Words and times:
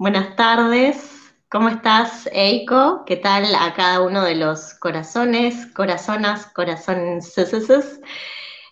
buenas 0.00 0.34
tardes. 0.34 1.34
¿Cómo 1.50 1.68
estás, 1.68 2.26
Eiko? 2.32 3.04
¿Qué 3.04 3.16
tal 3.16 3.54
a 3.54 3.74
cada 3.74 4.00
uno 4.00 4.24
de 4.24 4.34
los 4.34 4.72
corazones, 4.72 5.66
corazonas, 5.74 6.46
corazones? 6.46 7.34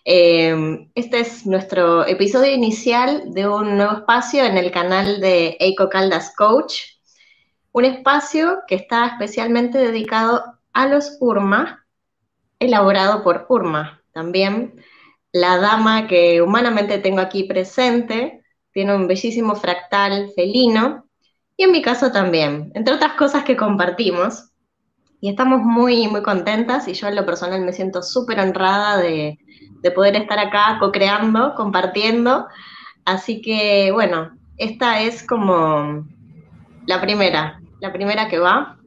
Eh, 0.05 0.89
este 0.95 1.19
es 1.19 1.45
nuestro 1.45 2.03
episodio 2.07 2.51
inicial 2.51 3.31
de 3.31 3.47
un 3.47 3.77
nuevo 3.77 3.93
espacio 3.97 4.43
en 4.43 4.57
el 4.57 4.71
canal 4.71 5.21
de 5.21 5.55
Eiko 5.59 5.87
Caldas 5.87 6.33
Coach, 6.35 6.73
un 7.73 7.85
espacio 7.85 8.61
que 8.67 8.73
está 8.73 9.05
especialmente 9.05 9.77
dedicado 9.77 10.43
a 10.73 10.87
los 10.87 11.15
URMA, 11.19 11.85
elaborado 12.57 13.21
por 13.21 13.45
URMA. 13.49 14.01
También 14.13 14.83
la 15.31 15.57
dama 15.57 16.07
que 16.07 16.41
humanamente 16.41 16.97
tengo 16.97 17.19
aquí 17.19 17.43
presente 17.43 18.43
tiene 18.71 18.95
un 18.95 19.07
bellísimo 19.07 19.53
fractal 19.53 20.31
felino 20.35 21.05
y 21.59 21.63
en 21.63 21.71
mi 21.73 21.81
caso 21.81 22.09
también, 22.09 22.71
entre 22.73 22.93
otras 22.93 23.15
cosas 23.15 23.43
que 23.43 23.57
compartimos. 23.57 24.45
Y 25.19 25.29
estamos 25.29 25.59
muy, 25.61 26.07
muy 26.07 26.23
contentas 26.23 26.87
y 26.87 26.93
yo 26.93 27.09
en 27.09 27.17
lo 27.17 27.25
personal 27.25 27.59
me 27.59 27.73
siento 27.73 28.01
súper 28.01 28.39
honrada 28.39 28.95
de, 28.95 29.37
de 29.81 29.91
poder 29.91 30.15
estar 30.15 30.39
acá 30.39 30.77
co-creando, 30.79 31.55
compartiendo. 31.55 32.47
Así 33.03 33.41
que 33.41 33.91
bueno, 33.91 34.31
esta 34.57 35.01
es 35.01 35.21
como 35.27 36.07
la 36.85 37.01
primera, 37.01 37.59
la 37.81 37.91
primera 37.91 38.29
que 38.29 38.39
va. 38.39 38.77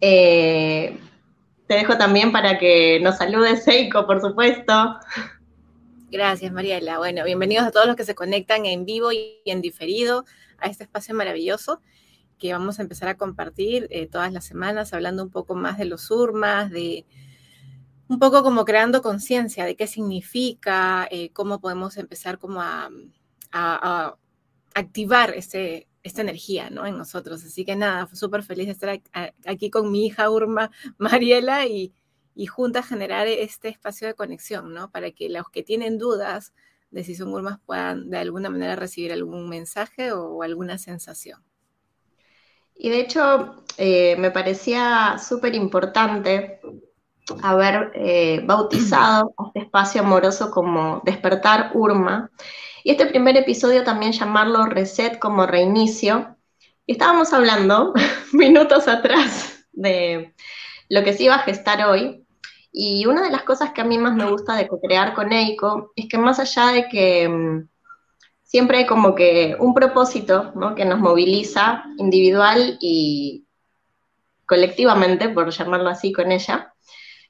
Eh, 0.00 0.96
te 1.66 1.74
dejo 1.74 1.98
también 1.98 2.30
para 2.30 2.58
que 2.58 3.00
nos 3.00 3.16
salude 3.16 3.56
Seiko, 3.56 4.06
por 4.06 4.20
supuesto. 4.20 5.00
Gracias, 6.12 6.52
Mariela. 6.52 6.98
Bueno, 6.98 7.24
bienvenidos 7.24 7.66
a 7.66 7.72
todos 7.72 7.88
los 7.88 7.96
que 7.96 8.04
se 8.04 8.14
conectan 8.14 8.66
en 8.66 8.84
vivo 8.84 9.10
y 9.10 9.40
en 9.46 9.60
diferido 9.62 10.24
a 10.58 10.66
este 10.68 10.84
espacio 10.84 11.14
maravilloso 11.14 11.80
que 12.38 12.52
vamos 12.52 12.78
a 12.78 12.82
empezar 12.82 13.08
a 13.08 13.16
compartir 13.16 13.88
eh, 13.90 14.06
todas 14.06 14.32
las 14.32 14.44
semanas, 14.44 14.92
hablando 14.92 15.22
un 15.22 15.30
poco 15.30 15.54
más 15.54 15.78
de 15.78 15.86
los 15.86 16.10
URMAS, 16.10 16.70
de 16.70 17.06
un 18.08 18.18
poco 18.18 18.42
como 18.42 18.64
creando 18.64 19.02
conciencia 19.02 19.64
de 19.64 19.74
qué 19.76 19.86
significa, 19.86 21.08
eh, 21.10 21.30
cómo 21.32 21.60
podemos 21.60 21.96
empezar 21.96 22.38
como 22.38 22.60
a, 22.62 22.90
activar 24.74 25.30
ese, 25.30 25.88
esta 26.02 26.20
energía 26.20 26.68
¿no? 26.68 26.84
en 26.84 26.98
nosotros. 26.98 27.42
Así 27.42 27.64
que 27.64 27.74
nada, 27.74 28.06
súper 28.14 28.42
feliz 28.42 28.66
de 28.66 28.72
estar 28.72 29.00
aquí 29.46 29.70
con 29.70 29.90
mi 29.90 30.06
hija 30.06 30.28
Urma 30.30 30.70
Mariela 30.98 31.64
y, 31.66 31.94
y 32.34 32.46
juntas 32.46 32.86
generar 32.86 33.26
este 33.26 33.68
espacio 33.68 34.06
de 34.06 34.14
conexión, 34.14 34.74
¿no? 34.74 34.90
Para 34.90 35.10
que 35.12 35.30
los 35.30 35.48
que 35.48 35.62
tienen 35.62 35.96
dudas 35.96 36.52
de 36.96 37.04
si 37.04 37.14
son 37.14 37.28
urmas 37.34 37.58
puedan 37.66 38.08
de 38.08 38.16
alguna 38.16 38.48
manera 38.48 38.74
recibir 38.74 39.12
algún 39.12 39.50
mensaje 39.50 40.12
o, 40.12 40.42
alguna 40.42 40.78
sensación. 40.78 41.44
Y 42.74 42.88
de 42.88 43.00
hecho, 43.00 43.64
eh, 43.76 44.16
me 44.16 44.30
parecía 44.30 45.18
súper 45.18 45.54
importante 45.54 46.58
haber 47.42 47.92
eh, 47.94 48.40
bautizado 48.44 49.34
este 49.48 49.66
espacio 49.66 50.00
amoroso 50.00 50.50
como 50.50 51.02
Despertar 51.04 51.72
Urma. 51.74 52.30
Y 52.82 52.92
este 52.92 53.04
primer 53.04 53.36
episodio 53.36 53.84
también 53.84 54.12
llamarlo 54.12 54.64
Reset 54.64 55.18
como 55.18 55.46
reinicio. 55.46 56.38
Y 56.86 56.92
estábamos 56.92 57.34
hablando 57.34 57.92
minutos 58.32 58.88
atrás 58.88 59.66
de 59.72 60.34
lo 60.88 61.04
que 61.04 61.12
se 61.12 61.24
iba 61.24 61.34
a 61.34 61.40
gestar 61.40 61.86
hoy. 61.86 62.25
Y 62.78 63.06
una 63.06 63.22
de 63.22 63.30
las 63.30 63.44
cosas 63.44 63.72
que 63.72 63.80
a 63.80 63.84
mí 63.84 63.96
más 63.96 64.14
me 64.14 64.30
gusta 64.30 64.54
de 64.54 64.68
co-crear 64.68 65.14
con 65.14 65.32
Eiko 65.32 65.92
es 65.96 66.08
que 66.10 66.18
más 66.18 66.38
allá 66.38 66.72
de 66.72 66.88
que 66.88 67.26
mm, 67.26 67.68
siempre 68.42 68.76
hay 68.76 68.86
como 68.86 69.14
que 69.14 69.56
un 69.58 69.72
propósito 69.72 70.52
que 70.76 70.84
nos 70.84 70.98
moviliza 70.98 71.84
individual 71.96 72.76
y 72.78 73.46
colectivamente, 74.44 75.30
por 75.30 75.48
llamarlo 75.48 75.88
así 75.88 76.12
con 76.12 76.30
ella, 76.30 76.74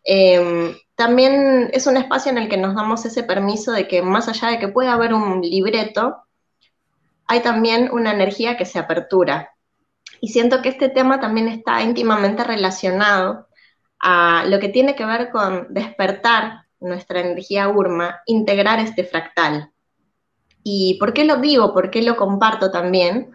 em, 0.02 0.74
también 0.96 1.70
es 1.72 1.86
un 1.86 1.96
espacio 1.96 2.32
en 2.32 2.38
el 2.38 2.48
que 2.48 2.56
nos 2.56 2.74
damos 2.74 3.04
ese 3.04 3.22
permiso 3.22 3.70
de 3.70 3.86
que 3.86 4.02
más 4.02 4.26
allá 4.26 4.48
de 4.48 4.58
que 4.58 4.66
pueda 4.66 4.94
haber 4.94 5.14
un 5.14 5.42
libreto, 5.42 6.24
hay 7.28 7.38
también 7.38 7.88
una 7.92 8.10
energía 8.10 8.56
que 8.56 8.64
se 8.64 8.80
apertura. 8.80 9.52
Y 10.20 10.30
siento 10.30 10.60
que 10.60 10.70
este 10.70 10.88
tema 10.88 11.20
también 11.20 11.46
está 11.46 11.82
íntimamente 11.82 12.42
relacionado 12.42 13.45
a 14.00 14.44
lo 14.46 14.58
que 14.60 14.68
tiene 14.68 14.94
que 14.94 15.04
ver 15.04 15.30
con 15.30 15.66
despertar 15.70 16.66
nuestra 16.80 17.20
energía 17.20 17.68
urma, 17.68 18.20
integrar 18.26 18.78
este 18.80 19.04
fractal. 19.04 19.72
¿Y 20.62 20.98
por 20.98 21.12
qué 21.12 21.24
lo 21.24 21.36
digo? 21.36 21.72
¿Por 21.72 21.90
qué 21.90 22.02
lo 22.02 22.16
comparto 22.16 22.70
también? 22.70 23.32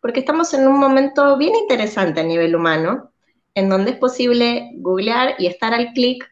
Porque 0.00 0.20
estamos 0.20 0.54
en 0.54 0.66
un 0.66 0.78
momento 0.78 1.36
bien 1.36 1.54
interesante 1.56 2.20
a 2.20 2.24
nivel 2.24 2.54
humano, 2.54 3.12
en 3.54 3.68
donde 3.68 3.92
es 3.92 3.96
posible 3.96 4.70
googlear 4.76 5.34
y 5.38 5.46
estar 5.46 5.74
al 5.74 5.92
clic 5.92 6.24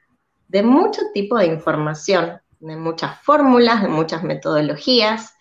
de 0.49 0.63
mucho 0.63 1.03
tipo 1.13 1.37
de 1.37 1.47
información, 1.47 2.41
de 2.61 2.77
muchas 2.77 3.21
fórmulas, 3.23 3.83
de 3.83 3.89
muchas 3.89 4.23
metodologías, 4.23 5.35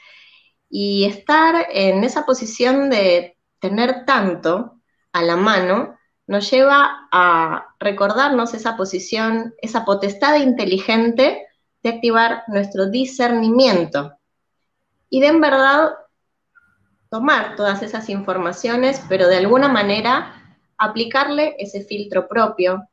y 0.70 1.06
estar 1.06 1.68
en 1.72 2.04
esa 2.04 2.26
posición 2.26 2.90
de 2.90 3.38
tener 3.60 4.06
tanto 4.06 4.82
a 5.14 5.22
la 5.22 5.36
mano 5.36 5.98
nos 6.28 6.50
lleva 6.50 7.08
a 7.12 7.76
recordarnos 7.80 8.54
esa 8.54 8.76
posición, 8.76 9.54
esa 9.62 9.86
potestad 9.86 10.38
inteligente 10.38 11.48
de 11.84 11.90
activar 11.90 12.44
nuestro 12.48 12.88
discernimiento 12.88 14.18
y 15.10 15.20
de 15.22 15.28
en 15.28 15.42
verdad 15.42 15.94
tomar 17.10 17.56
todas 17.56 17.84
esas 17.84 18.10
informaciones, 18.10 19.02
pero 19.08 19.28
de 19.28 19.38
alguna 19.38 19.70
manera 19.70 20.42
aplicarle 20.78 21.56
ese 21.60 21.84
filtro 21.84 22.28
propio 22.28 22.88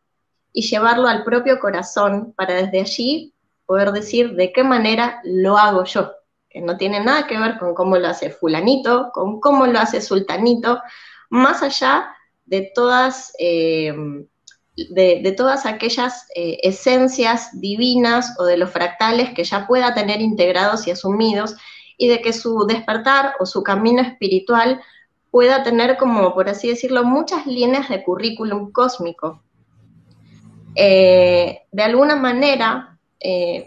y 0.52 0.62
llevarlo 0.62 1.08
al 1.08 1.24
propio 1.24 1.58
corazón 1.58 2.34
para 2.36 2.54
desde 2.54 2.80
allí 2.80 3.34
poder 3.64 3.92
decir 3.92 4.34
de 4.34 4.52
qué 4.52 4.62
manera 4.62 5.20
lo 5.24 5.56
hago 5.56 5.84
yo, 5.84 6.12
que 6.50 6.60
no 6.60 6.76
tiene 6.76 7.00
nada 7.00 7.26
que 7.26 7.38
ver 7.38 7.58
con 7.58 7.74
cómo 7.74 7.96
lo 7.96 8.08
hace 8.08 8.30
fulanito, 8.30 9.10
con 9.12 9.40
cómo 9.40 9.66
lo 9.66 9.78
hace 9.78 10.02
sultanito, 10.02 10.82
más 11.30 11.62
allá 11.62 12.14
de 12.44 12.70
todas, 12.74 13.32
eh, 13.38 13.94
de, 14.76 15.34
todas 15.36 15.66
aquellas 15.66 16.26
eh, 16.34 16.58
esencias 16.62 17.60
divinas 17.60 18.34
o 18.38 18.44
de 18.44 18.56
los 18.56 18.70
fractales 18.70 19.30
que 19.30 19.44
ya 19.44 19.66
pueda 19.66 19.94
tener 19.94 20.20
integrados 20.20 20.86
y 20.86 20.90
asumidos 20.90 21.54
y 21.96 22.08
de 22.08 22.20
que 22.20 22.32
su 22.32 22.66
despertar 22.66 23.34
o 23.40 23.46
su 23.46 23.62
camino 23.62 24.02
espiritual 24.02 24.80
pueda 25.30 25.62
tener 25.62 25.96
como, 25.96 26.34
por 26.34 26.48
así 26.48 26.68
decirlo, 26.68 27.04
muchas 27.04 27.46
líneas 27.46 27.88
de 27.88 28.02
currículum 28.02 28.72
cósmico. 28.72 29.42
Eh, 30.74 31.60
de 31.70 31.82
alguna 31.82 32.16
manera, 32.16 32.88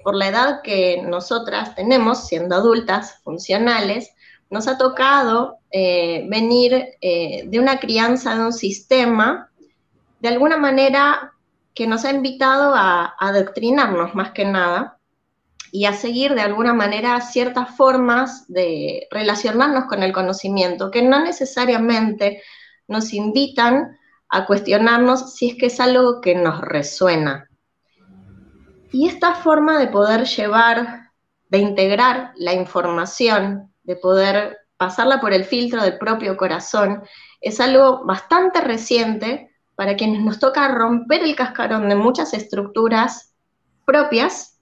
por 0.04 0.16
la 0.16 0.28
edad 0.28 0.62
que 0.64 1.02
nosotras 1.02 1.76
tenemos, 1.76 2.28
siendo 2.28 2.56
adultas, 2.56 3.22
funcionales, 3.24 4.12
nos 4.50 4.68
ha 4.68 4.78
tocado 4.78 5.60
eh, 5.72 6.26
venir 6.30 6.74
eh, 7.02 7.44
de 7.48 7.60
una 7.60 7.80
crianza, 7.80 8.36
de 8.36 8.46
un 8.46 8.54
sistema, 8.54 9.50
de 10.20 10.30
alguna 10.30 10.58
manera 10.58 11.34
que 11.74 11.88
nos 11.88 12.06
ha 12.06 12.12
invitado 12.12 12.74
a, 12.76 13.16
adoctrinarnos 13.20 14.16
más 14.16 14.32
que 14.32 14.46
nada 14.46 14.98
y 15.72 15.86
a 15.86 15.94
seguir 15.94 16.34
de 16.36 16.42
alguna 16.42 16.74
manera 16.74 17.20
ciertas 17.20 17.76
formas 17.76 18.48
de 18.48 19.08
relacionarnos 19.12 19.86
con 19.86 20.04
el 20.04 20.14
conocimiento, 20.14 20.90
que 20.90 21.02
no 21.02 21.22
necesariamente 21.22 22.42
nos 22.88 23.14
invitan 23.14 23.98
a 24.30 24.46
cuestionarnos 24.46 25.34
si 25.34 25.50
es 25.50 25.56
que 25.56 25.66
es 25.66 25.80
algo 25.82 26.22
que 26.22 26.36
nos 26.36 26.62
resuena. 26.62 27.50
Y 28.92 29.08
esta 29.10 29.36
forma 29.36 29.78
de 29.78 29.88
poder 29.88 30.26
llevar, 30.26 31.12
de 31.50 31.58
integrar 31.58 32.32
la 32.38 32.54
información 32.54 33.74
de 33.86 33.96
poder 33.96 34.58
pasarla 34.78 35.22
por 35.22 35.34
el 35.34 35.46
filtro 35.46 35.82
del 35.82 35.98
propio 35.98 36.36
corazón, 36.36 37.04
es 37.40 37.60
algo 37.60 38.06
bastante 38.06 38.62
reciente 38.62 39.56
para 39.76 39.96
quienes 39.96 40.22
nos 40.22 40.40
toca 40.40 40.68
romper 40.68 41.24
el 41.24 41.36
cascarón 41.36 41.90
de 41.90 41.96
muchas 41.96 42.34
estructuras 42.34 43.34
propias 43.86 44.60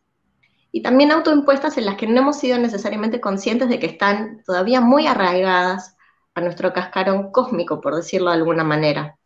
y 0.72 0.82
también 0.82 1.12
autoimpuestas 1.12 1.78
en 1.78 1.86
las 1.86 1.96
que 1.96 2.08
no 2.08 2.20
hemos 2.20 2.40
sido 2.40 2.58
necesariamente 2.58 3.22
conscientes 3.22 3.70
de 3.70 3.80
que 3.80 3.86
están 3.86 4.44
todavía 4.44 4.82
muy 4.82 5.08
arraigadas 5.08 5.96
a 6.34 6.42
nuestro 6.42 6.74
cascarón 6.74 7.32
cósmico, 7.32 7.80
por 7.80 7.96
decirlo 7.96 8.32
de 8.32 8.38
alguna 8.38 8.64
manera. 8.64 9.18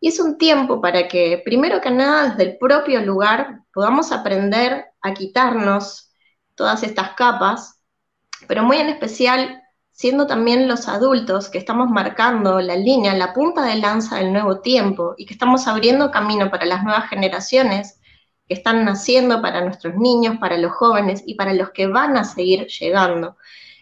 Y 0.00 0.08
es 0.08 0.20
un 0.20 0.38
tiempo 0.38 0.80
para 0.80 1.06
que, 1.08 1.42
primero 1.44 1.80
que 1.80 1.90
nada, 1.90 2.30
desde 2.30 2.50
el 2.50 2.58
propio 2.58 3.00
lugar 3.02 3.62
podamos 3.72 4.10
aprender 4.10 4.86
a 5.02 5.12
quitarnos 5.12 6.14
todas 6.54 6.82
estas 6.82 7.10
capas 7.10 7.75
pero 8.46 8.62
muy 8.62 8.78
en 8.78 8.88
especial 8.88 9.62
siendo 9.96 10.26
también 10.26 10.68
los 10.68 10.88
adultos 10.88 11.48
que 11.48 11.56
estamos 11.56 11.88
marcando 11.88 12.60
la 12.60 12.76
línea, 12.76 13.14
la 13.14 13.32
punta 13.32 13.64
de 13.64 13.76
lanza 13.76 14.16
del 14.16 14.30
nuevo 14.30 14.60
tiempo 14.60 15.14
y 15.16 15.24
que 15.24 15.32
estamos 15.32 15.66
abriendo 15.66 16.10
camino 16.10 16.50
para 16.50 16.66
las 16.66 16.84
nuevas 16.84 17.08
generaciones 17.08 17.98
que 18.46 18.52
están 18.52 18.84
naciendo, 18.84 19.40
para 19.40 19.62
nuestros 19.62 19.94
niños, 19.96 20.36
para 20.38 20.58
los 20.58 20.72
jóvenes 20.72 21.22
y 21.24 21.34
para 21.34 21.54
los 21.54 21.70
que 21.70 21.86
van 21.86 22.18
a 22.18 22.24
seguir 22.24 22.66
llegando. 22.66 23.38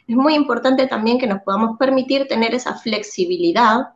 es 0.06 0.14
muy 0.14 0.34
importante 0.34 0.86
también 0.86 1.18
que 1.18 1.26
nos 1.26 1.42
podamos 1.42 1.76
permitir 1.78 2.28
tener 2.28 2.54
esa 2.54 2.76
flexibilidad 2.76 3.88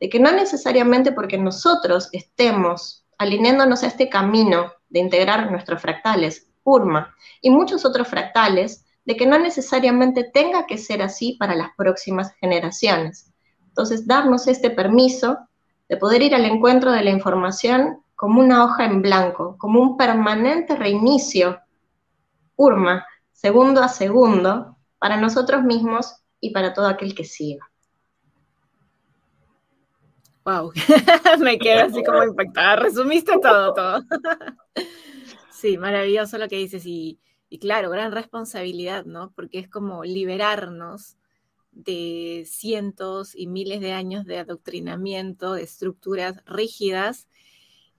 de 0.00 0.08
que 0.08 0.18
no 0.18 0.32
necesariamente 0.32 1.12
porque 1.12 1.36
nosotros 1.36 2.08
estemos 2.12 3.04
alineándonos 3.18 3.82
a 3.82 3.88
este 3.88 4.08
camino 4.08 4.72
de 4.88 5.00
integrar 5.00 5.50
nuestros 5.50 5.82
fractales, 5.82 6.48
URMA, 6.64 7.14
y 7.42 7.50
muchos 7.50 7.84
otros 7.84 8.08
fractales, 8.08 8.85
de 9.06 9.16
que 9.16 9.24
no 9.24 9.38
necesariamente 9.38 10.24
tenga 10.24 10.66
que 10.66 10.76
ser 10.76 11.00
así 11.00 11.36
para 11.38 11.54
las 11.54 11.70
próximas 11.76 12.34
generaciones. 12.40 13.32
Entonces, 13.68 14.06
darnos 14.06 14.48
este 14.48 14.68
permiso 14.68 15.38
de 15.88 15.96
poder 15.96 16.22
ir 16.22 16.34
al 16.34 16.44
encuentro 16.44 16.90
de 16.90 17.04
la 17.04 17.10
información 17.10 18.02
como 18.16 18.40
una 18.40 18.64
hoja 18.64 18.84
en 18.84 19.02
blanco, 19.02 19.56
como 19.58 19.80
un 19.80 19.96
permanente 19.96 20.74
reinicio, 20.74 21.60
URMA, 22.56 23.06
segundo 23.32 23.80
a 23.82 23.88
segundo, 23.88 24.76
para 24.98 25.16
nosotros 25.16 25.62
mismos 25.62 26.16
y 26.40 26.50
para 26.50 26.74
todo 26.74 26.88
aquel 26.88 27.14
que 27.14 27.24
siga. 27.24 27.70
Wow, 30.44 30.72
me 31.40 31.58
quedé 31.58 31.82
así 31.82 32.02
como 32.02 32.24
impactada. 32.24 32.76
Resumiste 32.76 33.38
todo, 33.40 33.74
todo. 33.74 34.02
sí, 35.50 35.76
maravilloso 35.76 36.38
lo 36.38 36.48
que 36.48 36.56
dices 36.56 36.86
y, 36.86 37.20
y 37.48 37.58
claro, 37.58 37.90
gran 37.90 38.12
responsabilidad, 38.12 39.04
¿no? 39.04 39.32
Porque 39.34 39.58
es 39.58 39.68
como 39.68 40.04
liberarnos 40.04 41.16
de 41.72 42.44
cientos 42.46 43.34
y 43.34 43.46
miles 43.46 43.80
de 43.80 43.92
años 43.92 44.24
de 44.24 44.38
adoctrinamiento, 44.38 45.54
de 45.54 45.62
estructuras 45.62 46.42
rígidas 46.46 47.28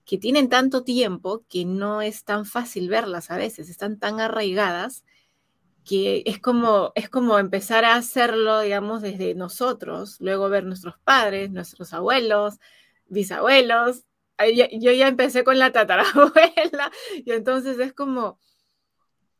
que 0.04 0.18
tienen 0.18 0.48
tanto 0.48 0.84
tiempo 0.84 1.44
que 1.48 1.64
no 1.64 2.02
es 2.02 2.24
tan 2.24 2.46
fácil 2.46 2.88
verlas 2.88 3.30
a 3.30 3.36
veces, 3.36 3.68
están 3.68 3.98
tan 3.98 4.20
arraigadas 4.20 5.04
que 5.84 6.22
es 6.26 6.38
como, 6.38 6.92
es 6.94 7.08
como 7.08 7.38
empezar 7.38 7.84
a 7.84 7.94
hacerlo, 7.94 8.60
digamos, 8.60 9.00
desde 9.00 9.34
nosotros, 9.34 10.16
luego 10.20 10.50
ver 10.50 10.64
nuestros 10.64 10.98
padres, 10.98 11.50
nuestros 11.50 11.94
abuelos, 11.94 12.58
bisabuelos. 13.06 14.04
Yo 14.72 14.92
ya 14.92 15.08
empecé 15.08 15.44
con 15.44 15.58
la 15.58 15.72
tatarabuela 15.72 16.92
y 17.24 17.32
entonces 17.32 17.78
es 17.78 17.94
como, 17.94 18.38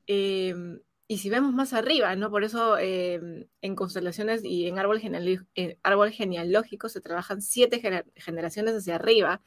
em, 0.09 0.81
y 1.07 1.19
si 1.19 1.31
vemos 1.31 1.55
más 1.55 1.73
arriba, 1.73 2.17
¿no? 2.17 2.31
Por 2.31 2.45
eso 2.45 2.79
em, 2.79 3.47
en 3.63 3.77
constelaciones 3.77 4.45
y 4.45 4.67
en 4.67 4.79
árbol, 4.79 5.01
árbol 5.83 6.11
genealógico 6.11 6.89
se 6.89 7.01
trabajan 7.01 7.41
siete 7.43 7.81
generaciones 8.17 8.75
hacia 8.75 8.97
arriba, 8.97 9.41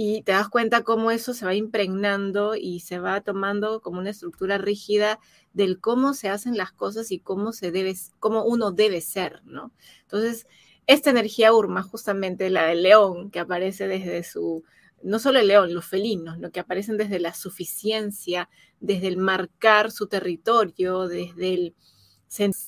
y 0.00 0.22
te 0.22 0.30
das 0.30 0.48
cuenta 0.48 0.84
cómo 0.84 1.10
eso 1.10 1.34
se 1.34 1.44
va 1.44 1.56
impregnando 1.56 2.54
y 2.54 2.78
se 2.78 3.00
va 3.00 3.20
tomando 3.20 3.80
como 3.80 3.98
una 3.98 4.10
estructura 4.10 4.56
rígida 4.56 5.18
del 5.52 5.80
cómo 5.80 6.14
se 6.14 6.28
hacen 6.28 6.56
las 6.56 6.70
cosas 6.70 7.10
y 7.10 7.18
cómo 7.18 7.50
se 7.52 7.72
debe, 7.72 7.96
cómo 8.20 8.44
uno 8.44 8.70
debe 8.70 9.00
ser, 9.00 9.42
¿no? 9.44 9.72
Entonces, 10.02 10.46
esta 10.86 11.10
energía 11.10 11.52
urma, 11.52 11.82
justamente 11.82 12.48
la 12.48 12.64
del 12.66 12.84
león, 12.84 13.32
que 13.32 13.40
aparece 13.40 13.88
desde 13.88 14.22
su, 14.22 14.62
no 15.02 15.18
solo 15.18 15.38
el 15.38 15.48
león, 15.48 15.74
los 15.74 15.86
felinos, 15.86 16.38
¿no? 16.38 16.50
que 16.50 16.60
aparecen 16.60 16.96
desde 16.96 17.20
la 17.20 17.34
suficiencia, 17.34 18.48
desde 18.80 19.08
el 19.08 19.16
marcar 19.16 19.90
su 19.90 20.06
territorio, 20.06 21.08
desde 21.08 21.54
el 21.54 21.74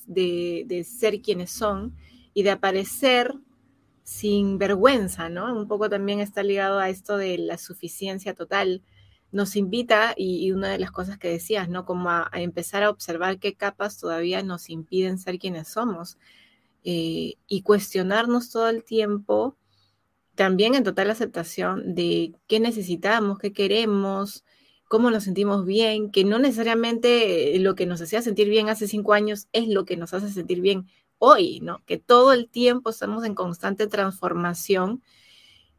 de, 0.06 0.64
de 0.66 0.84
ser 0.84 1.20
quienes 1.20 1.50
son 1.50 1.94
y 2.32 2.42
de 2.42 2.50
aparecer 2.50 3.34
sin 4.10 4.58
vergüenza, 4.58 5.28
¿no? 5.28 5.54
Un 5.54 5.68
poco 5.68 5.88
también 5.88 6.18
está 6.18 6.42
ligado 6.42 6.80
a 6.80 6.88
esto 6.88 7.16
de 7.16 7.38
la 7.38 7.58
suficiencia 7.58 8.34
total. 8.34 8.82
Nos 9.30 9.54
invita, 9.54 10.14
y, 10.16 10.50
una 10.50 10.68
de 10.70 10.78
las 10.78 10.90
cosas 10.90 11.16
que 11.16 11.28
decías, 11.28 11.68
¿no? 11.68 11.84
Como 11.84 12.10
a, 12.10 12.28
empezar 12.34 12.82
a 12.82 12.90
observar 12.90 13.38
qué 13.38 13.54
capas 13.54 13.98
todavía 13.98 14.42
nos 14.42 14.68
impiden 14.68 15.18
ser 15.18 15.38
quienes 15.38 15.68
somos 15.68 16.18
eh, 16.82 17.34
y 17.46 17.62
cuestionarnos 17.62 18.50
todo 18.50 18.68
el 18.68 18.82
tiempo, 18.82 19.56
también 20.40 20.74
en 20.74 20.84
total 20.84 21.10
aceptación 21.10 21.94
de 21.94 22.32
qué 22.46 22.60
necesitamos, 22.60 23.38
qué 23.38 23.52
queremos, 23.52 24.42
cómo 24.88 25.10
nos 25.10 25.24
sentimos 25.24 25.66
bien, 25.66 26.10
que 26.10 26.24
no 26.24 26.38
necesariamente 26.38 27.58
lo 27.58 27.74
que 27.74 27.84
nos 27.84 28.00
hacía 28.00 28.22
sentir 28.22 28.48
bien 28.48 28.70
hace 28.70 28.88
cinco 28.88 29.12
años 29.12 29.48
es 29.52 29.68
lo 29.68 29.84
que 29.84 29.98
nos 29.98 30.14
hace 30.14 30.30
sentir 30.30 30.62
bien 30.62 30.88
hoy, 31.18 31.60
¿no? 31.60 31.82
Que 31.84 31.98
todo 31.98 32.32
el 32.32 32.48
tiempo 32.48 32.88
estamos 32.88 33.26
en 33.26 33.34
constante 33.34 33.86
transformación, 33.86 35.02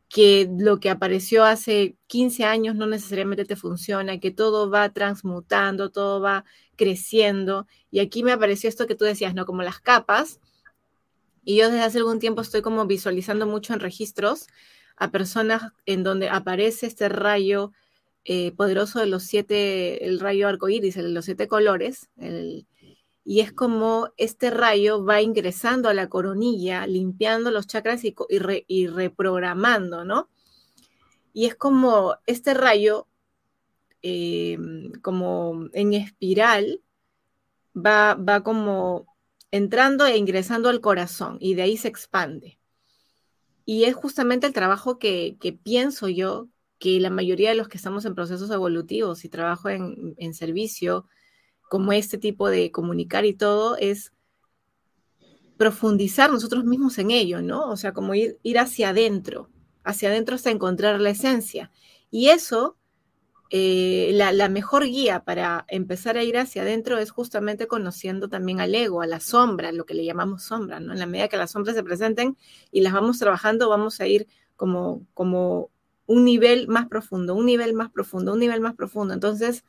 que 0.09 0.47
lo 0.55 0.79
que 0.79 0.91
apareció 0.91 1.43
hace 1.43 1.95
15 2.05 2.43
años 2.43 2.75
no 2.75 2.85
necesariamente 2.85 3.45
te 3.45 3.55
funciona, 3.55 4.19
que 4.19 4.29
todo 4.29 4.69
va 4.69 4.93
transmutando, 4.93 5.89
todo 5.89 6.21
va 6.21 6.45
creciendo. 6.75 7.65
Y 7.89 7.97
aquí 7.99 8.21
me 8.21 8.31
apareció 8.31 8.69
esto 8.69 8.85
que 8.85 8.93
tú 8.93 9.05
decías, 9.05 9.33
¿no? 9.33 9.47
Como 9.47 9.63
las 9.63 9.79
capas. 9.79 10.39
Y 11.43 11.57
yo 11.57 11.69
desde 11.69 11.83
hace 11.83 11.97
algún 11.97 12.19
tiempo 12.19 12.41
estoy 12.41 12.61
como 12.61 12.85
visualizando 12.85 13.47
mucho 13.47 13.73
en 13.73 13.79
registros 13.79 14.47
a 14.95 15.09
personas 15.11 15.71
en 15.85 16.03
donde 16.03 16.29
aparece 16.29 16.85
este 16.85 17.09
rayo 17.09 17.71
eh, 18.23 18.51
poderoso 18.51 18.99
de 18.99 19.07
los 19.07 19.23
siete, 19.23 20.05
el 20.05 20.19
rayo 20.19 20.47
arcoíris, 20.47 20.95
de 20.95 21.09
los 21.09 21.25
siete 21.25 21.47
colores, 21.47 22.09
el, 22.17 22.67
y 23.23 23.41
es 23.41 23.51
como 23.53 24.09
este 24.17 24.49
rayo 24.49 25.03
va 25.03 25.21
ingresando 25.21 25.89
a 25.89 25.93
la 25.93 26.09
coronilla, 26.09 26.87
limpiando 26.87 27.51
los 27.51 27.67
chakras 27.67 28.03
y, 28.03 28.87
reprogramando, 28.87 30.05
¿no? 30.05 30.29
Y 31.33 31.45
es 31.45 31.55
como 31.55 32.15
este 32.25 32.53
rayo, 32.53 33.07
em, 34.01 34.91
como 35.01 35.67
en 35.73 35.93
espiral, 35.93 36.81
va, 37.75 38.15
va 38.15 38.43
como 38.43 39.07
entrando 39.51 40.05
e 40.05 40.17
ingresando 40.17 40.69
al 40.69 40.81
corazón 40.81 41.37
y 41.39 41.53
de 41.53 41.61
ahí 41.63 41.77
se 41.77 41.87
expande. 41.89 42.57
Y 43.65 43.83
es 43.83 43.95
justamente 43.95 44.47
el 44.47 44.53
trabajo 44.53 44.97
que, 44.97 45.37
pienso 45.63 46.07
yo 46.09 46.47
que 46.79 46.99
la 46.99 47.09
mayoría 47.09 47.49
de 47.49 47.55
los 47.55 47.67
que 47.67 47.77
estamos 47.77 48.05
en 48.05 48.15
procesos 48.15 48.49
evolutivos 48.49 49.23
y 49.23 49.29
trabajo 49.29 49.69
en, 49.69 50.15
en 50.17 50.33
servicio, 50.33 51.05
como 51.69 51.93
este 51.93 52.17
tipo 52.17 52.49
de 52.49 52.71
comunicar 52.71 53.23
y 53.25 53.33
todo, 53.33 53.77
es 53.77 54.11
profundizar 55.57 56.31
nosotros 56.31 56.65
mismos 56.65 56.97
en 56.97 57.11
ello, 57.11 57.43
¿no? 57.43 57.69
O 57.69 57.77
sea, 57.77 57.93
como 57.93 58.15
ir, 58.15 58.39
ir 58.41 58.57
hacia 58.57 58.89
adentro, 58.89 59.47
hacia 59.83 60.09
adentro 60.09 60.33
hasta 60.33 60.49
encontrar 60.49 60.99
la 60.99 61.11
esencia. 61.11 61.71
Y 62.09 62.29
eso, 62.29 62.77
eh, 63.51 64.11
la, 64.13 64.49
mejor 64.49 64.85
guía 64.85 65.23
para 65.23 65.65
empezar 65.67 66.17
a 66.17 66.23
ir 66.23 66.37
hacia 66.37 66.63
adentro 66.63 66.97
es 66.97 67.11
justamente 67.11 67.67
conociendo 67.67 68.29
también 68.29 68.61
al 68.61 68.73
ego, 68.73 69.01
a 69.01 69.07
la 69.07 69.19
sombra, 69.19 69.71
lo 69.71 69.85
que 69.85 69.93
le 69.93 70.05
llamamos 70.05 70.43
sombra, 70.43 70.79
¿no? 70.79 70.93
En 70.93 70.99
la 70.99 71.05
medida 71.05 71.27
que 71.27 71.37
las 71.37 71.51
sombras 71.51 71.75
se 71.75 71.83
presenten 71.83 72.37
y 72.71 72.81
las 72.81 72.93
vamos 72.93 73.19
trabajando, 73.19 73.69
vamos 73.69 73.99
a 73.99 74.07
ir 74.07 74.27
como, 74.55 75.05
como 75.13 75.69
un 76.05 76.25
nivel 76.25 76.67
más 76.67 76.87
profundo, 76.87 77.35
un 77.35 77.45
nivel 77.45 77.73
más 77.73 77.91
profundo, 77.91 78.33
un 78.33 78.39
nivel 78.39 78.61
más 78.61 78.73
profundo. 78.73 79.13
Entonces, 79.13 79.63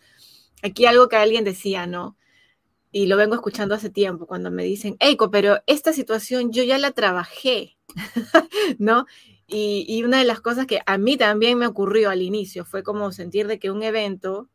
Aquí 0.63 0.87
algo 0.87 1.09
que 1.09 1.17
alguien 1.17 1.45
decía, 1.45 1.87
¿no? 1.87 2.17
Y 2.93 3.07
lo 3.07 3.17
vengo 3.17 3.35
escuchando 3.35 3.75
hace 3.75 3.91
tiempo, 3.91 4.27
cuando 4.27 4.51
me 4.51 4.63
dicen, 4.63 4.97
Eiko, 5.01 5.31
pero 5.31 5.61
esta 5.67 5.93
situación 5.93 6.53
yo 6.53 6.63
ya 6.63 6.79
la 6.79 6.93
trabajé, 6.93 7.77
¿no? 8.79 9.07
Y, 9.47 10.03
una 10.05 10.19
de 10.19 10.25
las 10.25 10.41
cosas 10.41 10.67
que 10.67 10.81
a 10.87 10.97
mí 10.97 11.17
también 11.17 11.59
me 11.59 11.67
ocurrió 11.67 12.11
al 12.11 12.23
inicio 12.23 12.65
fue 12.65 12.83
como 12.83 13.13
sentir 13.13 13.47
de 13.47 13.59
que 13.59 13.71
un 13.71 13.83
evento, 13.83 14.49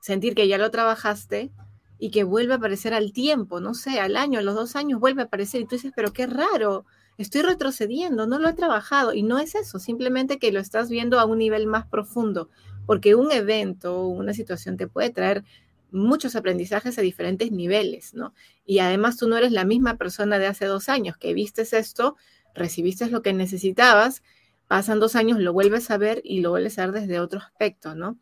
sentir 0.00 0.34
que 0.34 0.48
ya 0.48 0.56
lo 0.56 0.70
trabajaste 0.70 1.52
y 1.98 2.10
que 2.10 2.24
vuelve 2.24 2.54
a 2.54 2.56
aparecer 2.56 2.94
al 2.94 3.12
tiempo, 3.12 3.60
no 3.60 3.74
sé, 3.74 4.00
al 4.00 4.16
año, 4.16 4.38
a 4.38 4.42
los 4.42 4.54
dos 4.54 4.76
años 4.76 4.98
vuelve 4.98 5.22
a 5.22 5.26
aparecer 5.26 5.60
y 5.60 5.64
tú 5.66 5.76
dices, 5.76 5.92
pero 5.94 6.12
qué 6.14 6.26
raro, 6.26 6.86
estoy 7.18 7.42
retrocediendo, 7.42 8.26
no 8.26 8.38
lo 8.38 8.48
he 8.48 8.54
trabajado. 8.54 9.12
Y 9.12 9.22
no 9.22 9.38
es 9.38 9.54
eso, 9.54 9.78
simplemente 9.78 10.38
que 10.38 10.52
lo 10.52 10.60
estás 10.60 10.88
viendo 10.88 11.20
a 11.20 11.26
un 11.26 11.38
nivel 11.38 11.66
más 11.66 11.86
profundo 11.86 12.48
porque 12.90 13.14
un 13.14 13.30
evento, 13.30 14.08
una 14.08 14.34
situación 14.34 14.76
te 14.76 14.88
puede 14.88 15.10
traer 15.10 15.44
muchos 15.92 16.34
aprendizajes 16.34 16.98
a 16.98 17.02
diferentes 17.02 17.52
niveles, 17.52 18.14
¿no? 18.14 18.34
Y 18.66 18.80
además 18.80 19.16
tú 19.16 19.28
no 19.28 19.36
eres 19.36 19.52
la 19.52 19.64
misma 19.64 19.96
persona 19.96 20.40
de 20.40 20.48
hace 20.48 20.66
dos 20.66 20.88
años 20.88 21.16
que 21.16 21.32
vistes 21.32 21.72
esto, 21.72 22.16
recibiste 22.54 23.08
lo 23.10 23.22
que 23.22 23.32
necesitabas, 23.32 24.22
pasan 24.68 25.00
dos 25.00 25.16
años, 25.16 25.38
lo 25.40 25.52
vuelves 25.52 25.90
a 25.90 25.98
ver 25.98 26.20
y 26.24 26.40
lo 26.40 26.50
vuelves 26.50 26.78
a 26.78 26.86
ver 26.86 27.02
desde 27.02 27.20
otro 27.20 27.40
aspecto, 27.40 27.94
¿no? 27.94 28.18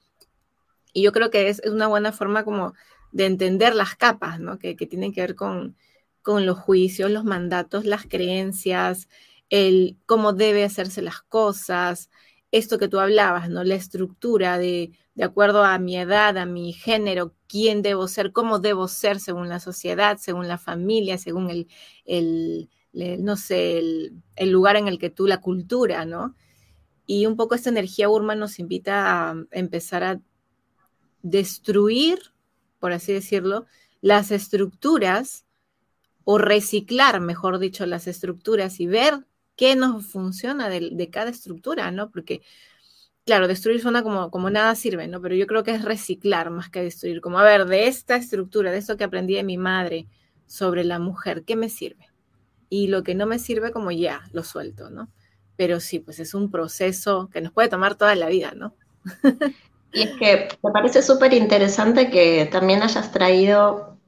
Y 0.92 1.02
yo 1.02 1.12
creo 1.12 1.30
que 1.30 1.48
es, 1.48 1.60
una 1.66 1.86
buena 1.86 2.12
forma 2.12 2.44
como 2.44 2.74
de 3.12 3.26
entender 3.26 3.74
las 3.74 3.96
capas, 3.96 4.40
¿no? 4.40 4.58
Que, 4.58 4.76
que 4.76 4.86
tienen 4.86 5.12
que 5.12 5.20
ver 5.20 5.34
con, 5.34 5.76
con 6.22 6.46
los 6.46 6.58
juicios, 6.58 7.10
los 7.10 7.24
mandatos, 7.24 7.84
las 7.84 8.06
creencias, 8.06 9.08
el 9.50 9.96
cómo 10.06 10.32
debe 10.32 10.64
hacerse 10.64 11.02
las 11.02 11.22
cosas, 11.22 12.10
esto 12.50 12.78
que 12.78 12.88
tú 12.88 12.98
hablabas, 12.98 13.50
¿no? 13.50 13.64
La 13.64 13.74
estructura 13.74 14.58
de, 14.58 14.92
de 15.14 15.24
acuerdo 15.24 15.64
a 15.64 15.78
mi 15.78 15.96
edad, 15.96 16.38
a 16.38 16.46
mi 16.46 16.72
género, 16.72 17.34
quién 17.48 17.82
debo 17.82 18.08
ser, 18.08 18.32
cómo 18.32 18.58
debo 18.58 18.88
ser 18.88 19.20
según 19.20 19.48
la 19.48 19.60
sociedad, 19.60 20.16
según 20.18 20.48
la 20.48 20.58
familia, 20.58 21.18
según 21.18 21.50
el, 21.50 21.68
el, 22.04 22.70
no 22.92 23.36
sé, 23.36 23.78
el, 23.78 24.50
lugar 24.50 24.76
en 24.76 24.88
el 24.88 24.98
que 24.98 25.10
tú, 25.10 25.26
la 25.26 25.40
cultura, 25.40 26.04
¿no? 26.04 26.34
Y 27.06 27.26
un 27.26 27.36
poco 27.36 27.54
esta 27.54 27.70
energía 27.70 28.08
urma 28.08 28.34
nos 28.34 28.58
invita 28.58 29.30
a 29.30 29.36
empezar 29.50 30.04
a 30.04 30.20
destruir, 31.22 32.18
por 32.78 32.92
así 32.92 33.12
decirlo, 33.12 33.66
las 34.00 34.30
estructuras 34.30 35.46
o 36.24 36.38
reciclar, 36.38 37.20
mejor 37.20 37.58
dicho, 37.58 37.86
las 37.86 38.06
estructuras 38.06 38.80
y 38.80 38.86
ver 38.86 39.26
qué 39.56 39.74
nos 39.76 40.06
funciona 40.06 40.68
de, 40.68 41.10
cada 41.10 41.30
estructura, 41.30 41.90
¿no? 41.90 42.10
Porque, 42.10 42.42
claro, 43.24 43.48
destruir 43.48 43.80
suena 43.80 44.02
como, 44.02 44.30
como 44.30 44.50
nada 44.50 44.74
sirve, 44.74 45.08
¿no? 45.08 45.20
Pero 45.20 45.34
yo 45.34 45.46
creo 45.46 45.64
que 45.64 45.72
es 45.72 45.84
reciclar 45.84 46.50
más 46.50 46.68
que 46.70 46.82
destruir, 46.82 47.20
como, 47.20 47.38
a 47.38 47.44
ver, 47.44 47.66
de 47.66 47.88
esta 47.88 48.16
estructura, 48.16 48.70
de 48.70 48.78
esto 48.78 48.96
que 48.96 49.04
aprendí 49.04 49.34
de 49.34 49.44
mi 49.44 49.56
madre 49.56 50.06
sobre 50.46 50.84
la 50.84 50.98
mujer, 50.98 51.44
¿qué 51.44 51.56
me 51.56 51.68
sirve? 51.68 52.08
Y 52.68 52.88
lo 52.88 53.02
que 53.02 53.14
no 53.14 53.26
me 53.26 53.38
sirve, 53.38 53.72
como 53.72 53.90
ya, 53.90 54.22
lo 54.32 54.42
suelto, 54.42 54.90
¿no? 54.90 55.08
Pero 55.56 55.80
sí, 55.80 55.98
pues 55.98 56.20
es 56.20 56.34
un 56.34 56.50
proceso 56.50 57.28
que 57.32 57.40
nos 57.40 57.52
puede 57.52 57.68
tomar 57.68 57.96
toda 57.96 58.14
la 58.14 58.28
vida, 58.28 58.52
¿no? 58.54 58.74
Y 59.92 60.02
es 60.02 60.10
que 60.18 60.48
me 60.62 60.70
parece 60.70 61.02
súper 61.02 61.32
interesante 61.32 62.10
que 62.10 62.46
también 62.50 62.82
hayas 62.82 63.10
traído, 63.10 63.98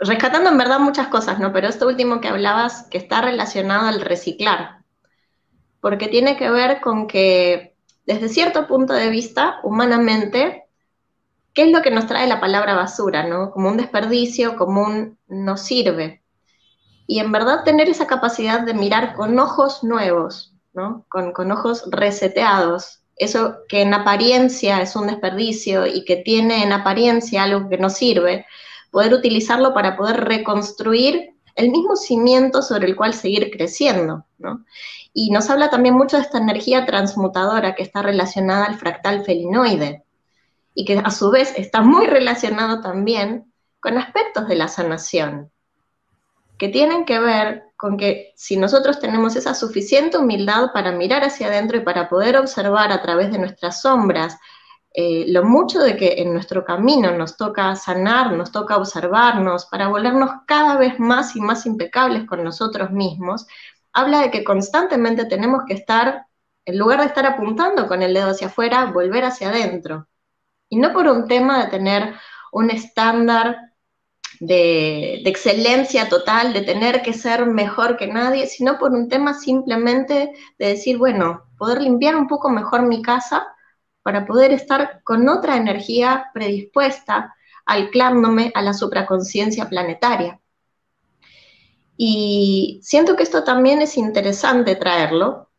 rescatando 0.00 0.50
en 0.50 0.58
verdad 0.58 0.80
muchas 0.80 1.08
cosas, 1.08 1.38
¿no? 1.38 1.52
Pero 1.52 1.68
esto 1.68 1.86
último 1.86 2.20
que 2.20 2.28
hablabas, 2.28 2.88
que 2.90 2.98
está 2.98 3.20
relacionado 3.20 3.86
al 3.86 4.00
reciclar, 4.00 4.82
porque 5.80 6.08
tiene 6.08 6.36
que 6.36 6.50
ver 6.50 6.80
con 6.80 7.06
que 7.06 7.76
desde 8.04 8.28
cierto 8.28 8.66
punto 8.66 8.92
de 8.94 9.10
vista, 9.10 9.60
humanamente, 9.62 10.64
¿qué 11.54 11.62
es 11.62 11.72
lo 11.72 11.82
que 11.82 11.90
nos 11.90 12.06
trae 12.06 12.26
la 12.26 12.40
palabra 12.40 12.74
basura, 12.74 13.26
¿no? 13.26 13.50
Como 13.50 13.68
un 13.68 13.76
desperdicio, 13.76 14.56
como 14.56 14.82
un 14.82 15.18
no 15.28 15.56
sirve. 15.56 16.22
Y 17.06 17.20
en 17.20 17.32
verdad 17.32 17.64
tener 17.64 17.88
esa 17.88 18.06
capacidad 18.06 18.60
de 18.60 18.74
mirar 18.74 19.14
con 19.14 19.38
ojos 19.38 19.84
nuevos, 19.84 20.54
¿no? 20.74 21.04
Con, 21.08 21.32
con 21.32 21.52
ojos 21.52 21.84
reseteados, 21.90 23.00
eso 23.16 23.58
que 23.68 23.82
en 23.82 23.94
apariencia 23.94 24.80
es 24.82 24.94
un 24.94 25.06
desperdicio 25.06 25.86
y 25.86 26.04
que 26.04 26.16
tiene 26.16 26.62
en 26.62 26.72
apariencia 26.72 27.44
algo 27.44 27.68
que 27.68 27.78
no 27.78 27.88
sirve, 27.88 28.46
poder 28.90 29.14
utilizarlo 29.14 29.72
para 29.72 29.96
poder 29.96 30.24
reconstruir 30.24 31.34
el 31.54 31.70
mismo 31.70 31.96
cimiento 31.96 32.62
sobre 32.62 32.86
el 32.86 32.96
cual 32.96 33.14
seguir 33.14 33.50
creciendo, 33.50 34.26
Y 35.14 35.30
nos 35.30 35.48
habla 35.48 35.70
también 35.70 35.94
mucho 35.94 36.18
de 36.18 36.22
esta 36.22 36.38
energía 36.38 36.84
transmutadora 36.84 37.74
que 37.74 37.82
está 37.82 38.02
relacionada 38.02 38.66
al 38.66 38.78
fractal 38.78 39.24
felinoide 39.24 40.04
y 40.74 40.84
que 40.84 40.98
a 40.98 41.10
su 41.10 41.30
vez 41.30 41.54
está 41.56 41.80
muy 41.80 42.06
relacionado 42.06 42.82
también 42.82 43.50
con 43.80 43.96
aspectos 43.96 44.46
de 44.46 44.56
la 44.56 44.68
sanación, 44.68 45.50
que 46.58 46.68
tienen 46.68 47.04
que 47.04 47.18
ver 47.18 47.64
con 47.76 47.96
que 47.96 48.32
si 48.36 48.56
nosotros 48.56 48.98
tenemos 48.98 49.36
esa 49.36 49.54
suficiente 49.54 50.16
humildad 50.16 50.72
para 50.72 50.92
mirar 50.92 51.24
hacia 51.24 51.48
adentro 51.48 51.76
y 51.76 51.80
para 51.80 52.08
poder 52.08 52.36
observar 52.36 52.92
a 52.92 53.02
través 53.02 53.30
de 53.30 53.38
nuestras 53.38 53.82
sombras 53.82 54.38
eh, 54.98 55.26
lo 55.28 55.44
mucho 55.44 55.80
de 55.80 55.94
que 55.94 56.22
en 56.22 56.32
nuestro 56.32 56.64
camino 56.64 57.12
nos 57.12 57.36
toca 57.36 57.76
sanar, 57.76 58.32
nos 58.32 58.50
toca 58.50 58.78
observarnos 58.78 59.66
para 59.66 59.88
volvernos 59.88 60.30
cada 60.46 60.78
vez 60.78 60.98
más 60.98 61.36
y 61.36 61.40
más 61.42 61.66
impecables 61.66 62.24
con 62.26 62.42
nosotros 62.42 62.90
mismos, 62.90 63.46
habla 63.92 64.20
de 64.20 64.30
que 64.30 64.42
constantemente 64.42 65.26
tenemos 65.26 65.64
que 65.66 65.74
estar, 65.74 66.26
en 66.64 66.78
lugar 66.78 67.00
de 67.00 67.06
estar 67.06 67.26
apuntando 67.26 67.88
con 67.88 68.00
el 68.00 68.14
dedo 68.14 68.30
hacia 68.30 68.46
afuera, 68.46 68.86
volver 68.86 69.24
hacia 69.24 69.50
adentro. 69.50 70.08
Y 70.70 70.78
no 70.78 70.94
por 70.94 71.06
un 71.08 71.28
tema 71.28 71.62
de 71.62 71.70
tener 71.70 72.14
un 72.50 72.70
estándar 72.70 73.74
de, 74.40 75.22
excelencia 75.24 76.08
total, 76.08 76.52
de 76.52 76.62
tener 76.62 77.02
que 77.02 77.12
ser 77.12 77.46
mejor 77.46 77.96
que 77.96 78.06
nadie, 78.06 78.46
sino 78.46 78.78
por 78.78 78.92
un 78.92 79.08
tema 79.08 79.34
simplemente 79.34 80.32
de 80.58 80.66
decir, 80.66 80.98
bueno, 80.98 81.44
poder 81.58 81.82
limpiar 81.82 82.16
un 82.16 82.26
poco 82.26 82.50
mejor 82.50 82.82
mi 82.82 83.02
casa 83.02 83.46
para 84.02 84.26
poder 84.26 84.52
estar 84.52 85.02
con 85.02 85.28
otra 85.28 85.54
anergía 85.54 86.26
predispuesta, 86.32 87.34
anclándome 87.64 88.52
a 88.54 88.62
la 88.62 88.72
supraconciencia 88.72 89.68
planetaria. 89.68 90.40
Y 91.96 92.80
siento 92.82 93.16
que 93.16 93.22
esto 93.22 93.42
también 93.42 93.82
es 93.82 93.96
interesante 93.96 94.76
traerlo, 94.76 95.50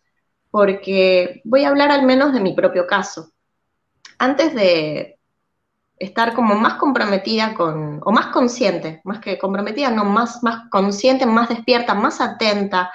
porque 0.52 1.42
voy 1.44 1.64
a 1.66 1.70
hablar 1.70 1.92
al 1.92 2.06
menos 2.06 2.32
de 2.34 2.40
mi 2.40 2.54
propio 2.54 2.88
caso. 2.88 3.32
Antes 4.18 4.56
de, 4.56 5.17
estar 6.00 6.34
como 6.34 6.56
más 6.56 6.76
comprometida 6.76 7.54
con, 7.54 8.02
o 8.04 8.12
más 8.12 8.28
consciente, 8.28 9.02
más 9.04 9.20
que 9.20 9.38
comprometida, 9.38 9.90
no, 9.90 10.06
más, 10.06 10.44
más 10.44 10.70
consciente, 10.70 11.26
más 11.26 11.50
despierta, 11.50 11.94
más 11.94 12.22
atenta 12.22 12.92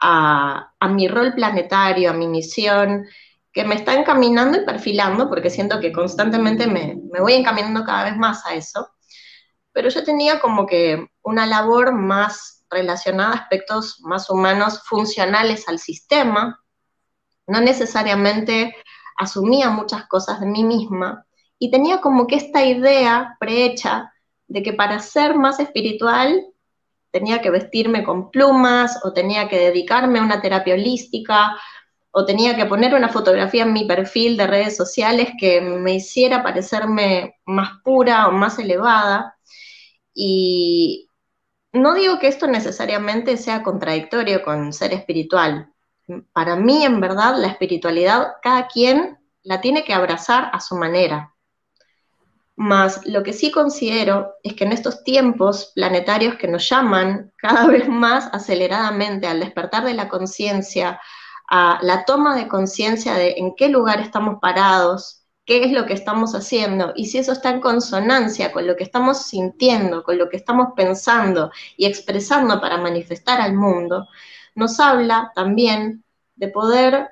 a, 0.00 0.72
mi 0.90 1.08
rol 1.08 1.34
planetario, 1.34 2.10
a 2.10 2.14
mi 2.14 2.28
misión, 2.28 3.06
que 3.52 3.64
me 3.64 3.74
está 3.74 3.94
encaminando 3.94 4.58
y 4.58 4.64
perfilando, 4.64 5.28
porque 5.28 5.50
siento 5.50 5.80
que 5.80 5.92
constantemente 5.92 6.66
me, 6.66 6.98
me 7.12 7.20
voy 7.20 7.34
encaminando 7.34 7.84
cada 7.84 8.04
vez 8.04 8.16
más 8.16 8.46
a 8.46 8.54
eso, 8.54 8.90
pero 9.72 9.88
yo 9.88 10.04
tenía 10.04 10.38
como 10.40 10.66
que 10.66 11.08
una 11.22 11.46
labor 11.46 11.92
más 11.92 12.64
relacionada 12.70 13.32
a 13.32 13.36
aspectos 13.36 14.00
más 14.02 14.30
humanos, 14.30 14.82
funcionales 14.84 15.68
al 15.68 15.78
sistema, 15.78 16.62
no 17.46 17.60
necesariamente 17.60 18.74
asumía 19.16 19.70
muchas 19.70 20.06
cosas 20.06 20.40
de 20.40 20.46
mí 20.46 20.64
misma, 20.64 21.25
y 21.58 21.70
tenía 21.70 22.00
como 22.00 22.26
que 22.26 22.36
esta 22.36 22.64
idea 22.64 23.36
prehecha 23.40 24.12
de 24.48 24.62
que 24.62 24.72
para 24.72 24.98
ser 24.98 25.36
más 25.36 25.58
espiritual 25.60 26.46
tenía 27.10 27.40
que 27.40 27.50
vestirme 27.50 28.04
con 28.04 28.30
plumas 28.30 29.00
o 29.04 29.12
tenía 29.12 29.48
que 29.48 29.58
dedicarme 29.58 30.18
a 30.18 30.22
una 30.22 30.40
terapia 30.40 30.74
holística 30.74 31.56
o 32.10 32.24
tenía 32.24 32.56
que 32.56 32.66
poner 32.66 32.94
una 32.94 33.08
fotografía 33.08 33.64
en 33.64 33.72
mi 33.72 33.84
perfil 33.84 34.36
de 34.36 34.46
redes 34.46 34.76
sociales 34.76 35.30
que 35.38 35.60
me 35.60 35.94
hiciera 35.94 36.42
parecerme 36.42 37.36
más 37.44 37.80
pura 37.84 38.28
o 38.28 38.32
más 38.32 38.58
elevada. 38.58 39.36
Y 40.14 41.10
no 41.72 41.94
digo 41.94 42.18
que 42.18 42.28
esto 42.28 42.46
necesariamente 42.46 43.36
sea 43.36 43.62
contradictorio 43.62 44.42
con 44.42 44.72
ser 44.72 44.94
espiritual. 44.94 45.72
Para 46.32 46.56
mí, 46.56 46.84
en 46.84 47.00
verdad, 47.00 47.36
la 47.36 47.48
espiritualidad, 47.48 48.32
cada 48.42 48.66
quien 48.66 49.18
la 49.42 49.60
tiene 49.60 49.84
que 49.84 49.92
abrazar 49.92 50.48
a 50.52 50.60
su 50.60 50.76
manera. 50.76 51.35
Más 52.56 53.06
lo 53.06 53.22
que 53.22 53.34
sí 53.34 53.50
considero 53.50 54.34
es 54.42 54.54
que 54.54 54.64
en 54.64 54.72
estos 54.72 55.04
tiempos 55.04 55.72
planetarios 55.74 56.36
que 56.36 56.48
nos 56.48 56.68
llaman 56.68 57.32
cada 57.36 57.66
vez 57.68 57.88
más 57.88 58.28
aceleradamente 58.32 59.26
al 59.26 59.40
despertar 59.40 59.84
de 59.84 59.94
la 59.94 60.08
conciencia, 60.08 60.98
a 61.48 61.78
la 61.82 62.04
toma 62.04 62.34
de 62.34 62.48
conciencia 62.48 63.14
de 63.14 63.34
en 63.36 63.54
qué 63.54 63.68
lugar 63.68 64.00
estamos 64.00 64.38
parados, 64.40 65.26
qué 65.44 65.64
es 65.64 65.72
lo 65.72 65.86
que 65.86 65.92
estamos 65.92 66.34
haciendo 66.34 66.92
y 66.96 67.06
si 67.06 67.18
eso 67.18 67.32
está 67.32 67.50
en 67.50 67.60
consonancia 67.60 68.52
con 68.52 68.66
lo 68.66 68.74
que 68.74 68.84
estamos 68.84 69.26
sintiendo, 69.26 70.02
con 70.02 70.18
lo 70.18 70.28
que 70.28 70.36
estamos 70.36 70.68
pensando 70.74 71.52
y 71.76 71.86
expresando 71.86 72.60
para 72.60 72.78
manifestar 72.78 73.40
al 73.40 73.54
mundo, 73.54 74.08
nos 74.54 74.80
habla 74.80 75.30
también 75.34 76.04
de 76.34 76.48
poder 76.48 77.10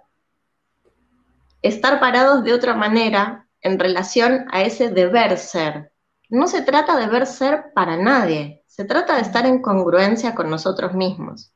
estar 1.63 2.01
parados 2.01 2.43
de 2.45 2.53
otra 2.53 2.75
manera 2.75 3.44
en 3.65 3.79
relación 3.79 4.47
a 4.53 4.63
ese 4.63 4.91
deber 4.91 5.37
ser. 5.39 5.93
No 6.29 6.47
se 6.47 6.63
trata 6.63 6.97
de 6.97 7.09
ver 7.09 7.27
ser 7.27 7.73
para 7.75 7.97
nadie, 7.97 8.63
se 8.67 8.85
trata 8.85 9.17
de 9.17 9.23
estar 9.23 9.47
en 9.47 9.61
congruencia 9.61 10.35
con 10.35 10.49
nosotros 10.51 10.95
mismos. 10.95 11.53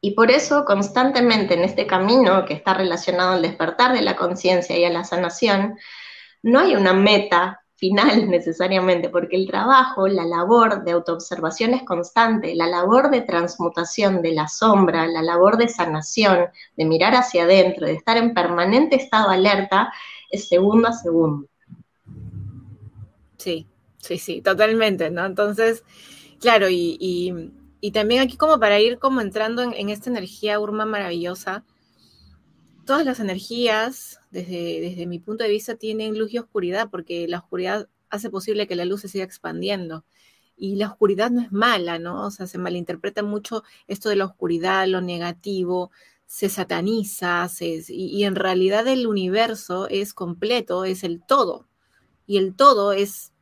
Y 0.00 0.12
por 0.12 0.30
eso 0.30 0.64
constantemente 0.64 1.54
en 1.54 1.64
este 1.64 1.86
camino 1.86 2.44
que 2.44 2.54
está 2.54 2.74
relacionado 2.74 3.32
al 3.32 3.42
despertar 3.42 3.92
de 3.92 4.02
la 4.02 4.16
conciencia 4.16 4.76
y 4.76 4.84
a 4.84 4.90
la 4.90 5.04
sanación, 5.04 5.78
no 6.42 6.60
hay 6.60 6.76
una 6.76 6.92
meta 6.92 7.63
final 7.76 8.28
necesariamente, 8.30 9.08
porque 9.08 9.36
el 9.36 9.46
trabajo, 9.46 10.08
la 10.08 10.24
labor 10.24 10.84
de 10.84 10.92
autoobservación 10.92 11.74
es 11.74 11.82
constante, 11.82 12.54
la 12.54 12.66
labor 12.66 13.10
de 13.10 13.22
transmutación 13.22 14.22
de 14.22 14.32
la 14.32 14.48
sombra, 14.48 15.06
la 15.06 15.22
labor 15.22 15.56
de 15.56 15.68
sanación, 15.68 16.46
de 16.76 16.84
mirar 16.84 17.14
hacia 17.14 17.44
adentro, 17.44 17.86
de 17.86 17.94
estar 17.94 18.16
en 18.16 18.34
permanente 18.34 18.96
estado 18.96 19.30
alerta, 19.30 19.92
segundo 20.38 20.88
a 20.88 20.92
segundo. 20.92 21.48
Sí, 23.38 23.66
sí, 23.98 24.18
sí, 24.18 24.40
totalmente, 24.40 25.10
¿no? 25.10 25.24
Entonces, 25.24 25.84
claro, 26.40 26.66
y, 26.70 27.52
también 27.92 28.22
aquí 28.22 28.36
como 28.36 28.58
para 28.58 28.80
ir 28.80 28.98
como 28.98 29.20
entrando 29.20 29.62
en, 29.62 29.90
esta 29.90 30.10
energía 30.10 30.58
urma 30.58 30.86
maravillosa, 30.86 31.64
todas 32.84 33.04
las 33.04 33.20
energías, 33.20 34.20
desde, 34.30 34.80
desde 34.80 35.06
mi 35.06 35.18
punto 35.18 35.44
de 35.44 35.50
vista, 35.50 35.76
tienen 35.76 36.18
luz 36.18 36.32
y 36.32 36.38
oscuridad, 36.38 36.90
porque 36.90 37.26
la 37.28 37.38
oscuridad 37.38 37.88
hace 38.10 38.30
posible 38.30 38.66
que 38.66 38.76
la 38.76 38.84
luz 38.84 39.02
se 39.02 39.08
siga 39.08 39.24
expandiendo. 39.24 40.04
Y 40.56 40.76
la 40.76 40.88
oscuridad 40.88 41.30
no 41.30 41.40
es 41.40 41.50
mala, 41.52 41.98
¿no? 41.98 42.26
O 42.26 42.30
sea, 42.30 42.46
se 42.46 42.58
malinterpreta 42.58 43.22
mucho 43.22 43.64
esto 43.88 44.08
de 44.08 44.16
la 44.16 44.26
oscuridad, 44.26 44.86
lo 44.86 45.00
negativo, 45.00 45.90
se 46.26 46.48
sataniza, 46.48 47.48
y, 47.60 48.24
en 48.24 48.34
realidad 48.34 48.86
el 48.88 49.06
universo 49.06 49.88
es 49.88 50.14
completo, 50.14 50.84
es 50.84 51.04
el 51.04 51.22
todo, 51.24 51.68
y 52.26 52.38
el 52.38 52.54
todo 52.54 52.92
es 52.92 53.32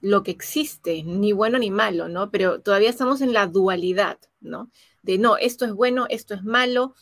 lo 0.00 0.22
que 0.22 0.30
existe, 0.30 1.02
ni 1.02 1.32
bueno 1.32 1.58
ni 1.58 1.70
malo, 1.70 2.08
¿no? 2.08 2.30
Pero 2.30 2.60
todavía 2.60 2.90
estamos 2.90 3.20
en 3.20 3.32
la 3.32 3.46
dualidad, 3.46 4.18
¿no? 4.40 4.70
De 5.02 5.18
no, 5.18 5.36
esto 5.36 5.64
es 5.64 5.72
bueno, 5.72 6.06
esto 6.08 6.34
es 6.34 6.44
malo, 6.44 6.94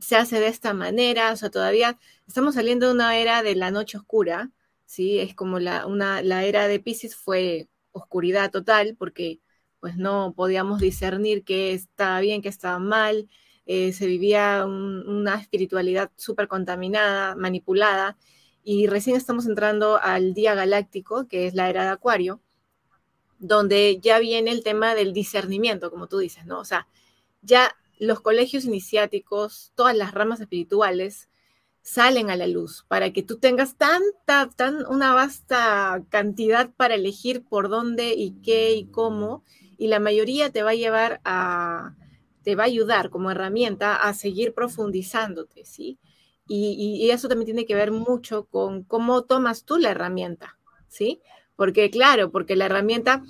se 0.00 0.16
hace 0.16 0.40
de 0.40 0.48
esta 0.48 0.74
manera, 0.74 1.32
o 1.32 1.36
sea, 1.36 1.50
todavía 1.50 1.98
estamos 2.26 2.54
saliendo 2.54 2.86
de 2.86 2.92
una 2.94 3.16
era 3.18 3.42
de 3.42 3.54
la 3.54 3.70
noche 3.70 3.98
oscura, 3.98 4.50
¿sí? 4.86 5.18
Es 5.18 5.34
como 5.34 5.58
la, 5.58 5.86
una, 5.86 6.22
la 6.22 6.44
era 6.44 6.68
de 6.68 6.80
Pisces 6.80 7.16
fue 7.16 7.68
oscuridad 7.92 8.50
total, 8.50 8.96
porque 8.98 9.40
pues 9.80 9.96
no 9.96 10.34
podíamos 10.36 10.80
discernir 10.80 11.44
qué 11.44 11.72
estaba 11.74 12.20
bien, 12.20 12.42
qué 12.42 12.48
estaba 12.48 12.78
mal, 12.78 13.28
eh, 13.66 13.92
se 13.92 14.06
vivía 14.06 14.64
una 14.66 15.36
espiritualidad 15.36 16.10
súper 16.16 16.48
contaminada, 16.48 17.34
manipulada, 17.36 18.16
y 18.64 18.86
recién 18.86 19.16
estamos 19.16 19.46
entrando 19.46 19.98
al 20.00 20.34
día 20.34 20.54
galáctico, 20.54 21.26
que 21.26 21.46
es 21.46 21.54
la 21.54 21.68
era 21.68 21.82
de 21.84 21.90
Acuario, 21.90 22.40
donde 23.38 23.98
ya 24.00 24.18
viene 24.20 24.52
el 24.52 24.62
tema 24.62 24.94
del 24.94 25.12
discernimiento, 25.12 25.90
como 25.90 26.06
tú 26.06 26.18
dices, 26.18 26.46
¿no? 26.46 26.60
O 26.60 26.64
sea, 26.64 26.86
ya 27.42 27.74
los 28.02 28.20
colegios 28.20 28.64
iniciáticos, 28.64 29.70
todas 29.76 29.96
las 29.96 30.12
ramas 30.12 30.40
espirituales, 30.40 31.28
salen 31.82 32.30
a 32.30 32.36
la 32.36 32.48
luz 32.48 32.84
para 32.88 33.12
que 33.12 33.22
tú 33.22 33.38
tengas 33.38 33.76
tanta, 33.76 34.50
tan, 34.56 34.84
una 34.86 35.14
vasta 35.14 36.02
cantidad 36.08 36.70
para 36.76 36.96
elegir 36.96 37.44
por 37.44 37.68
dónde 37.68 38.14
y 38.14 38.32
qué 38.42 38.74
y 38.74 38.86
cómo, 38.86 39.44
y 39.78 39.86
la 39.86 40.00
mayoría 40.00 40.50
te 40.50 40.64
va 40.64 40.70
a 40.70 40.74
llevar 40.74 41.20
a, 41.24 41.94
te 42.42 42.56
va 42.56 42.64
a 42.64 42.66
ayudar 42.66 43.08
como 43.08 43.30
herramienta 43.30 43.94
a 43.94 44.14
seguir 44.14 44.52
profundizándote, 44.52 45.64
¿sí? 45.64 46.00
Y, 46.48 46.74
y, 47.04 47.10
eso 47.12 47.28
también 47.28 47.46
tiene 47.46 47.66
que 47.66 47.76
ver 47.76 47.92
mucho 47.92 48.46
con 48.46 48.82
cómo 48.82 49.22
tomas 49.22 49.64
tú 49.64 49.78
la 49.78 49.90
herramienta, 49.90 50.58
¿sí? 50.88 51.20
Porque 51.54 51.88
claro, 51.88 52.32
porque 52.32 52.56
la 52.56 52.66
herramienta, 52.66 53.22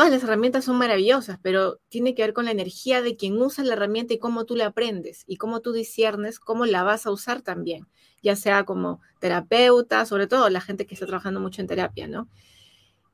todas 0.00 0.12
las 0.12 0.24
herramientas 0.24 0.64
son 0.64 0.78
maravillosas, 0.78 1.38
pero 1.42 1.78
tiene 1.90 2.14
que 2.14 2.22
ver 2.22 2.32
con 2.32 2.46
la 2.46 2.52
energía 2.52 3.02
de 3.02 3.16
quien 3.16 3.36
usa 3.36 3.62
la 3.64 3.74
herramienta 3.74 4.14
y 4.14 4.18
cómo 4.18 4.46
tú 4.46 4.56
la 4.56 4.64
aprendes 4.64 5.24
y 5.26 5.36
cómo 5.36 5.60
tú 5.60 5.74
disiernes 5.74 6.40
cómo 6.40 6.64
la 6.64 6.82
vas 6.84 7.04
a 7.04 7.10
usar 7.10 7.42
también, 7.42 7.86
ya 8.22 8.34
sea 8.34 8.64
como 8.64 9.02
terapeuta, 9.18 10.06
sobre 10.06 10.26
todo 10.26 10.48
la 10.48 10.62
gente 10.62 10.86
que 10.86 10.94
está 10.94 11.04
trabajando 11.04 11.38
mucho 11.38 11.60
en 11.60 11.66
terapia, 11.66 12.08
¿no? 12.08 12.28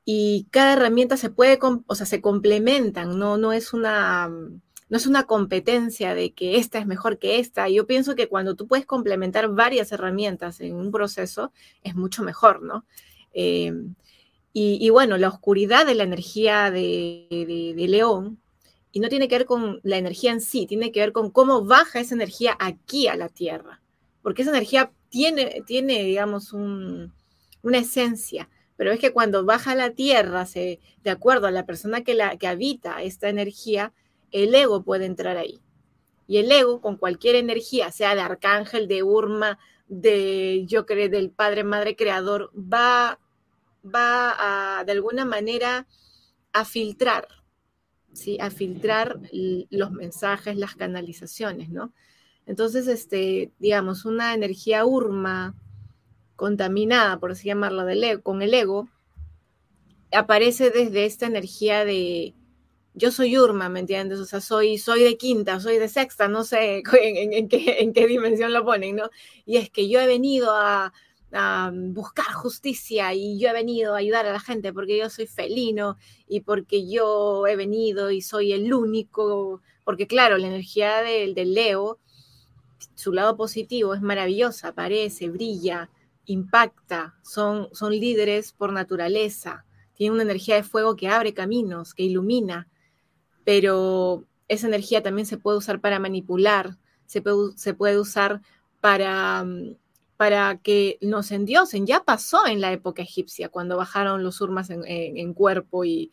Y 0.05 0.47
cada 0.49 0.75
herramienta 0.75 1.17
se 1.17 1.29
puede, 1.29 1.59
o 1.61 1.95
sea, 1.95 2.05
se 2.05 2.21
complementan, 2.21 3.19
¿no? 3.19 3.35
No 3.35 3.51
es 3.51 3.73
una 3.73 4.29
no 4.29 4.95
es 4.95 5.07
una 5.07 5.23
competencia 5.23 6.15
de 6.15 6.31
que 6.31 6.55
esta 6.55 6.79
es 6.79 6.87
mejor 6.87 7.19
que 7.19 7.39
esta. 7.39 7.67
Yo 7.67 7.85
pienso 7.85 8.15
que 8.15 8.29
cuando 8.29 8.55
tú 8.55 8.65
puedes 8.65 8.85
complementar 8.85 9.49
varias 9.49 9.91
herramientas 9.91 10.61
en 10.61 10.73
un 10.73 10.91
proceso, 10.91 11.51
es 11.83 11.95
mucho 11.95 12.23
mejor, 12.23 12.61
¿no? 12.61 12.85
Eh, 13.33 13.73
y, 14.59 14.89
bueno, 14.89 15.17
la 15.17 15.29
oscuridad 15.29 15.85
de 15.85 15.93
la 15.93 16.01
energía 16.01 16.71
de, 16.71 17.75
León, 17.77 18.39
y 18.91 18.99
no 18.99 19.07
tiene 19.07 19.27
que 19.27 19.37
ver 19.37 19.45
con 19.45 19.79
la 19.83 19.97
energía 19.97 20.31
en 20.31 20.41
sí, 20.41 20.65
tiene 20.65 20.91
que 20.91 20.99
ver 20.99 21.11
con 21.11 21.29
cómo 21.29 21.63
baja 21.63 21.99
esa 21.99 22.15
energía 22.15 22.57
aquí 22.59 23.07
a 23.07 23.15
la 23.15 23.29
Tierra, 23.29 23.81
porque 24.23 24.41
esa 24.41 24.49
energía 24.49 24.91
tiene, 25.09 25.61
tiene 25.67 26.03
digamos, 26.03 26.53
una 26.53 27.77
esencia, 27.77 28.49
pero 28.77 28.91
es 28.91 28.99
que 28.99 29.13
cuando 29.13 29.45
baja 29.45 29.73
a 29.73 29.75
la 29.75 29.91
Tierra, 29.91 30.47
se, 30.47 30.79
de 31.03 31.11
acuerdo 31.11 31.45
a 31.45 31.51
la 31.51 31.67
persona 31.67 32.03
que, 32.03 32.15
la, 32.15 32.37
que 32.37 32.47
habita 32.47 33.03
esta 33.03 33.29
energía, 33.29 33.93
el 34.31 34.55
ego 34.55 34.81
puede 34.81 35.05
entrar 35.05 35.37
ahí. 35.37 35.59
Y 36.25 36.37
el 36.37 36.51
ego, 36.51 36.81
con 36.81 36.97
cualquier 36.97 37.35
energía, 37.35 37.91
sea 37.91 38.15
de 38.15 38.21
arcángel, 38.21 38.87
de 38.87 39.03
urma, 39.03 39.59
de 39.87 40.65
yo 40.65 40.87
creo, 40.87 41.09
del 41.09 41.29
Padre, 41.29 41.63
Madre, 41.63 41.95
Creador, 41.95 42.51
va, 42.55 43.19
va 43.83 44.79
a, 44.79 44.83
de 44.83 44.91
alguna 44.91 45.25
manera, 45.25 45.87
a 46.53 46.65
filtrar, 46.65 47.27
¿sí? 48.13 48.37
A 48.39 48.49
filtrar 48.49 49.19
los 49.31 49.91
mensajes, 49.91 50.57
las 50.57 50.75
canalizaciones, 50.75 51.69
¿no? 51.69 51.93
Entonces, 52.45 52.87
este, 52.87 53.51
digamos, 53.59 54.05
una 54.05 54.33
energía 54.33 54.85
urma, 54.85 55.55
contaminada, 56.35 57.19
por 57.19 57.31
así 57.31 57.47
llamarlo, 57.47 57.83
del 57.85 58.03
ego, 58.03 58.21
con 58.21 58.41
el 58.41 58.53
ego, 58.53 58.87
aparece 60.11 60.69
desde 60.69 61.05
esta 61.05 61.25
energía 61.25 61.83
de, 61.83 62.35
yo 62.97 63.11
soy 63.11 63.37
Urma, 63.37 63.69
¿me 63.69 63.81
entiendes? 63.81 64.19
O 64.19 64.25
sea, 64.25 64.41
soy, 64.41 64.77
soy 64.79 65.03
de 65.03 65.17
quinta, 65.17 65.59
soy 65.59 65.77
de 65.77 65.87
sexta, 65.87 66.27
no 66.27 66.43
sé 66.43 66.81
en, 67.01 67.47
qué, 67.47 68.07
dimensión 68.07 68.53
lo 68.53 68.65
ponen, 68.65 68.95
¿no? 68.95 69.09
Y 69.45 69.57
es 69.57 69.69
que 69.69 69.87
yo 69.87 69.99
he 69.99 70.07
venido 70.07 70.51
a, 70.51 70.93
buscar 71.71 72.27
justicia 72.33 73.13
y 73.13 73.39
yo 73.39 73.49
he 73.49 73.53
venido 73.53 73.93
a 73.93 73.97
ayudar 73.97 74.25
a 74.25 74.33
la 74.33 74.39
gente 74.39 74.71
porque 74.71 74.97
yo 74.97 75.09
soy 75.09 75.27
felino 75.27 75.97
y 76.27 76.41
porque 76.41 76.89
yo 76.89 77.45
he 77.47 77.55
venido 77.55 78.11
y 78.11 78.21
soy 78.21 78.53
el 78.53 78.73
único, 78.73 79.61
porque 79.83 80.07
claro, 80.07 80.37
la 80.37 80.47
energía 80.47 81.01
del, 81.01 81.33
del 81.33 81.53
Leo, 81.53 81.99
su 82.95 83.11
lado 83.11 83.35
positivo 83.35 83.93
es 83.93 84.01
maravillosa, 84.01 84.69
aparece, 84.69 85.29
brilla, 85.29 85.89
impacta, 86.25 87.15
son, 87.23 87.69
son 87.73 87.91
líderes 87.91 88.53
por 88.53 88.71
naturaleza, 88.71 89.65
tienen 89.93 90.13
una 90.13 90.23
energía 90.23 90.55
de 90.55 90.63
fuego 90.63 90.95
que 90.95 91.09
abre 91.09 91.33
caminos, 91.33 91.93
que 91.93 92.03
ilumina 92.03 92.67
pero 93.47 94.25
esa 94.49 94.67
energía 94.67 95.01
también 95.01 95.25
se 95.25 95.37
puede 95.37 95.57
usar 95.57 95.79
para 95.79 95.99
manipular, 95.99 96.75
se 97.05 97.21
puede, 97.21 97.57
se 97.57 97.73
puede 97.73 97.97
usar 97.97 98.41
para, 98.81 99.45
para 100.17 100.57
que 100.57 100.97
nos 101.01 101.31
endiosen. 101.31 101.85
Ya 101.85 102.03
pasó 102.03 102.45
en 102.47 102.59
la 102.59 102.71
época 102.71 103.03
egipcia, 103.03 103.49
cuando 103.49 103.77
bajaron 103.77 104.23
los 104.23 104.41
urmas 104.41 104.69
en, 104.69 105.33
cuerpo 105.33 105.85
y, 105.85 106.11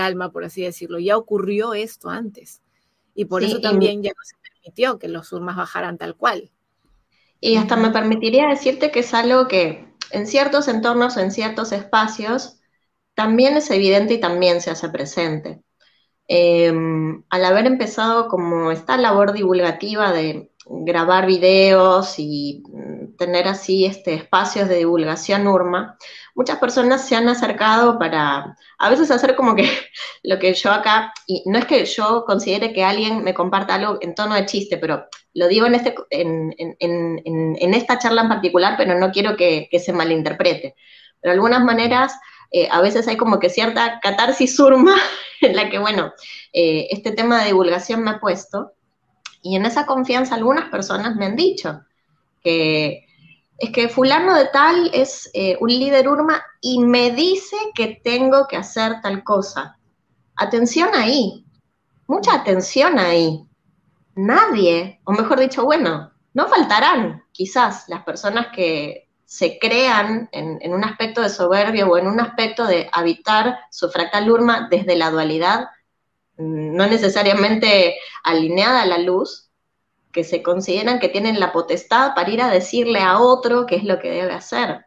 alma, 0.00 0.32
por 0.32 0.44
así 0.44 0.62
decirlo. 0.62 0.98
Ya 0.98 1.16
ocurrió 1.16 1.74
esto 1.74 2.08
antes. 2.08 2.62
Y 3.14 3.26
por 3.26 3.44
eso 3.44 3.60
también 3.60 4.02
ya 4.02 4.10
no 4.10 4.24
se 4.24 4.36
permitió 4.42 4.98
que 4.98 5.08
los 5.08 5.32
urmas 5.32 5.56
bajaran 5.56 5.98
tal 5.98 6.16
cual. 6.16 6.50
Y 7.40 7.56
hasta 7.56 7.76
me 7.76 7.90
permitiría 7.90 8.48
decirte 8.48 8.90
que 8.90 9.00
es 9.00 9.12
algo 9.12 9.48
que 9.48 9.92
en 10.12 10.26
ciertos 10.26 10.68
entornos, 10.68 11.16
en 11.16 11.30
ciertos 11.30 11.72
espacios, 11.72 12.58
también 13.14 13.56
es 13.56 13.70
evidente 13.70 14.14
y 14.14 14.20
también 14.20 14.60
se 14.60 14.70
hace 14.70 14.88
presente. 14.88 15.62
Em, 16.28 17.24
al 17.28 17.44
haber 17.44 17.66
empezado 17.66 18.28
como 18.28 18.70
esta 18.70 18.96
labor 18.96 19.32
divulgativa 19.32 20.12
de 20.12 20.51
grabar 20.66 21.26
videos 21.26 22.18
y 22.18 22.62
mm, 22.68 23.16
tener 23.16 23.48
así 23.48 23.84
este, 23.84 24.14
espacios 24.14 24.68
de 24.68 24.78
divulgación 24.78 25.46
URMA, 25.46 25.96
muchas 26.34 26.58
personas 26.58 27.06
se 27.06 27.16
han 27.16 27.28
acercado 27.28 27.98
para 27.98 28.56
a 28.78 28.90
veces 28.90 29.10
hacer 29.10 29.34
como 29.34 29.54
que 29.54 29.68
lo 30.22 30.38
que 30.38 30.54
yo 30.54 30.70
acá, 30.70 31.12
y 31.26 31.42
no 31.46 31.58
es 31.58 31.66
que 31.66 31.84
yo 31.84 32.24
considere 32.26 32.72
que 32.72 32.84
alguien 32.84 33.24
me 33.24 33.34
comparta 33.34 33.74
algo 33.74 33.98
en 34.00 34.14
tono 34.14 34.34
de 34.34 34.46
chiste, 34.46 34.78
pero 34.78 35.06
lo 35.34 35.48
digo 35.48 35.66
en, 35.66 35.74
este, 35.74 35.94
en, 36.10 37.74
esta 37.74 37.98
charla 37.98 38.22
en 38.22 38.28
particular, 38.28 38.74
pero 38.76 38.98
no 38.98 39.10
quiero 39.10 39.36
que, 39.36 39.68
que 39.70 39.78
se 39.78 39.92
malinterprete. 39.92 40.74
Pero 41.20 41.32
de 41.32 41.34
algunas 41.34 41.64
maneras 41.64 42.14
eh, 42.52 42.68
a 42.70 42.82
veces 42.82 43.08
hay 43.08 43.16
como 43.16 43.40
que 43.40 43.48
cierta 43.48 43.98
catarsis 44.00 44.54
surma 44.54 44.94
en 45.40 45.56
la 45.56 45.70
que, 45.70 45.78
bueno, 45.78 46.12
eh, 46.52 46.88
este 46.90 47.12
tema 47.12 47.40
de 47.40 47.46
divulgación 47.46 48.04
me 48.04 48.10
ha 48.10 48.20
puesto. 48.20 48.72
Y 49.42 49.56
en 49.56 49.66
esa 49.66 49.84
confianza 49.86 50.34
algunas 50.34 50.70
personas 50.70 51.16
me 51.16 51.26
han 51.26 51.36
dicho 51.36 51.82
que 52.40 53.06
es 53.58 53.70
que 53.70 53.88
fulano 53.88 54.34
de 54.34 54.46
tal 54.46 54.90
es 54.92 55.30
eh, 55.34 55.56
un 55.60 55.68
líder 55.68 56.08
urma 56.08 56.42
y 56.60 56.80
me 56.80 57.10
dice 57.12 57.56
que 57.74 58.00
tengo 58.02 58.46
que 58.48 58.56
hacer 58.56 59.00
tal 59.02 59.22
cosa. 59.22 59.78
Atención 60.36 60.90
ahí, 60.94 61.44
mucha 62.06 62.34
atención 62.34 62.98
ahí. 62.98 63.46
Nadie, 64.14 65.00
o 65.04 65.12
mejor 65.12 65.38
dicho, 65.40 65.64
bueno, 65.64 66.12
no 66.34 66.48
faltarán 66.48 67.22
quizás 67.32 67.88
las 67.88 68.02
personas 68.04 68.48
que 68.54 69.08
se 69.24 69.58
crean 69.58 70.28
en, 70.32 70.72
un 70.72 70.84
aspecto 70.84 71.22
de 71.22 71.30
soberbia 71.30 71.86
o 71.86 71.96
en 71.96 72.06
un 72.06 72.20
aspecto 72.20 72.66
de 72.66 72.90
habitar 72.92 73.60
su 73.70 73.88
fractal 73.88 74.30
urma 74.30 74.68
desde 74.70 74.94
la 74.96 75.10
dualidad, 75.10 75.68
no 76.36 76.86
necesariamente 76.86 77.96
alineada 78.24 78.82
a 78.82 78.86
la 78.86 78.98
luz, 78.98 79.50
que 80.12 80.24
se 80.24 80.42
consideran 80.42 81.00
que 81.00 81.08
tienen 81.08 81.40
la 81.40 81.52
potestad 81.52 82.14
para 82.14 82.30
ir 82.30 82.42
a 82.42 82.50
decirle 82.50 83.00
a 83.00 83.18
otro 83.18 83.66
qué 83.66 83.76
es 83.76 83.84
lo 83.84 83.98
que 83.98 84.10
debe 84.10 84.32
hacer. 84.32 84.84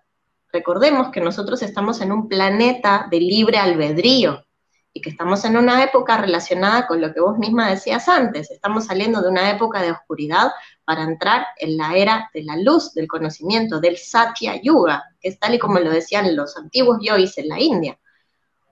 Recordemos 0.54 1.10
que 1.10 1.20
nosotros 1.20 1.62
estamos 1.64 2.00
en 2.02 2.12
un 2.12 2.30
planeta 2.30 3.08
de 3.10 3.20
libre 3.20 3.58
albedrío 3.58 4.46
y 4.94 5.02
que 5.02 5.10
estamos 5.10 5.44
en 5.44 5.58
una 5.58 5.84
época 5.84 6.16
relacionada 6.16 6.88
con 6.88 7.02
lo 7.02 7.14
que 7.14 7.20
vos 7.20 7.38
misma 7.38 7.70
decías 7.70 8.08
antes. 8.08 8.50
Estamos 8.50 8.86
saliendo 8.86 9.22
de 9.22 9.28
una 9.28 9.52
época 9.52 9.82
de 9.82 9.92
oscuridad 9.92 10.52
para 10.86 11.04
entrar 11.04 11.48
en 11.58 11.76
la 11.76 11.98
era 11.98 12.30
de 12.34 12.44
la 12.44 12.56
luz, 12.56 12.94
del 12.94 13.08
conocimiento, 13.08 13.82
del 13.82 13.98
Satya 13.98 14.62
Yuga, 14.62 15.04
que 15.20 15.30
es 15.30 15.40
tal 15.40 15.56
y 15.56 15.60
como 15.60 15.80
lo 15.80 15.90
decían 15.90 16.34
los 16.34 16.56
antiguos 16.56 17.00
yogis 17.02 17.38
en 17.40 17.50
la 17.50 17.60
India. 17.60 18.00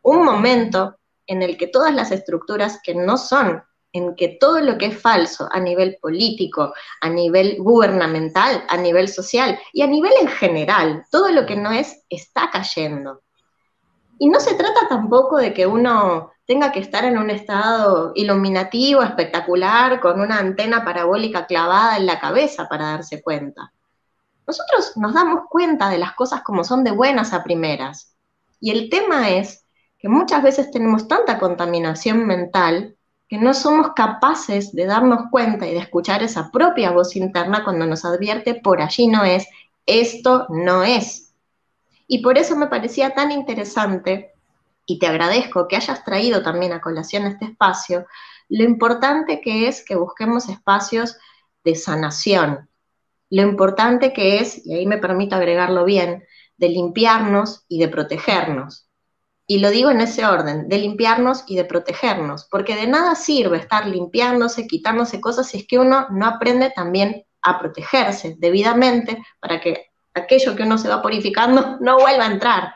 Un 0.03 0.23
momento 0.23 0.97
en 1.27 1.41
el 1.41 1.57
que 1.57 1.67
todas 1.67 1.93
las 1.93 2.11
estructuras 2.11 2.79
que 2.83 2.95
no 2.95 3.17
son, 3.17 3.63
en 3.93 4.15
que 4.15 4.37
todo 4.39 4.59
lo 4.59 4.77
que 4.77 4.87
es 4.87 4.99
falso 4.99 5.47
a 5.51 5.59
nivel 5.59 5.97
político, 6.01 6.73
a 6.99 7.09
nivel 7.09 7.57
gubernamental, 7.59 8.63
a 8.67 8.77
nivel 8.77 9.07
social 9.07 9.59
y 9.71 9.83
a 9.83 9.87
nivel 9.87 10.13
en 10.19 10.27
general, 10.27 11.05
todo 11.11 11.31
lo 11.31 11.45
que 11.45 11.55
no 11.55 11.71
es 11.71 12.03
está 12.09 12.49
cayendo. 12.51 13.21
Y 14.17 14.29
no 14.29 14.39
se 14.39 14.55
trata 14.55 14.87
tampoco 14.89 15.37
de 15.37 15.53
que 15.53 15.67
uno 15.67 16.31
tenga 16.45 16.71
que 16.71 16.79
estar 16.79 17.05
en 17.05 17.17
un 17.17 17.29
estado 17.29 18.11
iluminativo, 18.15 19.01
espectacular, 19.01 19.99
con 19.99 20.19
una 20.19 20.39
antena 20.39 20.83
parabólica 20.83 21.45
clavada 21.45 21.97
en 21.97 22.05
la 22.05 22.19
cabeza 22.19 22.67
para 22.67 22.91
darse 22.91 23.21
cuenta. 23.21 23.71
Nosotros 24.45 24.97
nos 24.97 25.13
damos 25.13 25.45
cuenta 25.49 25.89
de 25.89 25.99
las 25.99 26.13
cosas 26.13 26.41
como 26.41 26.63
son 26.63 26.83
de 26.83 26.91
buenas 26.91 27.33
a 27.33 27.43
primeras. 27.43 28.15
Y 28.59 28.71
el 28.71 28.89
tema 28.89 29.29
es 29.29 29.62
que 30.03 30.09
muchas 30.09 30.43
veces 30.43 30.69
tenemos 30.69 31.07
tanta 31.07 31.39
contaminación 31.39 32.27
mental 32.27 32.97
que 33.29 33.37
no 33.37 33.53
somos 33.53 33.93
capaces 33.95 34.73
de 34.73 34.85
darnos 34.85 35.29
cuenta 35.31 35.65
y 35.65 35.71
de 35.71 35.79
escuchar 35.79 36.21
esa 36.21 36.51
propia 36.51 36.91
voz 36.91 37.15
interna 37.15 37.63
cuando 37.63 37.85
nos 37.85 38.03
advierte 38.03 38.53
por 38.53 38.81
allí 38.81 39.07
no 39.07 39.23
es, 39.23 39.47
esto 39.85 40.45
no 40.49 40.83
es. 40.83 41.33
Y 42.05 42.21
por 42.21 42.37
eso 42.37 42.57
me 42.57 42.67
parecía 42.67 43.13
tan 43.13 43.31
interesante, 43.31 44.33
y 44.85 44.99
te 44.99 45.07
agradezco 45.07 45.69
que 45.69 45.77
hayas 45.77 46.03
traído 46.03 46.43
también 46.43 46.73
a 46.73 46.81
colación 46.81 47.25
este 47.25 47.45
espacio, 47.45 48.05
lo 48.49 48.65
importante 48.65 49.39
que 49.39 49.69
es 49.69 49.85
que 49.85 49.95
busquemos 49.95 50.49
espacios 50.49 51.15
de 51.63 51.75
sanación, 51.75 52.69
lo 53.29 53.41
importante 53.41 54.11
que 54.11 54.39
es, 54.39 54.65
y 54.65 54.73
ahí 54.73 54.85
me 54.85 54.97
permito 54.97 55.37
agregarlo 55.37 55.85
bien, 55.85 56.25
de 56.57 56.67
limpiarnos 56.67 57.63
y 57.69 57.79
de 57.79 57.87
protegernos. 57.87 58.89
Y 59.45 59.59
lo 59.59 59.69
digo 59.71 59.91
en 59.91 59.99
ese 59.99 60.25
orden, 60.25 60.69
de 60.69 60.77
limpiarnos 60.77 61.43
y 61.47 61.55
de 61.55 61.65
protegernos, 61.65 62.47
porque 62.49 62.75
de 62.75 62.87
nada 62.87 63.15
sirve 63.15 63.57
estar 63.57 63.85
limpiándose, 63.87 64.67
quitándose 64.67 65.19
cosas 65.19 65.47
si 65.47 65.57
es 65.57 65.67
que 65.67 65.79
uno 65.79 66.07
no 66.11 66.25
aprende 66.25 66.71
también 66.71 67.25
a 67.41 67.59
protegerse 67.59 68.35
debidamente 68.39 69.21
para 69.41 69.59
que 69.59 69.87
aquello 70.13 70.55
que 70.55 70.63
uno 70.63 70.77
se 70.77 70.87
va 70.87 71.01
purificando 71.01 71.77
no 71.81 71.99
vuelva 71.99 72.25
a 72.25 72.31
entrar. 72.31 72.73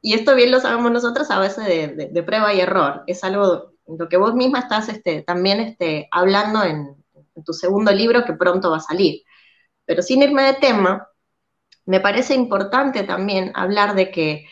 Y 0.00 0.14
esto 0.14 0.36
bien 0.36 0.52
lo 0.52 0.60
sabemos 0.60 0.92
nosotros 0.92 1.28
a 1.30 1.40
veces 1.40 1.64
de, 1.66 2.22
prueba 2.22 2.54
y 2.54 2.60
error. 2.60 3.02
Es 3.08 3.24
algo 3.24 3.72
lo 3.86 4.08
que 4.08 4.16
vos 4.16 4.34
misma 4.34 4.60
estás 4.60 4.88
este, 4.88 5.22
también 5.22 5.60
este, 5.60 6.08
hablando 6.12 6.62
en, 6.62 6.94
en 7.34 7.44
tu 7.44 7.52
segundo 7.52 7.90
libro 7.90 8.24
que 8.24 8.34
pronto 8.34 8.70
va 8.70 8.76
a 8.76 8.80
salir. 8.80 9.22
Pero 9.86 10.02
sin 10.02 10.22
irme 10.22 10.42
de 10.42 10.54
tema, 10.54 11.08
me 11.84 11.98
parece 11.98 12.34
importante 12.34 13.02
también 13.02 13.50
hablar 13.54 13.96
de 13.96 14.10
que 14.10 14.46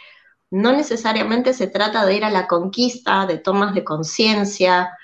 no 0.50 0.72
necesariamente 0.72 1.52
se 1.52 1.66
trata 1.66 2.06
de 2.06 2.16
ir 2.16 2.24
a 2.24 2.30
la 2.30 2.46
conquista, 2.46 3.26
de 3.26 3.38
tomas 3.38 3.74
de 3.74 3.84
conciencia, 3.84 4.96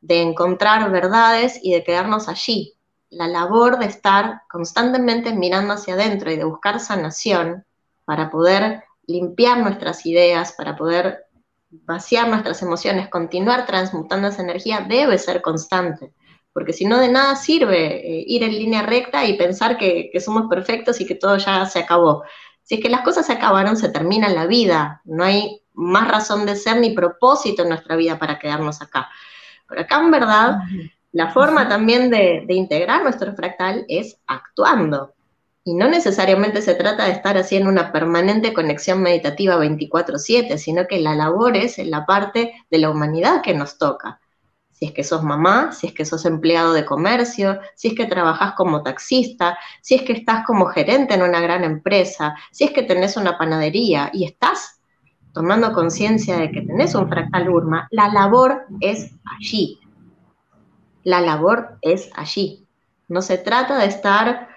de 0.00 0.22
encontrar 0.22 0.90
verdades 0.90 1.58
y 1.62 1.72
de 1.72 1.84
quedarnos 1.84 2.28
allí. 2.28 2.74
La 3.10 3.26
labor 3.26 3.78
de 3.78 3.86
estar 3.86 4.42
constantemente 4.48 5.32
mirando 5.32 5.74
hacia 5.74 5.94
adentro 5.94 6.30
y 6.30 6.36
de 6.36 6.44
buscar 6.44 6.80
sanación 6.80 7.64
para 8.04 8.30
poder 8.30 8.84
limpiar 9.06 9.58
nuestras 9.58 10.06
ideas, 10.06 10.52
para 10.52 10.76
poder 10.76 11.26
vaciar 11.70 12.28
nuestras 12.28 12.62
emociones, 12.62 13.08
continuar 13.08 13.66
transmutando 13.66 14.28
esa 14.28 14.42
energía, 14.42 14.84
debe 14.88 15.18
ser 15.18 15.42
constante. 15.42 16.12
Porque 16.52 16.72
si 16.72 16.84
no, 16.84 16.98
de 16.98 17.08
nada 17.08 17.36
sirve 17.36 17.96
eh, 17.96 18.24
ir 18.26 18.42
en 18.42 18.52
línea 18.52 18.82
recta 18.82 19.24
y 19.24 19.36
pensar 19.36 19.78
que, 19.78 20.10
que 20.12 20.20
somos 20.20 20.48
perfectos 20.48 21.00
y 21.00 21.06
que 21.06 21.14
todo 21.14 21.36
ya 21.36 21.64
se 21.66 21.78
acabó. 21.78 22.24
Si 22.70 22.76
es 22.76 22.82
que 22.82 22.88
las 22.88 23.00
cosas 23.00 23.26
se 23.26 23.32
acabaron, 23.32 23.76
se 23.76 23.88
termina 23.88 24.28
la 24.28 24.46
vida. 24.46 25.02
No 25.04 25.24
hay 25.24 25.60
más 25.72 26.06
razón 26.06 26.46
de 26.46 26.54
ser 26.54 26.76
ni 26.76 26.90
propósito 26.90 27.64
en 27.64 27.70
nuestra 27.70 27.96
vida 27.96 28.16
para 28.16 28.38
quedarnos 28.38 28.80
acá. 28.80 29.08
Pero 29.68 29.80
acá, 29.80 29.98
en 29.98 30.12
verdad, 30.12 30.58
la 31.10 31.32
forma 31.32 31.68
también 31.68 32.10
de, 32.10 32.44
integrar 32.48 33.02
nuestro 33.02 33.34
fractal 33.34 33.84
es 33.88 34.18
actuando. 34.28 35.14
Y 35.64 35.74
no 35.74 35.88
necesariamente 35.88 36.62
se 36.62 36.76
trata 36.76 37.06
de 37.06 37.10
estar 37.10 37.36
haciendo 37.36 37.68
una 37.68 37.90
permanente 37.90 38.52
conexión 38.52 39.02
meditativa 39.02 39.56
24/7, 39.56 40.56
sino 40.56 40.86
que 40.86 41.00
la 41.00 41.16
labor 41.16 41.56
es 41.56 41.76
en 41.80 41.90
la 41.90 42.06
parte 42.06 42.54
de 42.70 42.78
la 42.78 42.90
humanidad 42.90 43.42
que 43.42 43.52
nos 43.52 43.78
toca 43.78 44.20
si 44.80 44.86
es 44.86 44.92
que 44.92 45.04
sos 45.04 45.22
mamá, 45.22 45.72
si 45.72 45.88
es 45.88 45.92
que 45.92 46.06
sos 46.06 46.24
empleado 46.24 46.72
de 46.72 46.86
comercio, 46.86 47.60
si 47.74 47.88
es 47.88 47.94
que 47.94 48.06
trabajas 48.06 48.54
como 48.54 48.82
taxista, 48.82 49.58
si 49.82 49.94
es 49.96 50.02
que 50.02 50.14
estás 50.14 50.42
como 50.46 50.64
gerente 50.66 51.12
en 51.12 51.20
una 51.20 51.38
gran 51.38 51.64
empresa, 51.64 52.34
si 52.50 52.64
es 52.64 52.70
que 52.70 52.82
tenés 52.84 53.18
una 53.18 53.36
panadería 53.36 54.10
y 54.14 54.24
estás 54.24 54.80
tomando 55.34 55.74
conciencia 55.74 56.38
de 56.38 56.50
que 56.50 56.62
tenés 56.62 56.94
un 56.94 57.10
fractal 57.10 57.50
urma, 57.50 57.88
la 57.90 58.08
labor 58.08 58.64
es 58.80 59.12
allí. 59.38 59.78
La 61.04 61.20
labor 61.20 61.76
es 61.82 62.08
allí. 62.14 62.66
No 63.06 63.20
se 63.20 63.36
trata 63.36 63.76
de 63.76 63.84
estar 63.84 64.48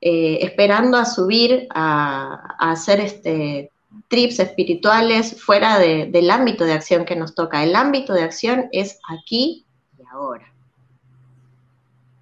eh, 0.00 0.38
esperando 0.42 0.96
a 0.96 1.04
subir 1.04 1.66
a, 1.74 2.54
hacer 2.60 3.00
este, 3.00 3.72
trips 4.06 4.38
espirituales 4.38 5.42
fuera 5.42 5.80
del 5.80 6.30
ámbito 6.30 6.64
de 6.64 6.72
acción 6.72 7.04
que 7.04 7.16
nos 7.16 7.34
toca. 7.34 7.64
El 7.64 7.74
ámbito 7.74 8.12
de 8.12 8.22
acción 8.22 8.68
es 8.70 9.00
aquí 9.08 9.66
ahora. 10.12 10.52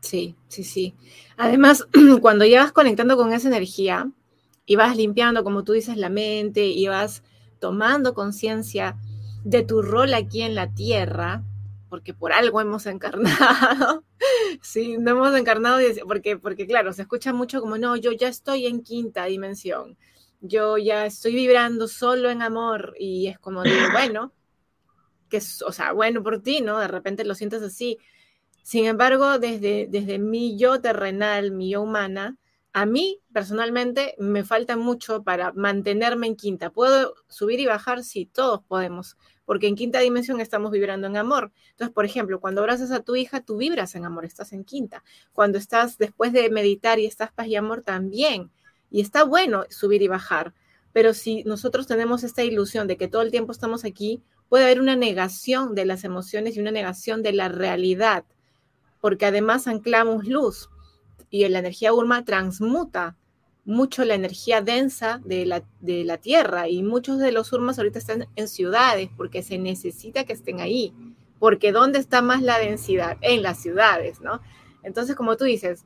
Sí, 0.01 0.35
sí, 0.49 0.65
sí. 0.65 0.95
Además, 1.37 1.87
cuando 2.23 2.45
ya 2.45 2.63
vas 2.63 2.73
conectando 2.73 3.17
con 3.17 3.33
esa 3.33 3.49
energía 3.49 4.11
y 4.67 4.77
vas 4.77 4.97
limpiando, 4.97 5.45
como 5.45 5.65
tú 5.65 5.73
dices, 5.73 5.97
la 5.97 6.09
mente 6.09 6.67
y 6.67 6.87
vas 6.89 7.23
tomando 7.59 8.15
conciencia 8.15 8.97
de 9.45 9.63
tu 9.63 9.83
rol 9.83 10.15
aquí 10.15 10.43
en 10.43 10.55
la 10.55 10.73
tierra, 10.75 11.45
porque 11.89 12.15
por 12.15 12.33
algo 12.33 12.61
hemos 12.61 12.87
encarnado, 12.87 14.05
sí, 14.63 14.97
no 14.99 15.13
hemos 15.13 15.37
encarnado 15.37 15.81
porque, 16.07 16.37
porque 16.39 16.67
claro, 16.67 16.93
se 16.93 17.03
escucha 17.03 17.33
mucho 17.33 17.61
como, 17.61 17.79
no, 17.79 17.97
yo 17.97 18.13
ya 18.13 18.29
estoy 18.29 18.67
en 18.67 18.83
quinta 18.83 19.25
dimensión, 19.27 19.97
yo 20.41 20.79
ya 20.79 21.05
estoy 21.07 21.35
vibrando 21.35 21.89
solo 21.89 22.31
en 22.31 22.43
amor 22.43 22.95
y 22.99 23.27
es 23.27 23.39
como, 23.39 23.63
digo, 23.63 23.77
bueno, 23.93 24.33
que 25.31 25.39
es, 25.39 25.63
o 25.63 25.73
sea, 25.73 25.93
bueno 25.93 26.23
por 26.23 26.43
ti, 26.43 26.61
¿no? 26.61 26.79
De 26.79 26.89
repente 26.89 27.25
lo 27.25 27.35
sientes 27.35 27.63
así. 27.63 27.99
Sin 28.63 28.85
embargo, 28.85 29.39
desde, 29.39 29.87
desde 29.89 30.19
mi 30.19 30.59
yo 30.59 30.81
terrenal, 30.81 31.53
mi 31.53 31.71
yo 31.71 31.83
humana, 31.83 32.37
a 32.73 32.87
mí 32.87 33.21
personalmente 33.33 34.15
me 34.19 34.45
falta 34.45 34.77
mucho 34.77 35.25
para 35.25 35.53
mantenerme 35.53 36.29
en 36.29 36.37
quinta. 36.37 36.71
¿Puedo 36.71 37.15
subir 37.29 37.59
y 37.59 37.67
bajar? 37.67 38.05
Sí, 38.05 38.27
todos 38.27 38.63
podemos, 38.63 39.17
porque 39.45 39.67
en 39.67 39.75
quinta 39.75 39.99
dimensión 39.99 40.41
estamos 40.41 40.71
vibrando 40.71 41.09
en 41.09 41.17
amor. 41.17 41.53
Entonces, 41.71 41.93
por 41.93 42.05
ejemplo, 42.05 42.41
cuando 42.41 42.61
abrazas 42.61 42.93
a 42.93 43.03
tu 43.03 43.17
hija, 43.17 43.41
tú 43.41 43.57
vibras 43.57 43.95
en 43.97 44.05
amor, 44.05 44.25
estás 44.25 44.53
en 44.53 44.65
quinta. 44.65 45.03
Cuando 45.33 45.59
estás 45.59 45.99
después 45.99 46.33
de 46.33 46.49
meditar 46.51 46.99
y 47.01 47.07
estás 47.07 47.33
paz 47.33 47.49
y 47.49 47.57
amor 47.57 47.83
también. 47.83 48.53
Y 48.91 49.01
está 49.01 49.25
bueno 49.25 49.65
subir 49.71 50.03
y 50.03 50.09
bajar. 50.09 50.55
Pero 50.93 51.15
si 51.15 51.45
nosotros 51.45 51.87
tenemos 51.87 52.25
esta 52.25 52.45
ilusión 52.45 52.87
de 52.87 52.97
que 52.97 53.09
todo 53.09 53.23
el 53.23 53.31
tiempo 53.31 53.53
estamos 53.53 53.85
aquí, 53.85 54.23
puede 54.51 54.65
haber 54.65 54.81
una 54.81 54.97
negación 54.97 55.75
de 55.75 55.87
las 55.87 56.05
emociones 56.05 56.57
y 56.57 56.61
una 56.61 56.73
negación 56.73 57.23
de 57.23 57.33
la 57.33 57.49
realidad, 57.49 58.25
porque 59.01 59.25
además 59.25 59.69
anclamos 59.69 60.27
luz 60.27 60.69
y 61.31 61.49
la 61.49 61.61
energía 61.61 61.95
Urma 61.95 62.25
transmuta 62.25 63.17
mucho 63.65 64.05
la 64.05 64.15
energía 64.15 64.61
densa 64.61 65.21
de 65.25 65.47
la, 65.47 65.63
de 65.81 66.05
la 66.05 66.19
tierra 66.19 66.69
y 66.69 66.83
muchos 66.83 67.19
de 67.19 67.31
los 67.31 67.53
Urmas 67.53 67.79
ahorita 67.79 68.01
están 68.01 68.27
en 68.35 68.49
ciudades 68.49 69.09
porque 69.17 69.45
se 69.45 69.57
necesita 69.57 70.25
que 70.25 70.33
estén 70.33 70.61
ahí, 70.61 70.93
porque 71.39 71.71
¿dónde 71.71 72.01
está 72.01 72.21
más 72.21 72.43
la 72.43 72.59
densidad? 72.59 73.19
En 73.21 73.43
las 73.43 73.63
ciudades, 73.63 74.21
¿no? 74.21 74.41
Entonces, 74.83 75.15
como 75.15 75.37
tú 75.37 75.45
dices, 75.45 75.85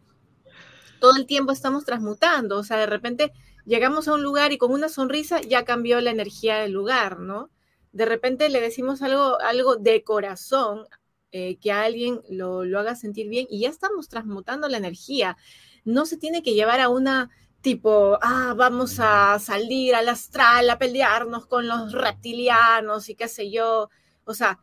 todo 1.00 1.16
el 1.16 1.26
tiempo 1.26 1.52
estamos 1.52 1.84
transmutando, 1.84 2.56
o 2.56 2.64
sea, 2.64 2.78
de 2.78 2.86
repente 2.86 3.32
llegamos 3.66 4.08
a 4.08 4.14
un 4.14 4.22
lugar 4.22 4.52
y 4.52 4.58
con 4.58 4.72
una 4.72 4.88
sonrisa 4.88 5.42
ya 5.42 5.66
cambió 5.66 6.00
la 6.00 6.12
energía 6.12 6.56
del 6.56 6.72
lugar, 6.72 7.20
¿no? 7.20 7.50
De 7.94 8.04
repente 8.06 8.48
le 8.48 8.60
decimos 8.60 9.02
algo, 9.02 9.40
algo 9.40 9.76
de 9.76 10.02
corazón 10.02 10.86
eh, 11.30 11.58
que 11.60 11.70
a 11.70 11.84
alguien 11.84 12.20
lo, 12.28 12.60
haga 12.76 12.96
sentir 12.96 13.28
bien 13.28 13.46
y 13.48 13.60
ya 13.60 13.68
estamos 13.68 14.08
transmutando 14.08 14.68
la 14.68 14.78
energía. 14.78 15.36
No 15.84 16.04
se 16.04 16.16
tiene 16.16 16.42
que 16.42 16.54
llevar 16.54 16.80
a 16.80 16.88
una 16.88 17.30
tipo, 17.60 18.18
ah, 18.20 18.52
vamos 18.56 18.98
a 18.98 19.38
salir 19.38 19.94
al 19.94 20.08
astral 20.08 20.68
a 20.70 20.78
pelearnos 20.78 21.46
con 21.46 21.68
los 21.68 21.92
reptilianos 21.92 23.08
y 23.08 23.14
qué 23.14 23.28
sé 23.28 23.52
yo. 23.52 23.90
O 24.24 24.34
sea, 24.34 24.58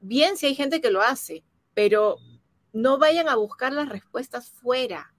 bien 0.00 0.36
si 0.36 0.44
hay 0.46 0.54
gente 0.54 0.82
que 0.82 0.90
lo 0.90 1.00
hace, 1.00 1.42
pero 1.72 2.18
no 2.74 2.98
vayan 2.98 3.30
a 3.30 3.36
buscar 3.36 3.72
las 3.72 3.88
respuestas 3.88 4.50
fuera. 4.50 5.14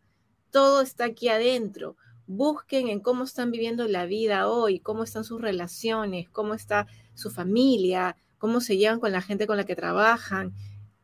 Todo 0.52 0.82
está 0.82 1.06
aquí 1.06 1.30
adentro. 1.30 1.98
Busquen 2.28 2.90
en 2.90 3.00
cómo 3.00 3.24
están 3.24 3.50
viviendo 3.50 3.88
la 3.88 4.06
vida 4.06 4.48
hoy, 4.50 4.80
cómo 4.80 5.04
están 5.04 5.24
sus 5.24 5.42
relaciones, 5.42 6.30
cómo 6.30 6.54
está 6.54 6.88
su 7.16 7.32
familia, 7.32 8.16
cómo 8.38 8.62
se 8.62 8.78
llevan 8.78 9.00
con 9.00 9.12
la 9.12 9.22
gente 9.22 9.48
con 9.48 9.58
la 9.58 9.66
que 9.66 9.76
trabajan. 9.76 10.54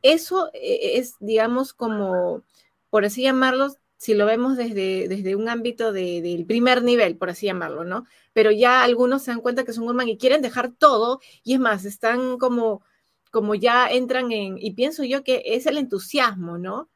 Eso 0.01 0.49
eh, 0.53 0.97
es, 0.99 1.15
digamos, 1.19 1.73
como, 1.73 2.43
por 2.89 3.05
así 3.05 3.23
llamarlo, 3.23 3.73
si 3.97 4.13
lo 4.15 4.25
vemos 4.25 4.57
desde, 4.57 5.07
desde 5.07 5.35
un 5.35 5.47
ámbito 5.47 5.91
del 5.93 6.45
primer 6.47 6.83
nivel, 6.83 7.17
por 7.17 7.29
así 7.29 7.45
llamarlo, 7.45 7.83
¿no? 7.83 8.05
Pero 8.33 8.51
ya 8.51 8.83
algunos 8.83 9.21
se 9.21 9.31
dan 9.31 9.41
cuenta 9.41 9.63
que 9.63 9.73
son 9.73 9.83
Urman 9.83 10.09
y 10.09 10.17
quieren 10.17 10.41
dejar 10.41 10.71
todo, 10.71 11.19
y 11.43 11.53
es 11.53 11.59
más, 11.59 11.85
están 11.85 12.37
como, 12.39 12.81
como 13.31 13.53
ya 13.55 13.87
entran 13.89 14.31
en, 14.31 14.57
y 14.57 14.71
pienso 14.71 15.03
yo 15.03 15.23
que 15.23 15.43
es 15.45 15.67
el 15.67 15.77
entusiasmo, 15.77 16.57
¿no? 16.57 16.89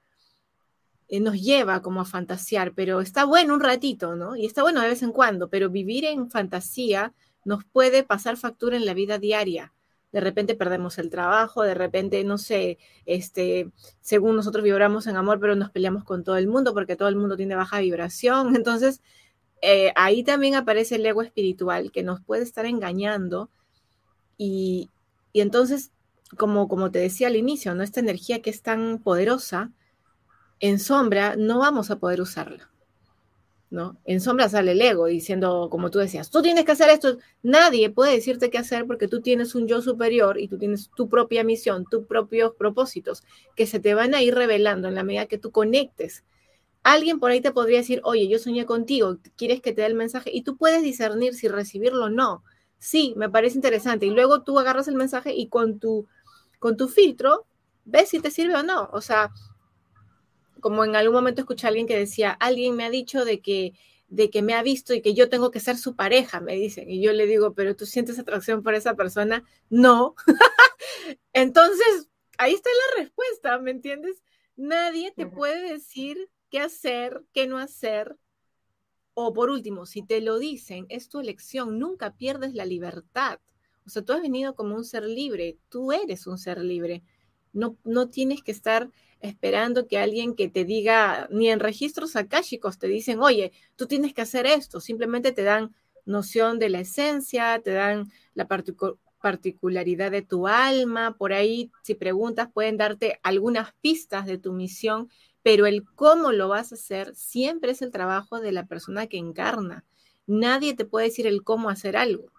Eh, 1.08 1.20
nos 1.20 1.40
lleva 1.40 1.84
como 1.84 2.02
a 2.02 2.06
fantasear, 2.06 2.74
pero 2.74 3.02
está 3.02 3.26
bueno 3.26 3.54
un 3.54 3.60
ratito, 3.60 4.16
¿no? 4.16 4.36
Y 4.36 4.48
está 4.48 4.64
bueno 4.64 4.82
de 4.82 4.88
vez 4.88 5.04
en 5.04 5.12
cuando, 5.12 5.50
pero 5.50 5.70
vivir 5.70 6.06
en 6.06 6.32
fantasía 6.32 7.14
nos 7.46 7.64
puede 7.64 8.04
pasar 8.04 8.36
factura 8.36 8.76
en 8.76 8.86
la 8.86 8.94
vida 8.94 9.18
diaria. 9.20 9.74
De 10.12 10.20
repente 10.20 10.56
perdemos 10.56 10.98
el 10.98 11.10
trabajo, 11.10 11.64
de 11.64 11.74
repente, 11.74 12.24
no 12.24 12.38
sé, 12.38 12.78
este, 13.06 13.72
según 14.02 14.36
nosotros 14.36 14.64
vibramos 14.64 15.08
en 15.08 15.18
amor, 15.18 15.40
pero 15.40 15.56
nos 15.56 15.72
peleamos 15.72 16.04
con 16.04 16.24
todo 16.24 16.38
el 16.38 16.48
mundo 16.48 16.74
porque 16.74 16.96
todo 16.96 17.10
el 17.10 17.16
mundo 17.16 17.38
tiene 17.38 17.56
baja 17.56 17.80
vibración. 17.80 18.56
Entonces, 18.56 19.02
eh, 19.62 19.92
ahí 19.96 20.24
también 20.24 20.56
aparece 20.56 20.96
el 20.96 21.06
ego 21.06 21.22
espiritual 21.22 21.92
que 21.92 22.04
nos 22.04 22.22
puede 22.22 22.44
estar 22.44 22.66
engañando 22.66 23.50
Y, 24.38 24.92
entonces, 25.34 25.92
como, 26.38 26.68
como 26.68 26.92
te 26.92 27.00
decía 27.00 27.28
al 27.28 27.36
inicio, 27.36 27.76
¿no? 27.76 27.84
esta 27.84 28.00
energía 28.00 28.42
que 28.42 28.50
es 28.50 28.62
tan 28.62 29.00
poderosa, 29.00 29.72
en 30.60 30.80
sombra 30.80 31.36
no 31.38 31.60
vamos 31.60 31.92
a 31.92 31.98
poder 32.00 32.22
usarla. 32.22 32.70
¿No? 33.76 34.00
En 34.06 34.22
sombra 34.22 34.50
sale 34.50 34.72
el 34.72 34.82
ego 34.82 35.06
diciendo, 35.06 35.68
como 35.70 35.92
tú 35.92 36.00
decías, 36.00 36.32
tú 36.32 36.42
tienes 36.42 36.66
que 36.66 36.72
hacer 36.72 36.90
esto. 36.90 37.18
Nadie 37.44 37.90
puede 37.90 38.14
decirte 38.14 38.50
qué 38.50 38.58
hacer 38.58 38.88
porque 38.88 39.08
tú 39.08 39.22
tienes 39.22 39.54
un 39.54 39.68
yo 39.68 39.82
superior 39.82 40.40
y 40.40 40.48
tú 40.48 40.58
tienes 40.58 40.90
tu 40.96 41.10
propia 41.10 41.44
misión, 41.44 41.86
tus 41.92 42.06
propios 42.08 42.54
propósitos 42.58 43.24
que 43.56 43.68
se 43.68 43.80
te 43.80 43.94
van 43.94 44.16
a 44.16 44.22
ir 44.22 44.34
revelando 44.34 44.88
en 44.88 44.96
la 44.96 45.04
medida 45.04 45.28
que 45.28 45.38
tú 45.38 45.52
conectes. 45.52 46.24
Alguien 46.84 47.20
por 47.20 47.32
ahí 47.32 47.42
te 47.42 47.52
podría 47.52 47.80
decir, 47.80 48.00
oye, 48.04 48.28
yo 48.28 48.40
soñé 48.40 48.66
contigo, 48.66 49.18
¿quieres 49.36 49.62
que 49.62 49.74
te 49.74 49.82
dé 49.82 49.88
el 49.88 49.96
mensaje? 49.96 50.32
Y 50.34 50.44
tú 50.44 50.56
puedes 50.58 50.82
discernir 50.82 51.36
si 51.36 51.48
recibirlo 51.48 52.06
o 52.06 52.10
no. 52.10 52.44
Sí, 52.80 53.14
me 53.18 53.30
parece 53.30 53.58
interesante. 53.58 54.06
Y 54.06 54.12
luego 54.12 54.44
tú 54.44 54.58
agarras 54.58 54.88
el 54.88 54.96
mensaje 54.96 55.34
y 55.36 55.50
con 55.50 55.80
tu, 55.80 56.08
con 56.60 56.78
tu 56.78 56.88
filtro 56.88 57.46
ves 57.84 58.10
si 58.10 58.20
te 58.20 58.32
sirve 58.32 58.56
o 58.56 58.64
no. 58.64 58.90
O 58.94 59.02
sea, 59.02 59.32
como 60.66 60.84
en 60.84 60.96
algún 60.96 61.14
momento 61.14 61.42
escuché 61.42 61.68
a 61.68 61.70
alguien 61.70 61.86
que 61.86 61.96
decía, 61.96 62.32
alguien 62.32 62.76
me 62.76 62.86
ha 62.86 62.90
dicho 62.90 63.24
de 63.24 63.40
que, 63.40 63.74
de 64.08 64.32
que 64.32 64.42
me 64.42 64.56
ha 64.56 64.64
visto 64.64 64.96
y 64.96 65.02
que 65.04 65.14
yo 65.14 65.30
tengo 65.30 65.52
que 65.52 65.60
ser 65.60 65.78
su 65.78 65.96
pareja, 65.96 66.40
me 66.40 66.56
dicen. 66.56 66.90
Y 66.90 67.04
yo 67.04 67.14
le 67.14 67.28
digo, 67.28 67.54
pero 67.54 67.76
tú 67.76 67.86
sientes 67.86 68.18
atracción 68.18 68.64
por 68.64 68.74
esa 68.74 68.96
persona? 68.96 69.44
No. 69.70 70.16
Entonces, 71.34 72.10
ahí 72.40 72.56
está 72.56 72.72
la 72.72 73.04
respuesta, 73.04 73.60
¿me 73.60 73.70
entiendes? 73.70 74.24
Nadie 74.56 75.12
te 75.16 75.28
puede 75.28 75.72
decir 75.72 76.32
qué 76.50 76.62
hacer, 76.62 77.24
qué 77.32 77.46
no 77.46 77.60
hacer. 77.60 78.18
O 79.14 79.34
por 79.34 79.52
último, 79.52 79.86
si 79.86 80.02
te 80.02 80.20
lo 80.20 80.40
dicen, 80.40 80.88
es 80.90 81.10
tu 81.10 81.20
elección, 81.20 81.78
nunca 81.78 82.16
pierdes 82.16 82.56
la 82.56 82.66
libertad. 82.66 83.40
O 83.86 83.90
sea, 83.92 84.02
tú 84.02 84.14
has 84.14 84.22
venido 84.24 84.56
como 84.56 84.76
un 84.76 84.84
ser 84.84 85.04
libre, 85.04 85.60
tú 85.70 85.92
eres 85.92 86.26
un 86.26 86.40
ser 86.40 86.58
libre. 86.58 87.04
No, 87.54 87.78
no 87.84 88.10
tienes 88.10 88.42
que 88.42 88.52
estar 88.52 88.90
esperando 89.22 89.88
que 89.88 89.98
alguien 89.98 90.36
que 90.36 90.50
te 90.50 90.66
diga, 90.66 91.28
ni 91.32 91.50
en 91.50 91.60
registros 91.60 92.16
akáshicos 92.16 92.78
te 92.78 92.88
dicen, 92.88 93.20
oye, 93.20 93.52
tú 93.76 93.88
tienes 93.88 94.14
que 94.14 94.22
hacer 94.22 94.46
esto, 94.46 94.80
simplemente 94.80 95.32
te 95.32 95.44
dan 95.44 95.74
noción 96.06 96.60
de 96.60 96.70
la 96.70 96.82
esencia, 96.82 97.60
te 97.64 97.72
dan 97.72 98.12
la 98.36 98.48
particularidad 99.22 100.12
de 100.12 100.22
tu 100.22 100.48
alma, 100.48 101.16
por 101.18 101.34
ahí 101.34 101.72
si 101.82 101.96
preguntas 101.96 102.50
pueden 102.54 102.78
darte 102.78 103.20
algunas 103.24 103.74
pistas 103.82 104.26
de 104.26 104.38
tu 104.38 104.54
misión, 104.54 105.10
pero 105.42 105.66
el 105.66 105.84
cómo 105.84 106.32
lo 106.32 106.48
vas 106.48 106.72
a 106.72 106.76
hacer 106.76 107.16
siempre 107.16 107.72
es 107.72 107.82
el 107.82 107.92
trabajo 107.92 108.40
de 108.40 108.52
la 108.52 108.66
persona 108.66 109.08
que 109.08 109.18
encarna. 109.18 109.84
Nadie 110.28 110.74
te 110.74 110.86
puede 110.86 111.08
decir 111.08 111.28
el 111.28 111.44
cómo 111.44 111.70
hacer 111.70 111.98
algo. 111.98 112.32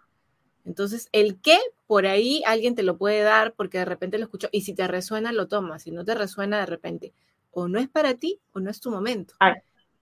Entonces, 0.66 1.08
el 1.12 1.40
qué, 1.40 1.58
por 1.86 2.06
ahí 2.06 2.42
alguien 2.44 2.74
te 2.74 2.82
lo 2.82 2.98
puede 2.98 3.22
dar 3.22 3.54
porque 3.54 3.78
de 3.78 3.84
repente 3.84 4.18
lo 4.18 4.24
escuchó 4.24 4.48
y 4.50 4.62
si 4.62 4.74
te 4.74 4.86
resuena, 4.88 5.32
lo 5.32 5.46
tomas. 5.46 5.84
Si 5.84 5.92
no 5.92 6.04
te 6.04 6.14
resuena, 6.14 6.58
de 6.58 6.66
repente, 6.66 7.14
o 7.52 7.68
no 7.68 7.78
es 7.78 7.88
para 7.88 8.14
ti 8.14 8.40
o 8.52 8.58
no 8.58 8.68
es 8.68 8.80
tu 8.80 8.90
momento. 8.90 9.34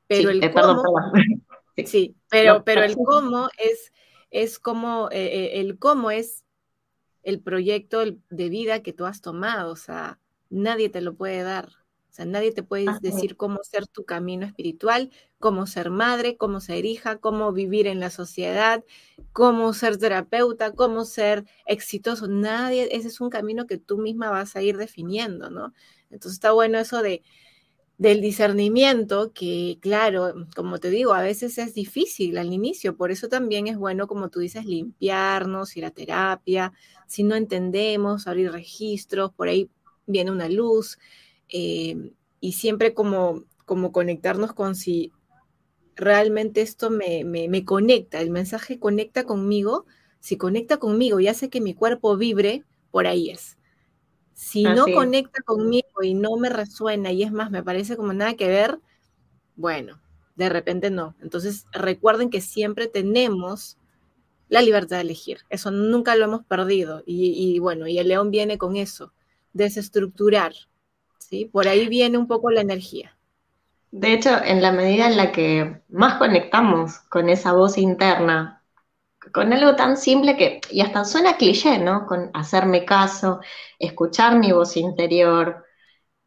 pero 0.07 0.31
el 0.31 0.51
cómo, 0.51 0.83
sí, 1.85 2.17
pero, 2.31 2.65
pero 2.65 2.83
el 2.83 2.97
cómo 2.97 3.51
es, 3.59 3.93
es 4.31 4.59
como, 4.59 5.11
eh, 5.13 5.27
eh, 5.27 5.61
el 5.61 5.79
cómo 5.79 6.11
es 6.11 6.45
el 7.23 7.41
proyecto 7.41 8.03
de 8.31 8.49
vida 8.49 8.83
que 8.83 8.95
tú 8.95 9.05
has 9.05 9.21
tomado. 9.21 9.71
O 9.71 9.77
sea, 9.77 10.19
nadie 10.49 10.89
te 10.89 11.03
lo 11.03 11.15
puede 11.15 11.43
dar. 11.43 11.84
O 12.15 12.17
sea, 12.17 12.27
nadie 12.27 12.53
te 12.53 12.63
puede 12.63 12.87
decir 13.01 13.37
cómo 13.37 13.59
ser 13.65 13.89
tu 13.89 14.05
camino 14.05 14.47
espiritual, 14.47 15.11
cómo 15.41 15.67
ser 15.67 15.91
madre, 15.91 16.37
cómo 16.37 16.61
ser 16.61 16.85
hija, 16.85 17.17
cómo 17.17 17.51
vivir 17.53 17.89
en 17.89 17.99
la 17.99 18.09
sociedad, 18.09 18.85
cómo 19.33 19.73
ser 19.73 19.97
terapeuta, 19.97 20.71
cómo 20.71 21.07
ser 21.07 21.45
exitoso. 21.67 22.29
Nadie, 22.29 22.89
ese 22.93 23.09
es 23.09 23.21
un 23.21 23.31
camino 23.31 23.67
que 23.67 23.79
tú 23.79 23.99
misma 23.99 24.31
vas 24.31 24.55
a 24.55 24.63
ir 24.63 24.77
definiendo, 24.77 25.51
¿no? 25.51 25.75
Entonces 26.09 26.35
está 26.35 26.53
bueno 26.53 26.79
eso 26.79 27.03
de 27.03 27.23
del 27.99 28.21
discernimiento, 28.21 29.33
que 29.33 29.79
claro, 29.81 30.47
como 30.55 30.79
te 30.79 30.91
digo, 30.91 31.15
a 31.15 31.23
veces 31.23 31.59
es 31.59 31.75
difícil 31.75 32.39
al 32.39 32.53
inicio, 32.53 32.97
por 32.97 33.11
eso 33.11 33.29
también 33.29 33.67
es 33.67 33.77
bueno, 33.77 34.07
como 34.07 34.31
tú 34.31 34.39
dices, 34.41 34.65
limpiarnos, 34.67 35.77
ir 35.77 35.85
a 35.85 35.91
terapia, 35.91 36.73
si 37.09 37.25
no 37.25 37.35
entendemos, 37.35 38.29
abrir 38.29 38.53
registros, 38.53 39.33
por 39.33 39.49
ahí 39.49 39.69
viene 40.07 40.31
una 40.31 40.49
luz, 40.49 40.99
Em, 41.49 42.13
y 42.41 42.53
siempre 42.53 42.95
como, 42.95 43.45
como 43.65 43.93
conectarnos 43.93 44.53
con 44.53 44.75
si 44.75 45.13
realmente 45.97 46.61
esto 46.61 46.91
me, 46.91 47.25
me, 47.25 47.65
conecta, 47.65 48.21
el 48.21 48.31
mensaje 48.31 48.79
conecta 48.79 49.25
conmigo, 49.25 49.87
si 50.21 50.37
conecta 50.37 50.79
conmigo 50.79 51.21
y 51.21 51.29
hace 51.29 51.49
que 51.49 51.61
mi 51.61 51.75
cuerpo 51.75 52.17
vibre, 52.17 52.65
por 52.91 53.07
ahí 53.07 53.31
es. 53.31 53.59
Si 54.33 54.65
no 54.65 54.87
conecta 54.87 55.43
conmigo 55.43 56.03
y 56.03 56.15
no 56.15 56.37
me 56.37 56.49
resuena 56.49 57.13
y 57.13 57.23
es 57.23 57.31
más, 57.31 57.51
me 57.51 57.63
parece 57.63 57.97
como 57.97 58.13
nada 58.13 58.35
que 58.35 58.49
ver, 58.49 58.81
bueno, 59.55 60.01
de 60.35 60.49
repente 60.49 60.91
no. 60.91 61.15
Entonces 61.23 61.67
recuerden 61.73 62.31
que 62.31 62.41
siempre 62.41 62.89
tenemos 62.89 63.79
la 64.49 64.61
libertad 64.61 64.97
de 64.97 65.03
elegir. 65.03 65.39
Eso 65.51 65.71
nunca 65.71 66.17
lo 66.17 66.25
hemos 66.25 66.45
perdido. 66.45 67.03
Y, 67.07 67.33
y 67.37 67.59
bueno, 67.61 67.87
y 67.87 67.99
el 67.99 68.09
león 68.09 68.31
viene 68.31 68.59
con 68.59 68.77
eso, 68.77 69.13
desestructurar, 69.53 70.53
¿sí? 71.29 71.47
Por 71.47 71.69
ahí 71.69 71.89
viene 71.89 72.19
un 72.19 72.27
poco 72.27 72.51
la 72.51 72.61
energía. 72.61 73.17
De 73.91 74.13
hecho, 74.13 74.31
en 74.45 74.61
la 74.61 74.73
medida 74.73 75.07
en 75.07 75.17
la 75.17 75.33
que 75.33 75.83
más 75.89 76.15
conectamos 76.15 76.99
con 77.09 77.29
esa 77.29 77.53
voz 77.53 77.79
interna, 77.79 78.63
con 79.33 79.53
algo 79.53 79.77
tan 79.77 79.97
simple 79.97 80.37
que, 80.37 80.61
y 80.71 80.81
hasta 80.81 81.05
suena 81.05 81.37
cliché, 81.37 81.79
¿no? 81.79 82.07
Con 82.07 82.31
hacerme 82.35 82.85
caso, 82.85 83.41
escuchar 83.79 84.39
mi 84.39 84.53
voz 84.53 84.77
interior, 84.77 85.65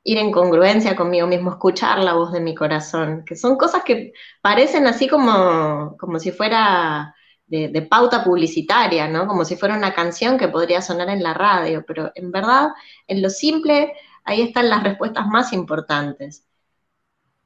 ir 0.03 0.17
en 0.17 0.31
congruencia 0.31 0.95
conmigo 0.95 1.27
mismo, 1.27 1.51
escuchar 1.51 1.99
la 1.99 2.13
voz 2.13 2.31
de 2.31 2.39
mi 2.39 2.55
corazón, 2.55 3.23
que 3.25 3.35
son 3.35 3.57
cosas 3.57 3.83
que 3.83 4.13
parecen 4.41 4.87
así 4.87 5.07
como, 5.07 5.97
como 5.99 6.19
si 6.19 6.31
fuera 6.31 7.13
de, 7.45 7.67
de, 7.69 7.81
pauta 7.81 8.23
publicitaria, 8.23 9.07
¿no? 9.09 9.27
Como 9.27 9.45
si 9.45 9.57
fuera 9.57 9.75
una 9.75 9.93
canción 9.93 10.37
que 10.37 10.47
podría 10.47 10.81
sonar 10.81 11.09
en 11.09 11.23
la 11.23 11.33
radio, 11.33 11.83
pero 11.85 12.11
en 12.15 12.31
verdad, 12.31 12.69
en 13.07 13.21
lo 13.21 13.29
simple 13.29 13.93
ahí 14.27 14.41
están 14.41 14.69
las 14.69 14.83
respuestas 14.83 15.25
más 15.27 15.53
importantes. 15.53 16.45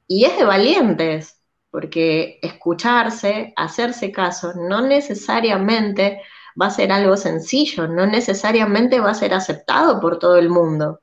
Y 0.08 0.26
es 0.26 0.38
de 0.38 0.44
valientes, 0.44 1.42
porque 1.70 2.40
escucharse, 2.42 3.54
hacerse 3.56 4.12
caso, 4.12 4.54
no 4.56 4.82
necesariamente 4.82 6.22
va 6.60 6.68
a 6.68 6.72
ser 6.72 6.92
algo 6.92 7.16
sencillo, 7.16 7.88
no 7.88 8.06
necesariamente 8.08 9.00
va 9.00 9.12
a 9.12 9.14
ser 9.16 9.34
aceptado 9.34 10.02
por 10.02 10.20
todo 10.20 10.38
el 10.38 10.50
mundo. 10.50 11.02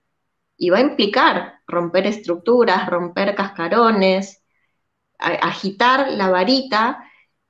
Y 0.56 0.70
va 0.70 0.78
a 0.78 0.82
implicar 0.82 1.60
romper 1.66 2.06
estructuras, 2.06 2.88
romper 2.88 3.34
cascarones, 3.36 4.42
agitar 5.18 6.10
la 6.12 6.28
varita 6.30 7.04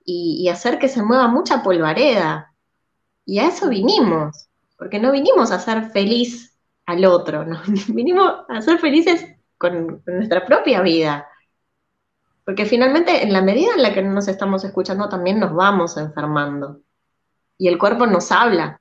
y, 0.04 0.48
hacer 0.48 0.78
que 0.78 0.88
se 0.88 1.02
mueva 1.02 1.28
mucha 1.28 1.62
polvareda. 1.62 2.54
Y 3.24 3.38
a 3.38 3.48
eso 3.48 3.68
vinimos, 3.68 4.48
porque 4.76 4.98
no 4.98 5.12
vinimos 5.12 5.50
a 5.50 5.58
ser 5.60 5.90
feliz 5.90 6.47
al 6.88 7.04
otro, 7.04 7.44
¿no? 7.44 7.60
Vinimos 7.88 8.32
a 8.48 8.62
ser 8.62 8.78
felices 8.78 9.26
con, 9.58 10.02
nuestra 10.06 10.46
propia 10.46 10.80
vida. 10.80 11.28
Porque 12.44 12.64
finalmente, 12.64 13.22
en 13.22 13.32
la 13.34 13.42
medida 13.42 13.74
en 13.74 13.82
la 13.82 13.92
que 13.92 14.00
no 14.00 14.14
nos 14.14 14.26
estamos 14.26 14.64
escuchando, 14.64 15.06
también 15.06 15.38
nos 15.38 15.54
vamos 15.54 15.98
enfermando. 15.98 16.80
Y 17.58 17.68
el 17.68 17.76
cuerpo 17.76 18.06
nos 18.06 18.32
habla. 18.32 18.80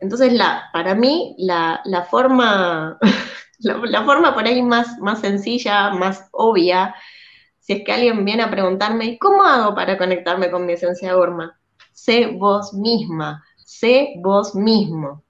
Entonces, 0.00 0.32
para 0.72 0.96
mí, 0.96 1.36
la, 1.38 1.80
forma, 2.10 2.98
la, 3.60 4.04
forma 4.04 4.34
por 4.34 4.44
ahí 4.44 4.60
más, 4.60 4.88
sencilla, 5.20 5.90
más 5.90 6.28
obvia, 6.32 6.96
si 7.60 7.74
es 7.74 7.84
que 7.84 7.92
alguien 7.92 8.24
viene 8.24 8.42
a 8.42 8.50
preguntarme, 8.50 9.18
¿cómo 9.20 9.44
hago 9.44 9.72
para 9.72 9.96
conectarme 9.96 10.50
con 10.50 10.66
mi 10.66 10.72
esencia 10.72 11.16
Urma? 11.16 11.60
Sé 11.92 12.26
vos 12.26 12.74
misma, 12.74 13.44
sé 13.64 14.14
vos 14.20 14.56
mismo. 14.56 15.22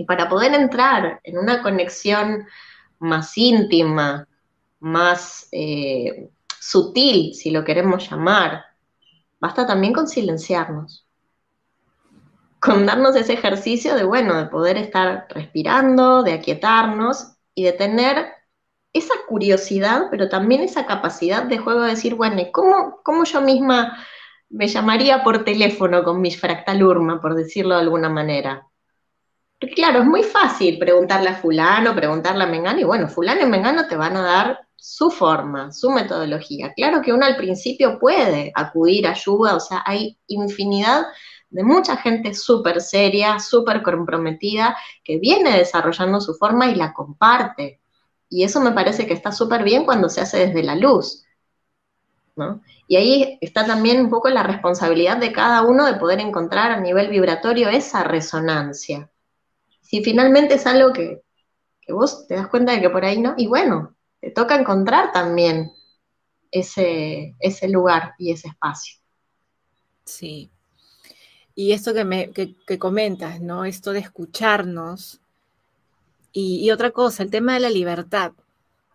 Y 0.00 0.04
para 0.04 0.30
poder 0.30 0.54
entrar 0.54 1.20
en 1.24 1.36
una 1.36 1.60
conexión 1.60 2.46
más 3.00 3.36
íntima, 3.36 4.26
más 4.78 5.46
eh, 5.52 6.30
sutil, 6.58 7.34
si 7.34 7.50
lo 7.50 7.64
queremos 7.64 8.08
llamar, 8.08 8.64
basta 9.38 9.66
también 9.66 9.92
con 9.92 10.08
silenciarnos, 10.08 11.06
con 12.60 12.86
darnos 12.86 13.14
ese 13.14 13.34
ejercicio 13.34 13.94
de, 13.94 14.04
bueno, 14.04 14.36
de 14.36 14.46
poder 14.46 14.78
estar 14.78 15.26
respirando, 15.28 16.22
de 16.22 16.32
aquietarnos 16.32 17.34
y 17.54 17.64
de 17.64 17.72
tener 17.72 18.26
esa 18.94 19.12
curiosidad, 19.28 20.06
pero 20.10 20.30
también 20.30 20.62
esa 20.62 20.86
capacidad 20.86 21.42
de 21.42 21.58
juego 21.58 21.82
de 21.82 21.90
decir, 21.90 22.14
bueno, 22.14 22.40
cómo, 22.52 23.00
cómo 23.04 23.24
yo 23.24 23.42
misma 23.42 23.98
me 24.48 24.66
llamaría 24.66 25.22
por 25.22 25.44
teléfono 25.44 26.02
con 26.04 26.22
mi 26.22 26.30
fractal 26.30 26.82
urma, 26.82 27.20
por 27.20 27.34
decirlo 27.34 27.74
de 27.74 27.82
alguna 27.82 28.08
manera? 28.08 28.69
Claro, 29.68 30.00
es 30.00 30.06
muy 30.06 30.22
fácil 30.22 30.78
preguntarle 30.78 31.30
a 31.30 31.34
fulano, 31.36 31.94
preguntarle 31.94 32.44
a 32.44 32.46
Mengano, 32.46 32.80
y 32.80 32.84
bueno, 32.84 33.08
fulano 33.08 33.42
y 33.42 33.46
Mengano 33.46 33.86
te 33.86 33.96
van 33.96 34.16
a 34.16 34.22
dar 34.22 34.60
su 34.76 35.10
forma, 35.10 35.72
su 35.72 35.90
metodología. 35.90 36.72
Claro 36.74 37.02
que 37.02 37.12
uno 37.12 37.26
al 37.26 37.36
principio 37.36 37.98
puede 37.98 38.52
acudir 38.54 39.06
a 39.06 39.10
ayuda, 39.10 39.54
o 39.54 39.60
sea, 39.60 39.82
hay 39.84 40.18
infinidad 40.26 41.04
de 41.50 41.64
mucha 41.64 41.96
gente 41.96 42.32
súper 42.32 42.80
seria, 42.80 43.38
súper 43.40 43.82
comprometida, 43.82 44.76
que 45.04 45.18
viene 45.18 45.58
desarrollando 45.58 46.20
su 46.20 46.34
forma 46.34 46.68
y 46.68 46.76
la 46.76 46.92
comparte. 46.94 47.80
Y 48.28 48.44
eso 48.44 48.60
me 48.60 48.72
parece 48.72 49.06
que 49.06 49.14
está 49.14 49.32
súper 49.32 49.64
bien 49.64 49.84
cuando 49.84 50.08
se 50.08 50.20
hace 50.20 50.46
desde 50.46 50.62
la 50.62 50.76
luz. 50.76 51.24
Y 52.86 52.96
ahí 52.96 53.38
está 53.40 53.66
también 53.66 54.00
un 54.00 54.08
poco 54.08 54.30
la 54.30 54.42
responsabilidad 54.42 55.18
de 55.18 55.32
cada 55.32 55.62
uno 55.62 55.84
de 55.84 55.94
poder 55.94 56.20
encontrar 56.20 56.70
a 56.70 56.80
nivel 56.80 57.08
vibratorio 57.08 57.68
esa 57.68 58.04
resonancia. 58.04 59.09
Si 59.90 60.04
finalmente 60.04 60.54
es 60.54 60.66
algo 60.68 60.92
que, 60.92 61.20
que 61.80 61.92
vos 61.92 62.28
te 62.28 62.36
das 62.36 62.46
cuenta 62.46 62.70
de 62.70 62.80
que 62.80 62.90
por 62.90 63.04
ahí 63.04 63.20
no, 63.20 63.34
y 63.36 63.48
bueno, 63.48 63.96
te 64.20 64.30
toca 64.30 64.54
encontrar 64.54 65.10
también 65.10 65.72
ese, 66.52 67.34
ese 67.40 67.68
lugar 67.68 68.14
y 68.16 68.30
ese 68.30 68.46
espacio. 68.46 69.00
Sí. 70.04 70.48
Y 71.56 71.72
esto 71.72 71.92
que, 71.92 72.04
me, 72.04 72.30
que, 72.30 72.78
comentas, 72.78 73.40
¿no? 73.40 73.64
Esto 73.64 73.90
de 73.90 73.98
escucharnos. 73.98 75.20
Y, 76.32 76.70
otra 76.70 76.92
cosa, 76.92 77.24
el 77.24 77.32
tema 77.32 77.54
de 77.54 77.60
la 77.60 77.70
libertad. 77.70 78.30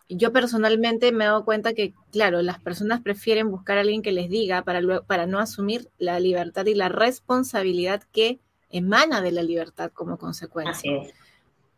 Yo 0.08 0.31
personalmente 0.31 1.12
me 1.12 1.25
he 1.25 1.27
dado 1.27 1.43
cuenta 1.43 1.73
que, 1.73 1.93
claro, 2.13 2.41
las 2.41 2.62
personas 2.62 3.01
prefieren 3.01 3.51
buscar 3.51 3.77
a 3.77 3.81
alguien 3.81 4.01
que 4.01 4.13
les 4.13 4.29
diga 4.29 4.62
para, 4.62 5.01
para 5.01 5.25
no 5.25 5.39
asumir 5.39 5.89
la 5.97 6.21
libertad 6.21 6.65
y 6.67 6.73
la 6.73 6.88
responsabilidad 6.88 8.01
que 8.13 8.39
emana 8.77 9.21
de 9.21 9.31
la 9.31 9.41
libertad 9.41 9.91
como 9.93 10.17
consecuencia. 10.17 10.91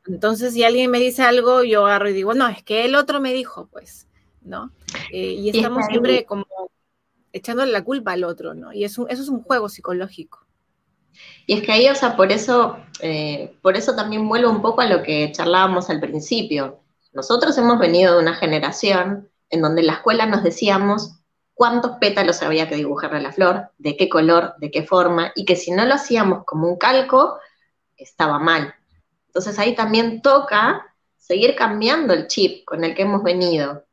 Entonces, 0.07 0.53
si 0.53 0.63
alguien 0.63 0.89
me 0.89 0.99
dice 0.99 1.23
algo, 1.23 1.63
yo 1.63 1.85
agarro 1.85 2.09
y 2.09 2.13
digo, 2.13 2.33
no, 2.33 2.47
es 2.47 2.63
que 2.63 2.85
el 2.85 2.95
otro 2.95 3.19
me 3.19 3.33
dijo, 3.33 3.67
pues, 3.71 4.07
¿no? 4.41 4.71
Eh, 5.11 5.33
y 5.33 5.49
estamos 5.49 5.85
siempre 5.85 6.25
como 6.25 6.45
echándole 7.33 7.71
la 7.71 7.83
culpa 7.83 8.13
al 8.13 8.23
otro, 8.23 8.53
¿no? 8.53 8.73
Y 8.73 8.83
eso, 8.83 9.07
eso 9.09 9.21
es 9.21 9.29
un 9.29 9.43
juego 9.43 9.69
psicológico. 9.69 10.45
Y 11.45 11.53
es 11.53 11.63
que 11.63 11.71
ahí, 11.71 11.87
o 11.87 11.95
sea, 11.95 12.15
por 12.15 12.31
eso, 12.31 12.77
eh, 13.01 13.55
por 13.61 13.75
eso 13.75 13.95
también 13.95 14.27
vuelvo 14.27 14.49
un 14.49 14.61
poco 14.61 14.81
a 14.81 14.87
lo 14.87 15.03
que 15.03 15.31
charlábamos 15.31 15.89
al 15.89 15.99
principio. 15.99 16.79
Nosotros 17.13 17.57
hemos 17.57 17.79
venido 17.79 18.15
de 18.15 18.21
una 18.21 18.35
generación 18.35 19.29
en 19.49 19.61
donde 19.61 19.81
en 19.81 19.87
la 19.87 19.93
escuela 19.93 20.25
nos 20.25 20.43
decíamos 20.43 21.16
cuántos 21.57 21.97
pétalos 21.97 22.43
había 22.43 22.69
que 22.69 22.75
dibujarle 22.75 23.17
a 23.17 23.21
la 23.21 23.31
flor, 23.31 23.71
de 23.79 23.97
qué 23.97 24.07
color, 24.07 24.53
de 24.59 24.69
qué 24.69 24.83
forma, 24.83 25.31
y 25.35 25.43
que 25.43 25.55
si 25.55 25.71
no 25.71 25.85
lo 25.85 25.95
hacíamos 25.95 26.45
como 26.45 26.67
un 26.67 26.77
calco, 26.77 27.39
estaba 27.97 28.37
mal. 28.37 28.75
Entonces 29.25 29.57
ahí 29.57 29.73
también 29.73 30.21
toca 30.21 30.95
seguir 31.17 31.55
cambiando 31.55 32.13
el 32.13 32.27
chip 32.27 32.63
con 32.63 32.83
el 32.83 32.93
que 32.93 33.01
hemos 33.01 33.23
venido, 33.23 33.85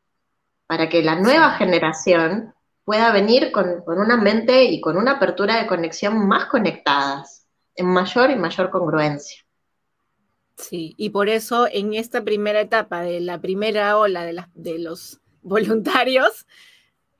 para 0.67 0.89
que 0.89 1.01
la 1.01 1.15
nueva 1.15 1.51
generación 1.53 2.53
pueda 2.83 3.11
venir 3.11 3.51
con, 3.51 3.83
una 3.87 4.15
mente 4.15 4.65
y 4.65 4.79
con 4.79 4.95
una 4.95 5.13
apertura 5.13 5.57
de 5.57 5.65
conexión 5.65 6.27
más 6.27 6.45
conectadas, 6.45 7.47
en 7.75 7.87
mayor 7.87 8.29
y 8.29 8.35
mayor 8.35 8.69
congruencia. 8.69 9.43
Sí, 10.55 10.93
y 10.97 11.09
por 11.09 11.29
eso 11.29 11.67
en 11.69 11.95
esta 11.95 12.23
primera 12.23 12.61
etapa 12.61 13.01
de 13.01 13.19
la 13.21 13.41
primera 13.41 13.97
ola 13.97 14.23
de, 14.23 14.39
de 14.53 14.77
los 14.77 15.19
voluntarios, 15.41 16.45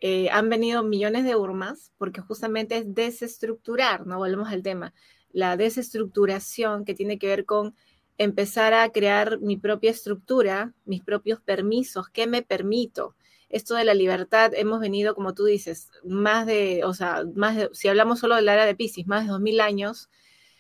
eh, 0.08 0.30
han 0.30 0.50
venido 0.50 0.84
millones 0.84 1.24
de 1.24 1.36
urmas, 1.36 1.92
porque 1.98 2.22
justamente 2.22 2.78
es 2.78 2.94
desestructurar, 2.94 4.06
¿no? 4.06 4.20
Volvemos 4.20 4.50
al 4.50 4.62
tema, 4.62 4.94
la 5.32 5.58
desestructuración 5.58 6.86
que 6.86 6.94
tiene 6.94 7.18
que 7.18 7.26
ver 7.26 7.46
con 7.46 7.74
empezar 8.20 8.76
a 8.76 8.88
crear 8.90 9.40
mi 9.40 9.58
propia 9.58 9.90
estructura, 9.90 10.76
mis 10.86 11.04
propios 11.04 11.42
permisos, 11.42 12.08
qué 12.10 12.28
me 12.28 12.44
permito, 12.44 13.16
esto 13.50 13.74
de 13.74 13.84
la 13.84 13.96
libertad, 13.96 14.52
hemos 14.54 14.80
venido, 14.80 15.16
como 15.16 15.34
tú 15.34 15.46
dices, 15.46 15.90
más 16.04 16.46
de, 16.46 16.84
o 16.84 16.94
sea, 16.94 17.24
más 17.34 17.56
de, 17.56 17.70
si 17.74 17.88
hablamos 17.88 18.20
solo 18.20 18.36
del 18.36 18.50
área 18.50 18.68
de 18.68 18.76
Pisces, 18.76 19.08
más 19.08 19.24
de 19.24 19.32
dos 19.32 19.42
mil 19.42 19.60
años 19.60 20.12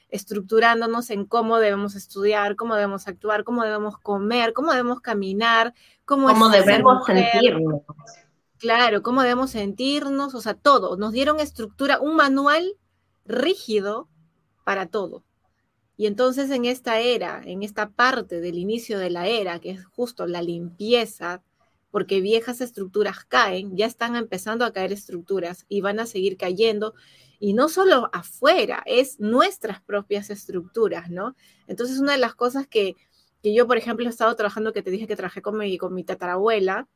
estructurándonos 0.10 1.12
en 1.12 1.26
cómo 1.26 1.60
debemos 1.60 1.94
estudiar, 1.94 2.56
cómo 2.56 2.74
debemos 2.74 3.08
actuar, 3.08 3.44
cómo 3.44 3.64
debemos 3.64 4.00
comer, 4.00 4.54
cómo 4.54 4.72
debemos 4.72 5.02
caminar, 5.02 5.76
cómo, 6.04 6.30
¿Cómo 6.30 6.50
debemos 6.50 7.06
sentirnos. 7.06 7.84
Claro, 8.60 9.02
cómo 9.04 9.22
debemos 9.22 9.52
sentirnos, 9.52 10.34
o 10.34 10.42
sea, 10.42 10.54
todo. 10.54 10.98
Nos 10.98 11.12
dieron 11.12 11.40
estructura, 11.40 12.00
un 12.00 12.16
manual 12.16 12.76
rígido 13.26 14.08
para 14.64 14.88
todo. 14.88 15.24
Y 15.98 16.08
entonces 16.08 16.50
en 16.52 16.66
esta 16.66 17.00
era, 17.00 17.42
en 17.46 17.64
esta 17.64 17.90
parte 17.90 18.42
del 18.42 18.58
inicio 18.58 19.00
de 19.00 19.10
la 19.10 19.28
era, 19.28 19.60
que 19.60 19.72
es 19.72 19.86
justo 19.86 20.28
la 20.28 20.42
limpieza, 20.42 21.42
porque 21.92 22.22
viejas 22.22 22.62
estructuras 22.62 23.24
caen, 23.26 23.78
ya 23.78 23.86
están 23.86 24.16
empezando 24.16 24.66
a 24.66 24.74
caer 24.74 24.92
estructuras 24.92 25.66
y 25.70 25.82
van 25.82 26.00
a 26.00 26.06
seguir 26.06 26.38
cayendo. 26.38 26.94
Y 27.40 27.54
no 27.54 27.70
solo 27.70 28.10
afuera, 28.14 28.84
es 28.86 29.20
nuestras 29.20 29.82
propias 29.82 30.30
estructuras, 30.30 31.10
¿no? 31.10 31.36
Entonces, 31.68 32.00
una 32.00 32.14
de 32.14 32.18
las 32.18 32.36
cosas 32.36 32.68
que, 32.68 32.96
que 33.44 33.54
yo, 33.54 33.68
por 33.68 33.78
ejemplo, 33.78 34.06
he 34.06 34.10
estado 34.10 34.36
trabajando, 34.36 34.74
que 34.74 34.82
te 34.84 34.92
dije 34.92 35.08
que 35.08 35.16
trabajé 35.16 35.42
con 35.42 35.58
mi, 35.58 35.78
con 35.78 35.94
mi 35.94 36.04
tatarabuela, 36.04 36.88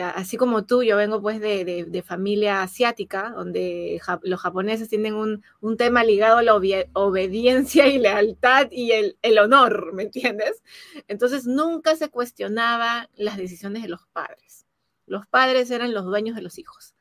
así 0.00 0.36
como 0.36 0.64
tú, 0.64 0.82
yo 0.82 0.96
vengo 0.96 1.20
pues 1.20 1.40
de, 1.40 2.04
familia 2.06 2.62
asiática, 2.62 3.30
donde 3.30 4.00
los 4.22 4.40
japoneses 4.40 4.88
tienen 4.88 5.14
un, 5.14 5.76
tema 5.76 6.04
ligado 6.04 6.38
a 6.38 6.42
la 6.42 6.54
obediencia 6.54 7.86
y 7.86 7.98
lealtad 7.98 8.68
y 8.70 8.92
el, 8.92 9.18
el, 9.22 9.38
honor, 9.38 9.92
¿me 9.92 10.04
entiendes? 10.04 10.62
Entonces 11.08 11.46
nunca 11.46 11.96
se 11.96 12.08
cuestionaba 12.08 13.08
las 13.14 13.36
decisiones 13.36 13.82
de 13.82 13.88
los 13.88 14.06
padres. 14.12 14.66
Los 15.06 15.26
padres 15.26 15.70
eran 15.70 15.92
los 15.92 16.04
dueños 16.04 16.36
de 16.36 16.42
los 16.42 16.58
hijos. 16.58 16.94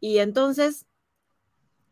Y 0.00 0.18
entonces, 0.18 0.86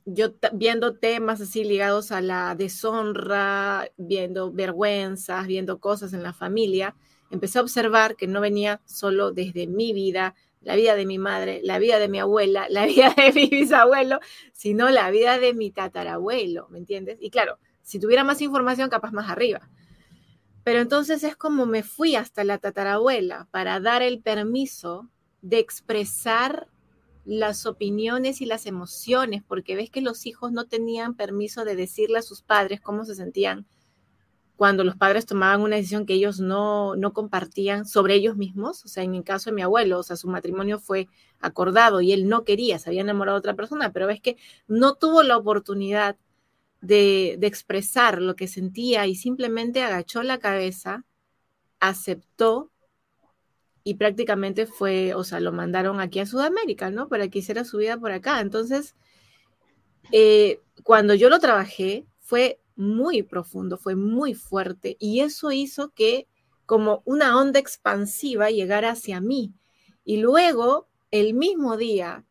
yo 0.05 0.35
viendo 0.52 0.96
temas 0.96 1.40
así 1.40 1.64
ligados 1.64 2.12
a 2.12 2.20
la 2.20 2.55
deshonra, 2.55 3.90
viendo 3.96 4.52
vergüenzas, 4.52 5.46
viendo 5.46 5.81
cosas 5.81 6.12
en 6.12 6.22
la 6.22 6.33
familia, 6.33 6.94
empecé 7.31 7.59
a 7.59 7.62
observar 7.62 8.17
que 8.17 8.27
no 8.27 8.41
venía 8.41 8.81
solo 8.85 9.33
desde 9.33 9.67
mi 9.67 9.93
vida, 9.93 10.35
la 10.61 10.77
vida 10.77 10.95
de 10.97 11.07
mi 11.07 11.19
madre, 11.19 11.61
la 11.62 11.79
vida 11.79 11.99
de 11.99 12.09
mi 12.09 12.19
abuela, 12.19 12.67
la 12.69 12.87
vida 12.87 13.15
de 13.17 13.33
mi 13.33 13.47
bisabuelo, 13.47 14.21
sino 14.53 14.91
la 14.91 15.11
vida 15.11 15.39
de 15.39 15.55
mi 15.55 15.71
tatarabuelo, 15.71 16.69
¿me 16.71 16.79
entiendes? 16.79 17.19
Y 17.21 17.31
claro, 17.31 17.59
si 17.83 18.01
tuviera 18.01 18.25
más 18.25 18.41
información, 18.41 18.91
capaz 18.91 19.12
más 19.12 19.31
arriba. 19.31 19.69
Pero 20.65 20.81
entonces 20.81 21.23
es 21.23 21.37
como 21.37 21.67
me 21.67 21.85
fui 21.85 22.17
hasta 22.17 22.43
la 22.43 22.59
tatarabuela 22.59 23.47
para 23.53 23.79
dar 23.79 24.03
el 24.03 24.21
permiso 24.21 25.09
de 25.41 25.61
expresar 25.61 26.67
las 27.25 27.67
opiniones 27.67 28.41
y 28.41 28.47
las 28.47 28.67
emociones, 28.67 29.43
porque 29.47 29.77
ves 29.77 29.91
que 29.91 30.01
los 30.01 30.27
hijos 30.27 30.51
no 30.51 30.67
tenían 30.67 31.15
permiso 31.15 31.65
de 31.65 31.77
decirle 31.77 32.19
a 32.19 32.23
sus 32.23 32.43
padres 32.43 32.81
cómo 32.81 33.05
se 33.05 33.15
sentían 33.15 33.67
cuando 34.57 34.85
los 34.85 34.97
padres 34.97 35.27
tomaban 35.27 35.61
una 35.61 35.77
decisión 35.77 36.07
que 36.07 36.14
ellos 36.14 36.40
no, 36.40 36.97
no 36.97 37.12
compartían 37.12 37.87
sobre 37.87 38.14
ellos 38.14 38.37
mismos, 38.37 38.85
o 38.85 38.88
sea, 38.88 39.05
en 39.05 39.14
el 39.14 39.25
caso 39.25 39.51
de 39.51 39.57
mi 39.57 39.62
abuelo, 39.62 39.99
o 39.99 40.03
sea, 40.03 40.16
su 40.16 40.29
matrimonio 40.29 40.79
fue 40.79 41.09
acordado 41.40 42.01
y 42.01 42.12
él 42.12 42.29
no 42.29 42.45
quería, 42.45 42.79
se 42.79 42.88
había 42.88 43.03
enamorado 43.03 43.37
de 43.37 43.40
otra 43.40 43.55
persona, 43.55 43.92
pero 43.92 44.07
ves 44.07 44.21
que 44.21 44.37
no 44.66 44.95
tuvo 44.95 45.23
la 45.23 45.37
oportunidad 45.37 46.16
de, 46.81 47.37
de 47.38 47.47
expresar 47.47 48.23
lo 48.23 48.35
que 48.35 48.49
sentía 48.49 49.07
y 49.07 49.14
simplemente 49.14 49.83
agachó 49.83 50.23
la 50.23 50.38
cabeza, 50.38 51.05
aceptó 51.79 52.71
y 53.85 53.95
prácticamente 53.95 54.66
fue, 54.66 55.14
o 55.14 55.23
sea, 55.23 55.38
lo 55.38 55.53
mandaron 55.53 56.01
aquí 56.01 56.19
a 56.19 56.27
Sudamérica, 56.27 56.90
¿no? 56.90 57.09
Para 57.09 57.29
que 57.29 57.38
hiciera 57.38 57.64
su 57.64 57.79
vida 57.79 57.97
por 57.99 58.11
acá. 58.11 58.40
Entonces, 58.40 58.97
eh, 60.12 60.61
cuando 60.83 61.14
yo 61.14 61.31
lo 61.31 61.38
trabajé, 61.38 62.05
fue 62.19 62.59
muy 62.77 63.23
profundo, 63.23 63.79
fue 63.79 63.97
muy 63.97 64.35
fuerte 64.35 64.97
y 65.01 65.21
eso 65.21 65.51
hizo 65.51 65.91
que 65.91 66.29
como 66.67 67.03
una 67.05 67.39
onda 67.39 67.59
expansiva 67.59 68.51
llegara 68.51 68.91
hacia 68.91 69.21
mí. 69.21 69.55
Y 70.05 70.19
luego, 70.19 70.89
el 71.11 71.35
mismo 71.35 71.77
día, 71.77 72.25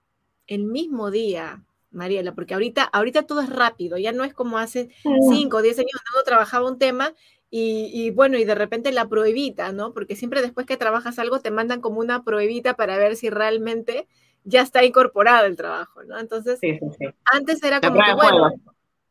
el 0.48 0.64
mismo 0.66 1.12
día, 1.12 1.66
Mariela, 1.92 2.36
porque 2.36 2.54
ahorita, 2.54 2.84
ahorita 2.84 3.24
todo 3.24 3.42
es 3.42 3.50
rápido, 3.50 3.98
ya 3.98 4.12
no 4.12 4.24
es 4.24 4.34
como 4.34 4.58
hace 4.58 4.90
cinco 5.30 5.58
o 5.58 5.62
diez 5.62 5.80
años 5.80 6.02
cuando 6.12 6.26
trabajaba 6.26 6.70
un 6.70 6.78
tema 6.78 7.14
y, 7.50 8.10
bueno, 8.12 8.38
y 8.38 8.44
de 8.44 8.54
repente 8.54 8.92
la 8.92 9.08
pruebita, 9.08 9.72
¿no? 9.72 9.94
Porque 9.94 10.18
siempre 10.18 10.42
después 10.42 10.66
que 10.66 10.76
trabajas 10.76 11.20
algo 11.20 11.40
te 11.40 11.52
mandan 11.52 11.80
como 11.80 12.02
una 12.02 12.26
pruebita 12.26 12.76
para 12.76 12.98
ver 12.98 13.16
si 13.16 13.30
realmente 13.30 14.10
ya 14.44 14.62
está 14.62 14.84
incorporado 14.84 15.46
el 15.46 15.56
trabajo, 15.56 16.04
¿no? 16.04 16.20
Entonces, 16.20 16.60
antes 17.32 17.64
era 17.64 17.80
como 17.80 17.96
que, 18.04 18.14
bueno, 18.14 18.52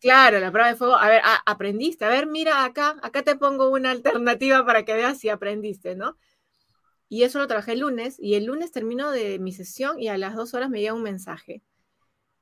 Claro, 0.04 0.38
la 0.38 0.52
prueba 0.52 0.68
de 0.68 0.76
fuego. 0.76 0.96
A 0.96 1.08
ver, 1.08 1.22
aprendiste. 1.46 2.04
A 2.04 2.10
ver, 2.10 2.26
mira 2.26 2.66
acá, 2.66 2.96
acá 3.00 3.22
te 3.22 3.36
pongo 3.36 3.70
una 3.70 3.90
alternativa 3.90 4.62
para 4.66 4.84
que 4.84 4.92
veas 4.92 5.18
si 5.18 5.30
aprendiste, 5.30 5.96
¿no? 5.96 6.18
Y 7.08 7.22
eso 7.22 7.38
lo 7.38 7.46
trabajé 7.46 7.72
el 7.72 7.78
lunes 7.80 8.16
y 8.20 8.34
el 8.34 8.44
lunes 8.44 8.70
termino 8.70 9.10
de 9.10 9.38
mi 9.38 9.52
sesión 9.52 9.98
y 9.98 10.08
a 10.08 10.18
las 10.18 10.34
dos 10.34 10.52
horas 10.52 10.68
me 10.68 10.82
llega 10.82 10.92
un 10.92 11.02
mensaje 11.02 11.62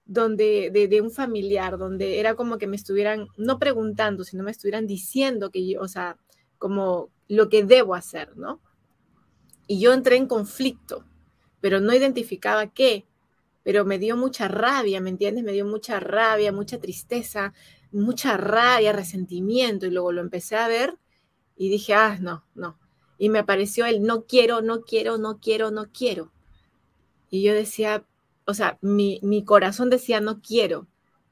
donde 0.04 0.70
de, 0.72 1.00
un 1.00 1.12
familiar, 1.12 1.78
donde 1.78 2.18
era 2.18 2.34
como 2.34 2.58
que 2.58 2.66
me 2.66 2.74
estuvieran, 2.74 3.28
no 3.36 3.60
preguntando, 3.60 4.24
sino 4.24 4.42
me 4.42 4.50
estuvieran 4.50 4.88
diciendo 4.88 5.52
que 5.52 5.64
yo, 5.64 5.80
o 5.82 5.86
sea, 5.86 6.16
como 6.58 7.10
lo 7.28 7.48
que 7.48 7.62
debo 7.62 7.94
hacer, 7.94 8.36
¿no? 8.36 8.60
Y 9.68 9.78
yo 9.78 9.92
entré 9.92 10.16
en 10.16 10.26
conflicto, 10.26 11.04
pero 11.60 11.78
no 11.78 11.94
identificaba 11.94 12.66
qué, 12.66 13.06
pero 13.62 13.84
me 13.84 13.98
dio 13.98 14.16
mucha 14.16 14.48
rabia, 14.48 15.00
¿me 15.00 15.10
entiendes? 15.10 15.44
Me 15.44 15.52
dio 15.52 15.64
mucha 15.66 16.00
rabia, 16.00 16.52
mucha 16.52 16.78
tristeza, 16.78 17.52
mucha 17.90 18.36
rabia, 18.36 18.92
resentimiento, 18.92 19.86
y 19.86 19.90
luego 19.90 20.12
lo 20.12 20.20
empecé 20.20 20.56
a 20.56 20.68
ver 20.68 20.98
y 21.56 21.68
dije, 21.68 21.94
ah, 21.94 22.18
no, 22.20 22.44
no. 22.54 22.78
Y 23.18 23.28
me 23.28 23.38
apareció 23.38 23.86
el 23.86 24.02
no 24.02 24.26
quiero, 24.26 24.62
no 24.62 24.82
quiero, 24.82 25.18
no 25.18 25.38
quiero, 25.38 25.70
no 25.70 25.92
quiero. 25.92 26.32
Y 27.30 27.42
yo 27.42 27.54
decía, 27.54 28.04
o 28.46 28.54
sea, 28.54 28.78
mi, 28.82 29.20
mi 29.22 29.44
corazón 29.44 29.90
decía, 29.90 30.20
no 30.20 30.40
quiero. 30.40 30.88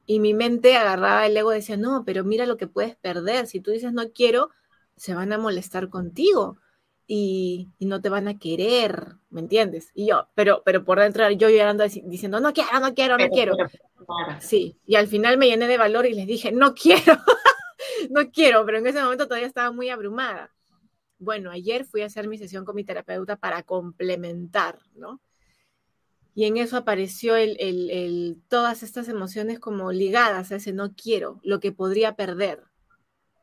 Y 0.07 0.21
mi 0.21 0.35
mente 0.35 0.77
agarraba 0.77 1.27
el 1.27 1.37
ego 1.37 1.53
y 1.53 1.57
decía, 1.57 1.77
no, 1.77 2.05
pero 2.05 2.25
mira 2.25 2.47
lo 2.47 2.57
que 2.57 2.67
puedes 2.67 2.97
perder. 2.97 3.47
Si 3.47 3.61
tú 3.61 3.71
dices 3.71 3.93
no 3.93 4.11
quiero, 4.13 4.51
se 4.97 5.15
van 5.15 5.33
a 5.33 5.39
molestar 5.39 5.89
contigo 5.89 6.59
y, 7.13 7.69
no 7.81 8.01
te 8.01 8.09
van 8.09 8.29
a 8.29 8.39
querer, 8.39 9.17
¿me 9.31 9.41
entiendes? 9.41 9.91
Y 9.95 10.07
yo, 10.07 10.29
pero, 10.37 10.63
pero 10.65 10.85
por 10.85 11.01
dentro 11.01 11.29
yo 11.33 11.51
llorando 11.51 11.83
diciendo, 11.83 12.39
no 12.39 12.53
quiero, 12.53 12.79
no 12.79 12.95
quiero, 12.95 13.19
no 13.19 13.29
quiero. 13.29 13.57
Sí, 14.39 14.79
y 14.87 14.95
al 14.95 15.09
final 15.09 15.37
me 15.37 15.49
llené 15.49 15.67
de 15.67 15.77
valor 15.77 16.07
y 16.07 16.15
les 16.15 16.29
dije, 16.29 16.53
no 16.53 16.73
quiero, 16.73 17.19
no 18.11 18.31
quiero, 18.31 18.65
pero 18.65 18.79
en 18.79 18.87
ese 18.87 19.03
momento 19.03 19.27
todavía 19.27 19.49
estaba 19.49 19.73
muy 19.73 19.91
abrumada. 19.91 20.55
Bueno, 21.19 21.51
ayer 21.51 21.85
fui 21.85 22.03
a 22.03 22.07
hacer 22.07 22.29
mi 22.29 22.39
sesión 22.39 22.65
con 22.65 22.77
mi 22.77 22.85
terapeuta 22.85 23.37
para 23.37 23.65
complementar, 23.65 24.79
¿no? 24.95 25.21
Y 26.37 26.45
en 26.45 26.59
eso 26.59 26.77
apareció 26.77 27.35
el, 27.35 27.57
el, 27.59 28.41
todas 28.47 28.85
estas 28.85 29.09
emociones 29.09 29.59
como 29.59 29.91
ligadas 29.91 30.53
a 30.53 30.57
ese 30.57 30.73
no 30.73 30.95
quiero, 30.95 31.41
lo 31.43 31.59
que 31.59 31.73
podría 31.73 32.15
perder, 32.15 32.63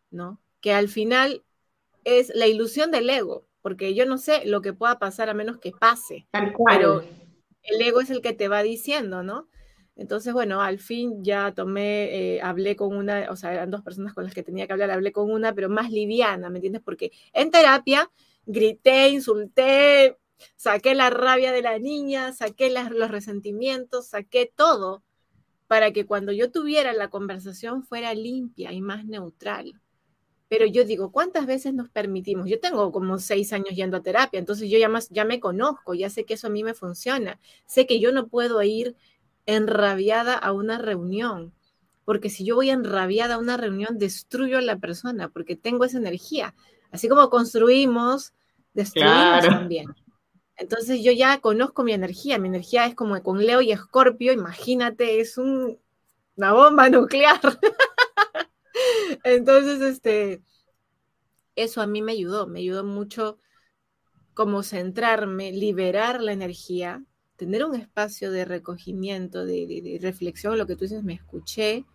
¿no? 0.10 0.40
Que 0.62 0.72
al 0.72 0.88
final 0.88 1.44
es 2.06 2.32
la 2.34 2.48
ilusión 2.48 2.92
del 2.92 3.10
ego, 3.10 3.46
porque 3.68 3.94
yo 3.94 4.06
no 4.06 4.18
sé 4.18 4.46
lo 4.46 4.62
que 4.62 4.72
pueda 4.72 4.98
pasar 4.98 5.28
a 5.28 5.34
menos 5.34 5.58
que 5.58 5.74
pase. 5.78 6.26
Pero 6.32 7.04
el 7.64 7.82
ego 7.82 8.00
es 8.00 8.10
el 8.10 8.22
que 8.22 8.32
te 8.32 8.48
va 8.48 8.64
diciendo, 8.64 9.24
¿no? 9.24 9.50
Entonces, 9.98 10.32
bueno, 10.32 10.62
al 10.62 10.80
fin 10.80 11.22
ya 11.22 11.54
tomé, 11.54 12.36
eh, 12.36 12.42
hablé 12.42 12.78
con 12.78 12.96
una, 12.96 13.30
o 13.30 13.36
sea, 13.36 13.52
eran 13.52 13.70
dos 13.70 13.82
personas 13.82 14.14
con 14.14 14.24
las 14.24 14.34
que 14.34 14.42
tenía 14.42 14.68
que 14.68 14.72
hablar, 14.72 14.90
hablé 14.90 15.12
con 15.12 15.30
una, 15.30 15.54
pero 15.54 15.68
más 15.68 15.92
liviana, 15.92 16.50
¿me 16.50 16.60
entiendes? 16.60 16.82
Porque 16.82 17.12
en 17.34 17.52
terapia 17.52 18.10
grité, 18.46 19.10
insulté, 19.10 20.18
saqué 20.56 20.96
la 20.96 21.10
rabia 21.10 21.52
de 21.52 21.62
la 21.62 21.78
niña, 21.78 22.32
saqué 22.32 22.70
los 22.70 23.12
resentimientos, 23.12 24.08
saqué 24.08 24.50
todo, 24.56 25.04
para 25.68 25.92
que 25.92 26.06
cuando 26.06 26.32
yo 26.32 26.54
tuviera 26.54 26.94
la 26.94 27.10
conversación 27.10 27.84
fuera 27.84 28.14
limpia 28.14 28.72
y 28.72 28.80
más 28.80 29.04
neutral. 29.04 29.82
Pero 30.50 30.66
yo 30.66 30.86
digo, 30.86 31.12
¿cuántas 31.12 31.46
veces 31.46 31.74
nos 31.74 31.90
permitimos? 31.90 32.50
Yo 32.50 32.60
tengo 32.60 32.92
como 32.92 33.20
seis 33.20 33.52
años 33.52 33.76
yendo 33.76 33.98
a 33.98 34.02
terapia, 34.02 34.40
entonces 34.40 34.70
yo 34.70 34.78
ya, 34.78 34.88
más, 34.88 35.10
ya 35.10 35.26
me 35.26 35.40
conozco, 35.40 35.94
ya 35.94 36.10
sé 36.10 36.24
que 36.24 36.36
eso 36.36 36.48
a 36.48 36.50
mí 36.50 36.64
me 36.64 36.74
funciona. 36.74 37.40
Sé 37.66 37.86
que 37.86 38.00
yo 38.00 38.12
no 38.12 38.28
puedo 38.28 38.62
ir 38.64 38.96
enrabiada 39.46 40.36
a 40.36 40.54
una 40.54 40.78
reunión, 40.78 41.54
porque 42.06 42.30
si 42.30 42.46
yo 42.46 42.56
voy 42.56 42.70
enrabiada 42.70 43.36
a 43.36 43.40
una 43.40 43.58
reunión, 43.58 43.98
destruyo 43.98 44.58
a 44.58 44.62
la 44.62 44.78
persona, 44.78 45.30
porque 45.30 45.56
tengo 45.56 45.84
esa 45.84 45.98
energía. 45.98 46.56
Así 46.92 47.10
como 47.10 47.30
construimos, 47.30 48.34
destruimos 48.74 49.46
también. 49.46 49.88
Entonces 50.56 51.04
yo 51.04 51.12
ya 51.12 51.40
conozco 51.40 51.84
mi 51.84 51.94
energía, 51.94 52.40
mi 52.40 52.48
energía 52.48 52.86
es 52.86 52.96
como 52.96 53.22
con 53.22 53.46
Leo 53.46 53.62
y 53.62 53.72
Escorpio, 53.72 54.34
imagínate, 54.34 55.20
es 55.20 55.38
un, 55.38 55.78
una 56.36 56.54
bomba 56.54 56.90
nuclear. 56.90 57.40
Entonces, 59.24 59.82
este, 59.82 60.42
eso 61.56 61.82
a 61.82 61.88
mí 61.88 62.02
me 62.02 62.14
ayudó, 62.14 62.48
me 62.48 62.60
ayudó 62.60 62.84
mucho 62.84 63.38
como 64.34 64.62
centrarme, 64.62 65.52
liberar 65.52 66.22
la 66.22 66.32
energía, 66.32 67.04
tener 67.38 67.66
un 67.66 67.76
espacio 67.76 68.32
de 68.32 68.46
recogimiento, 68.46 69.46
de, 69.46 69.98
reflexión, 70.02 70.58
lo 70.58 70.68
que 70.68 70.76
tú 70.76 70.86
dices, 70.86 71.04
me 71.04 71.14
escuché 71.14 71.86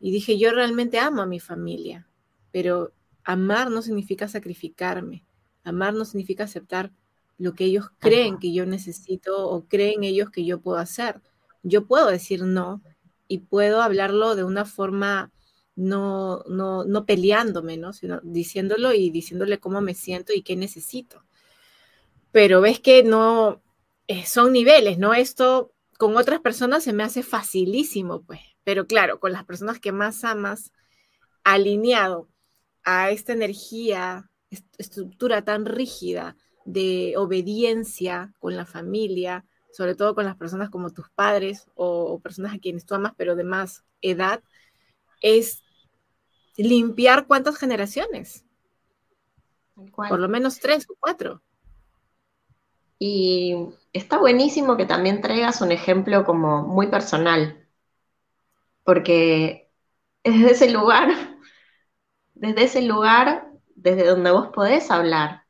y 0.00 0.12
dije, 0.12 0.38
yo 0.38 0.52
realmente 0.52 0.98
amo 1.00 1.22
a 1.22 1.26
mi 1.26 1.40
familia, 1.40 2.08
pero 2.52 2.92
amar 3.24 3.70
no 3.70 3.82
significa 3.82 4.28
sacrificarme, 4.28 5.24
amar 5.64 5.94
no 5.94 6.04
significa 6.04 6.44
aceptar 6.44 6.92
lo 7.38 7.54
que 7.54 7.64
ellos 7.64 7.86
creen 7.98 8.38
que 8.38 8.52
yo 8.52 8.66
necesito 8.66 9.48
o 9.48 9.64
creen 9.66 10.04
ellos 10.04 10.30
que 10.30 10.44
yo 10.44 10.60
puedo 10.60 10.78
hacer. 10.78 11.20
Yo 11.62 11.86
puedo 11.86 12.08
decir 12.08 12.42
no 12.42 12.82
y 13.28 13.38
puedo 13.38 13.80
hablarlo 13.82 14.34
de 14.34 14.44
una 14.44 14.64
forma 14.64 15.30
no, 15.78 16.42
no, 16.48 16.84
no 16.84 17.06
peleándome, 17.06 17.76
¿no? 17.76 17.92
Sino 17.92 18.20
diciéndolo 18.24 18.92
y 18.92 19.10
diciéndole 19.10 19.58
cómo 19.60 19.80
me 19.80 19.94
siento 19.94 20.32
y 20.32 20.42
qué 20.42 20.56
necesito. 20.56 21.24
Pero 22.32 22.60
ves 22.60 22.80
que 22.80 23.04
no, 23.04 23.62
eh, 24.08 24.26
son 24.26 24.52
niveles, 24.52 24.98
¿no? 24.98 25.14
Esto 25.14 25.72
con 25.96 26.16
otras 26.16 26.40
personas 26.40 26.82
se 26.82 26.92
me 26.92 27.04
hace 27.04 27.22
facilísimo, 27.22 28.22
pues, 28.22 28.40
pero 28.64 28.88
claro, 28.88 29.20
con 29.20 29.30
las 29.32 29.44
personas 29.44 29.78
que 29.78 29.92
más 29.92 30.24
amas, 30.24 30.72
alineado 31.44 32.28
a 32.82 33.12
esta 33.12 33.32
energía, 33.32 34.30
estructura 34.78 35.42
tan 35.44 35.64
rígida 35.64 36.36
de 36.64 37.14
obediencia 37.16 38.34
con 38.40 38.56
la 38.56 38.66
familia, 38.66 39.44
sobre 39.72 39.94
todo 39.94 40.16
con 40.16 40.24
las 40.24 40.36
personas 40.36 40.70
como 40.70 40.90
tus 40.90 41.08
padres 41.10 41.68
o, 41.76 42.02
o 42.02 42.18
personas 42.18 42.52
a 42.52 42.58
quienes 42.58 42.84
tú 42.84 42.96
amas, 42.96 43.12
pero 43.16 43.36
de 43.36 43.44
más 43.44 43.84
edad, 44.02 44.42
es 45.20 45.62
limpiar 46.64 47.26
cuántas 47.26 47.56
generaciones. 47.56 48.44
Por 49.94 50.18
lo 50.18 50.28
menos 50.28 50.58
tres 50.58 50.86
o 50.90 50.94
cuatro. 50.98 51.40
Y 52.98 53.54
está 53.92 54.18
buenísimo 54.18 54.76
que 54.76 54.86
también 54.86 55.20
traigas 55.20 55.60
un 55.60 55.70
ejemplo 55.70 56.24
como 56.24 56.62
muy 56.62 56.88
personal, 56.88 57.64
porque 58.82 59.70
desde 60.24 60.50
ese 60.50 60.70
lugar, 60.70 61.08
desde 62.34 62.64
ese 62.64 62.82
lugar, 62.82 63.48
desde 63.76 64.04
donde 64.04 64.32
vos 64.32 64.48
podés 64.48 64.90
hablar, 64.90 65.44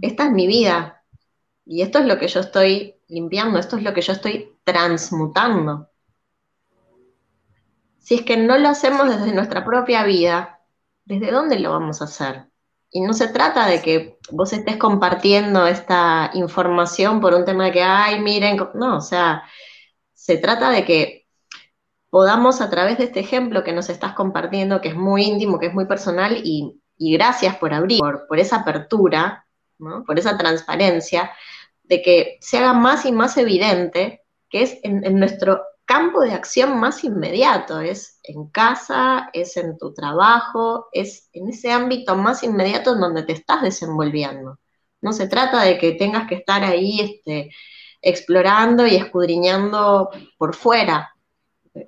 esta 0.00 0.24
es 0.24 0.32
mi 0.32 0.48
vida 0.48 1.04
y 1.64 1.82
esto 1.82 2.00
es 2.00 2.06
lo 2.06 2.18
que 2.18 2.26
yo 2.26 2.40
estoy 2.40 2.96
limpiando, 3.06 3.58
esto 3.58 3.76
es 3.76 3.84
lo 3.84 3.94
que 3.94 4.02
yo 4.02 4.12
estoy 4.12 4.56
transmutando 4.64 5.88
si 8.08 8.14
es 8.14 8.22
que 8.22 8.38
no 8.38 8.56
lo 8.56 8.70
hacemos 8.70 9.06
desde 9.06 9.34
nuestra 9.34 9.66
propia 9.66 10.02
vida, 10.02 10.60
¿desde 11.04 11.30
dónde 11.30 11.58
lo 11.58 11.72
vamos 11.72 12.00
a 12.00 12.06
hacer? 12.06 12.46
Y 12.90 13.02
no 13.02 13.12
se 13.12 13.28
trata 13.28 13.66
de 13.66 13.82
que 13.82 14.16
vos 14.30 14.50
estés 14.54 14.78
compartiendo 14.78 15.66
esta 15.66 16.30
información 16.32 17.20
por 17.20 17.34
un 17.34 17.44
tema 17.44 17.66
de 17.66 17.72
que, 17.72 17.82
ay, 17.82 18.18
miren, 18.20 18.56
no, 18.72 18.96
o 18.96 19.00
sea, 19.02 19.42
se 20.14 20.38
trata 20.38 20.70
de 20.70 20.86
que 20.86 21.26
podamos 22.08 22.62
a 22.62 22.70
través 22.70 22.96
de 22.96 23.04
este 23.04 23.20
ejemplo 23.20 23.62
que 23.62 23.74
nos 23.74 23.90
estás 23.90 24.14
compartiendo, 24.14 24.80
que 24.80 24.88
es 24.88 24.96
muy 24.96 25.24
íntimo, 25.24 25.58
que 25.58 25.66
es 25.66 25.74
muy 25.74 25.84
personal, 25.84 26.40
y, 26.42 26.80
gracias 26.96 27.56
por 27.56 27.74
abrir, 27.74 28.00
por, 28.26 28.38
esa 28.38 28.56
apertura, 28.60 29.46
por 30.06 30.18
esa 30.18 30.38
transparencia, 30.38 31.30
de 31.82 32.00
que 32.00 32.38
se 32.40 32.56
haga 32.56 32.72
más 32.72 33.04
y 33.04 33.12
más 33.12 33.36
evidente 33.36 34.22
que 34.48 34.62
es 34.62 34.78
en, 34.82 35.04
en 35.04 35.18
nuestro 35.18 35.60
campo 35.88 36.20
de 36.20 36.34
acción 36.34 36.78
más 36.78 37.02
inmediato, 37.02 37.80
es 37.80 38.20
en 38.22 38.48
casa, 38.48 39.30
es 39.32 39.56
en 39.56 39.78
tu 39.78 39.94
trabajo, 39.94 40.88
es 40.92 41.30
en 41.32 41.48
ese 41.48 41.72
ámbito 41.72 42.14
más 42.14 42.42
inmediato 42.42 42.92
en 42.92 43.00
donde 43.00 43.22
te 43.22 43.32
estás 43.32 43.62
desenvolviendo. 43.62 44.58
No 45.00 45.14
se 45.14 45.28
trata 45.28 45.62
de 45.62 45.78
que 45.78 45.92
tengas 45.92 46.28
que 46.28 46.34
estar 46.34 46.62
ahí 46.62 47.00
este, 47.00 47.50
explorando 48.02 48.86
y 48.86 48.96
escudriñando 48.96 50.10
por 50.36 50.54
fuera. 50.54 51.14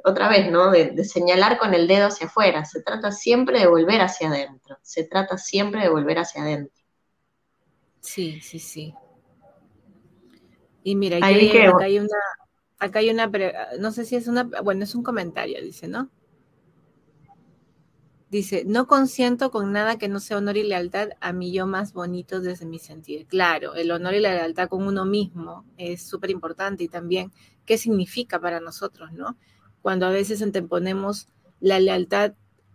Otra 0.05 0.31
vez, 0.31 0.51
¿no? 0.51 0.71
De, 0.71 0.93
de, 0.93 1.05
señalar 1.05 1.59
con 1.59 1.75
el 1.75 1.87
dedo 1.87 2.07
hacia 2.07 2.29
afuera. 2.29 2.65
Se 2.65 2.83
trata 2.83 3.13
siempre 3.13 3.59
de 3.59 3.67
volver 3.67 4.01
hacia 4.01 4.29
adentro. 4.29 4.79
Se 4.81 5.05
trata 5.05 5.37
siempre 5.37 5.83
de 5.83 5.91
volver 5.91 6.21
hacia 6.21 6.41
adentro. 6.41 6.83
Sí, 8.01 8.41
sí, 8.41 8.61
sí. 8.61 8.95
Y 10.85 10.97
mira, 10.97 11.19
aquí, 11.19 11.51
hay 11.83 11.99
una, 11.99 12.09
acá 12.81 12.99
hay 12.99 13.11
una, 13.11 13.31
no 13.78 13.93
sé 13.93 14.05
si 14.05 14.16
es 14.16 14.26
una, 14.26 14.45
bueno, 14.64 14.83
es 14.85 14.95
un 14.95 15.03
comentario, 15.03 15.62
dice, 15.62 15.87
¿no? 15.87 16.11
Dice, 18.31 18.64
no 18.64 18.87
consiento 18.87 19.51
con 19.51 19.72
nada 19.72 19.99
que 19.99 20.09
no 20.09 20.20
sea 20.20 20.39
honor 20.39 20.57
y 20.57 20.62
lealtad 20.62 21.11
a 21.20 21.33
mi 21.33 21.53
yo 21.53 21.66
más 21.66 21.93
bonito 21.93 22.41
desde 22.41 22.64
mi 22.64 22.78
sentir. 22.78 23.26
Claro, 23.26 23.74
el 23.74 23.91
honor 23.91 24.14
y 24.14 24.20
la 24.20 24.35
lealtad 24.35 24.68
con 24.68 24.87
uno 24.87 25.05
mismo 25.05 25.64
es 25.76 26.03
súper 26.03 26.31
importante 26.31 26.85
y 26.85 26.89
también 26.89 27.33
qué 27.66 27.76
significa 27.76 28.41
para 28.41 28.61
nosotros, 28.61 29.12
¿no? 29.12 29.37
Cuando 29.83 30.07
a 30.07 30.11
veces 30.11 30.43
anteponemos 30.43 31.28
la 31.59 31.81
lealtad 31.81 32.35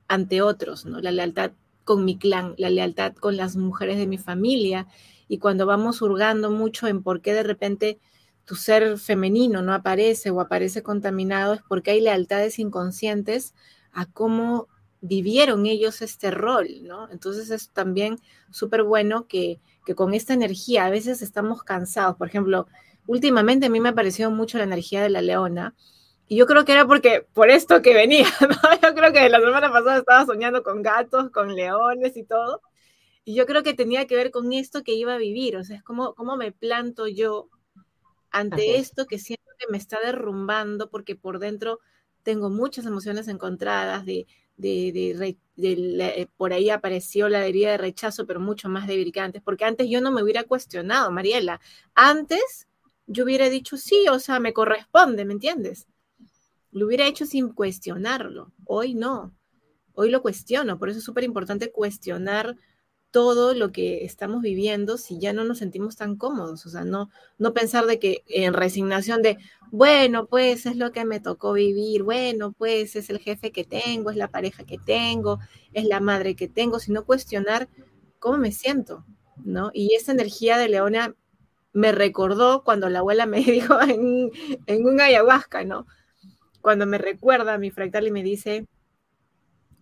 ante 0.10 0.42
otros, 0.42 0.86
¿no? 0.86 1.00
La 1.00 1.12
lealtad 1.12 1.54
con 1.86 2.04
mi 2.04 2.18
clan, 2.18 2.54
la 2.58 2.70
lealtad 2.70 3.14
con 3.14 3.38
las 3.38 3.56
mujeres 3.56 3.98
de 3.98 4.08
mi 4.08 4.18
familia 4.18 4.88
y 5.30 5.38
cuando 5.38 5.66
vamos 5.66 6.02
hurgando 6.02 6.52
mucho 6.52 6.88
en 6.88 7.02
por 7.02 7.22
qué 7.22 7.34
de 7.34 7.44
repente 7.44 8.00
tu 8.46 8.56
ser 8.56 8.98
femenino 8.98 9.62
no 9.62 9.74
aparece 9.74 10.30
o 10.30 10.40
aparece 10.40 10.84
contaminado 10.84 11.56
es 11.56 11.62
porque 11.68 11.92
hay 11.92 12.02
lealtades 12.02 12.60
inconscientes 12.60 13.54
a 13.92 14.06
cómo 14.06 14.68
vivieron 15.02 15.66
ellos 15.66 16.02
este 16.02 16.32
rol, 16.32 16.68
¿no? 16.84 17.10
Entonces 17.12 17.50
es 17.50 17.70
también 17.70 18.20
súper 18.52 18.84
bueno 18.84 19.28
que, 19.28 19.60
que, 19.86 19.96
con 19.96 20.14
esta 20.14 20.34
energía, 20.34 20.86
a 20.86 20.90
veces 20.90 21.22
estamos 21.22 21.64
cansados, 21.64 22.16
por 22.18 22.28
ejemplo, 22.28 22.68
últimamente 23.08 23.68
a 23.68 23.70
mí 23.70 23.80
me 23.80 23.90
ha 23.90 23.96
parecido 23.96 24.32
mucho 24.32 24.58
la 24.58 24.64
energía 24.64 25.02
de 25.02 25.10
la 25.10 25.22
leona. 25.22 25.76
Y 26.28 26.38
yo 26.38 26.48
creo 26.48 26.66
que 26.66 26.72
era 26.72 26.88
porque, 26.88 27.28
por 27.34 27.50
esto 27.50 27.82
que 27.82 27.94
venía, 27.94 28.26
¿no? 28.42 28.56
Yo 28.82 28.96
creo 28.96 29.14
que 29.14 29.30
la 29.30 29.40
semana 29.40 29.72
pasada 29.72 29.98
estaba 29.98 30.26
soñando 30.26 30.64
con 30.64 30.82
gatos, 30.82 31.30
con 31.30 31.56
leones 31.56 32.18
y 32.18 32.24
todo. 32.24 32.62
Y 33.24 33.36
yo 33.36 33.46
creo 33.46 33.64
que 33.64 33.74
tenía 33.74 34.08
que 34.08 34.16
ver 34.16 34.32
con 34.32 34.54
esto 34.54 34.84
que 34.84 34.94
iba 34.94 35.14
a 35.14 35.18
vivir. 35.18 35.58
O 35.58 35.64
sea, 35.64 35.78
es 35.78 35.84
como, 35.84 36.16
cómo 36.16 36.36
me 36.36 36.52
planto 36.52 37.08
yo 37.08 37.50
ante 38.36 38.78
esto 38.78 39.06
que 39.06 39.18
siento 39.18 39.52
que 39.58 39.68
me 39.72 39.78
está 39.78 40.00
derrumbando 40.04 40.90
porque 40.90 41.16
por 41.16 41.40
dentro 41.40 41.80
tengo 42.22 42.50
muchas 42.50 42.86
emociones 42.86 43.28
encontradas 43.30 44.06
de, 44.06 44.28
de, 44.58 45.38
eh, 45.58 46.28
por 46.36 46.52
ahí 46.52 46.70
apareció 46.70 47.30
la 47.30 47.46
herida 47.46 47.72
de 47.72 47.78
rechazo, 47.78 48.26
pero 48.26 48.40
mucho 48.40 48.68
más 48.68 48.88
débil 48.88 49.14
que 49.14 49.22
antes, 49.22 49.42
porque 49.42 49.64
antes 49.64 49.90
yo 49.90 50.02
no 50.02 50.12
me 50.12 50.22
hubiera 50.22 50.44
cuestionado, 50.44 51.12
Mariela. 51.12 51.62
Antes 51.94 52.68
yo 53.08 53.24
hubiera 53.24 53.50
dicho 53.50 53.78
sí, 53.78 54.06
o 54.12 54.20
sea, 54.20 54.40
me 54.40 54.54
corresponde, 54.54 55.24
¿me 55.24 55.34
entiendes? 55.34 55.88
Lo 56.72 56.88
hubiera 56.88 57.08
hecho 57.08 57.26
sin 57.26 57.50
cuestionarlo. 57.50 58.52
Hoy 58.66 58.96
no. 58.96 59.34
Hoy 59.94 60.10
lo 60.10 60.22
cuestiono, 60.22 60.78
por 60.78 60.90
eso 60.90 61.00
es 61.00 61.06
súper 61.06 61.24
importante 61.24 61.72
cuestionar 61.72 62.58
todo 63.16 63.54
lo 63.54 63.72
que 63.72 64.04
estamos 64.04 64.42
viviendo 64.42 64.98
si 64.98 65.20
ya 65.20 65.32
no 65.32 65.46
nos 65.46 65.60
sentimos 65.60 65.96
tan 65.96 66.18
cómodos, 66.18 66.66
o 66.66 66.70
sea, 66.70 66.84
no, 66.84 67.10
no 67.38 67.54
pensar 67.54 67.86
de 67.86 67.98
que 67.98 68.26
en 68.28 68.54
resignación 68.54 69.22
de, 69.22 69.38
bueno, 69.72 70.26
pues 70.26 70.66
es 70.66 70.76
lo 70.76 70.92
que 70.92 71.06
me 71.06 71.22
tocó 71.22 71.54
vivir, 71.54 72.04
bueno, 72.04 72.52
pues 72.52 72.98
es 72.98 73.10
el 73.10 73.20
jefe 73.20 73.54
que 73.54 73.64
tengo, 73.64 74.10
es 74.10 74.18
la 74.18 74.28
pareja 74.28 74.66
que 74.66 74.78
tengo, 74.78 75.40
es 75.72 75.86
la 75.86 76.02
madre 76.02 76.36
que 76.36 76.50
tengo, 76.50 76.78
sino 76.80 77.06
cuestionar 77.06 77.70
cómo 78.20 78.38
me 78.38 78.52
siento, 78.52 79.06
¿no? 79.46 79.72
Y 79.74 79.96
esa 79.96 80.12
energía 80.12 80.58
de 80.58 80.68
Leona 80.68 81.16
me 81.72 81.94
recordó 81.94 82.66
cuando 82.66 82.90
la 82.90 83.00
abuela 83.00 83.26
me 83.26 83.40
dijo 83.46 83.82
en, 83.82 84.30
en 84.66 84.86
un 84.86 85.00
ayahuasca, 85.00 85.64
¿no? 85.64 85.88
Cuando 86.60 86.86
me 86.86 86.98
recuerda 86.98 87.54
a 87.54 87.60
mi 87.60 87.72
fractal 87.72 88.08
y 88.08 88.12
me 88.12 88.24
dice, 88.24 88.68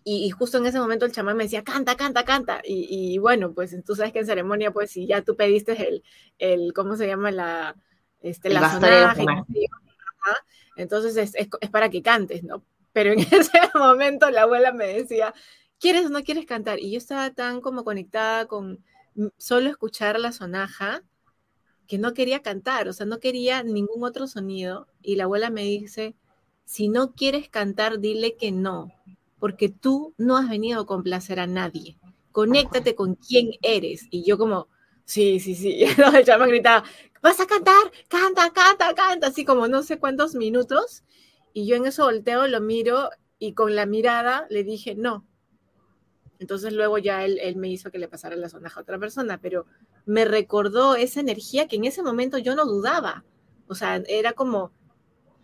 y, 0.05 0.29
justo 0.31 0.57
en 0.57 0.65
ese 0.65 0.79
momento 0.79 1.05
el 1.05 1.11
chamán 1.11 1.37
me 1.37 1.43
decía, 1.43 1.63
canta, 1.63 1.95
canta, 1.95 2.25
canta. 2.25 2.61
Y, 2.63 3.17
bueno, 3.19 3.53
pues 3.53 3.75
tú 3.85 3.95
sabes 3.95 4.11
que 4.11 4.19
en 4.19 4.25
ceremonia, 4.25 4.71
pues 4.71 4.91
si 4.91 5.07
ya 5.07 5.21
tú 5.21 5.35
pediste 5.35 5.87
el, 5.87 6.03
el 6.39 6.73
¿cómo 6.73 6.95
se 6.97 7.07
llama? 7.07 7.31
La, 7.31 7.75
este, 8.21 8.49
la 8.49 8.71
sonaja. 8.71 9.15
Entonces 10.75 11.15
es, 11.17 11.35
es, 11.35 11.69
para 11.69 11.89
que 11.89 12.01
cantes, 12.01 12.43
¿no? 12.43 12.63
Pero 12.91 13.11
en 13.11 13.19
ese 13.31 13.59
momento 13.75 14.29
la 14.29 14.43
abuela 14.43 14.73
me 14.73 14.87
decía, 14.87 15.33
¿quieres 15.79 16.07
o 16.07 16.09
no 16.09 16.23
quieres 16.23 16.45
cantar? 16.45 16.79
Y 16.79 16.91
yo 16.91 16.97
estaba 16.97 17.29
tan 17.31 17.61
como 17.61 17.83
conectada 17.83 18.45
con 18.47 18.83
solo 19.37 19.69
escuchar 19.69 20.19
la 20.19 20.31
sonaja 20.31 21.03
que 21.87 21.97
no 21.97 22.13
quería 22.13 22.41
cantar, 22.41 22.87
o 22.87 22.93
sea, 22.93 23.05
no 23.05 23.19
quería 23.19 23.63
ningún 23.63 24.03
otro 24.03 24.27
sonido. 24.27 24.87
Y 25.01 25.15
la 25.15 25.25
abuela 25.25 25.49
me 25.49 25.63
dice, 25.63 26.15
si 26.65 26.87
no 26.87 27.13
quieres 27.13 27.49
cantar, 27.49 27.99
dile 27.99 28.35
que 28.35 28.51
no, 28.51 28.91
porque 29.43 29.67
tú 29.67 30.13
no 30.17 30.37
has 30.37 30.47
venido 30.47 30.79
a 30.79 30.85
complacer 30.85 31.41
a 31.41 31.47
nadie. 31.47 31.97
Conéctate 32.31 32.95
con 32.95 33.15
quién 33.15 33.49
eres. 33.61 34.07
Y 34.09 34.23
yo 34.23 34.37
como, 34.37 34.69
sí, 35.03 35.41
sí, 35.41 35.53
sí. 35.53 35.83
el 36.15 36.23
chamán 36.23 36.47
gritaba, 36.47 36.85
vas 37.21 37.41
a 37.41 37.45
cantar, 37.45 37.91
canta, 38.07 38.51
canta, 38.53 38.95
canta, 38.95 39.27
así 39.27 39.43
como 39.43 39.67
no 39.67 39.83
sé 39.83 39.99
cuántos 39.99 40.33
minutos. 40.33 41.03
Y 41.51 41.67
yo 41.67 41.75
en 41.75 41.85
eso 41.85 42.05
volteo, 42.05 42.47
lo 42.47 42.61
miro 42.61 43.09
y 43.37 43.51
con 43.51 43.75
la 43.75 43.85
mirada 43.85 44.47
le 44.49 44.63
dije, 44.63 44.95
no. 44.95 45.27
Entonces 46.39 46.71
luego 46.71 46.97
ya 46.97 47.25
él, 47.25 47.37
él 47.41 47.57
me 47.57 47.67
hizo 47.67 47.91
que 47.91 47.99
le 47.99 48.07
pasara 48.07 48.37
la 48.37 48.47
sonaja 48.47 48.79
a 48.79 48.83
otra 48.83 48.97
persona, 48.97 49.39
pero 49.41 49.65
me 50.05 50.23
recordó 50.23 50.95
esa 50.95 51.19
energía 51.19 51.67
que 51.67 51.75
en 51.75 51.83
ese 51.83 52.01
momento 52.01 52.37
yo 52.37 52.55
no 52.55 52.65
dudaba. 52.65 53.25
O 53.67 53.75
sea, 53.75 54.01
era 54.07 54.31
como 54.31 54.71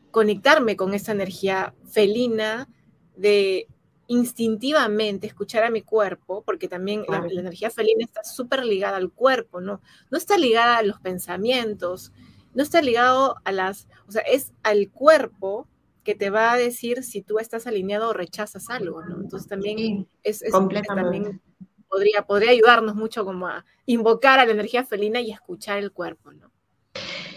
conectarme 0.09 0.77
con 0.77 0.93
esa 0.93 1.11
energía 1.11 1.75
felina 1.83 2.69
de 3.17 3.67
instintivamente 4.09 5.27
escuchar 5.27 5.63
a 5.63 5.69
mi 5.69 5.83
cuerpo, 5.83 6.41
porque 6.43 6.67
también 6.67 7.05
la, 7.07 7.23
energía 7.31 7.69
felina 7.69 8.03
está 8.03 8.23
súper 8.23 8.65
ligada 8.65 8.97
al 8.97 9.11
cuerpo, 9.11 9.61
¿no? 9.61 9.81
No 10.09 10.17
está 10.17 10.35
ligada 10.35 10.77
a 10.77 10.83
los 10.83 10.99
pensamientos, 10.99 12.11
no 12.55 12.63
está 12.63 12.81
ligado 12.81 13.35
a 13.43 13.51
las, 13.51 13.87
o 14.07 14.11
sea, 14.11 14.23
es 14.23 14.51
al 14.63 14.89
cuerpo 14.89 15.67
que 16.03 16.15
te 16.15 16.31
va 16.31 16.51
a 16.51 16.57
decir 16.57 17.03
si 17.03 17.21
tú 17.21 17.37
estás 17.37 17.67
alineado 17.67 18.09
o 18.09 18.13
rechazas 18.13 18.71
algo, 18.71 19.05
¿no? 19.05 19.21
Entonces 19.21 19.47
también 19.47 20.07
es, 20.23 20.43
también 20.87 21.39
podría, 21.87 22.23
podría 22.25 22.49
ayudarnos 22.49 22.95
mucho 22.95 23.23
como 23.23 23.45
a 23.45 23.63
invocar 23.85 24.39
a 24.39 24.45
la 24.45 24.53
energía 24.53 24.85
felina 24.85 25.21
y 25.21 25.31
escuchar 25.31 25.77
el 25.77 25.91
cuerpo, 25.91 26.31
¿no? 26.31 26.48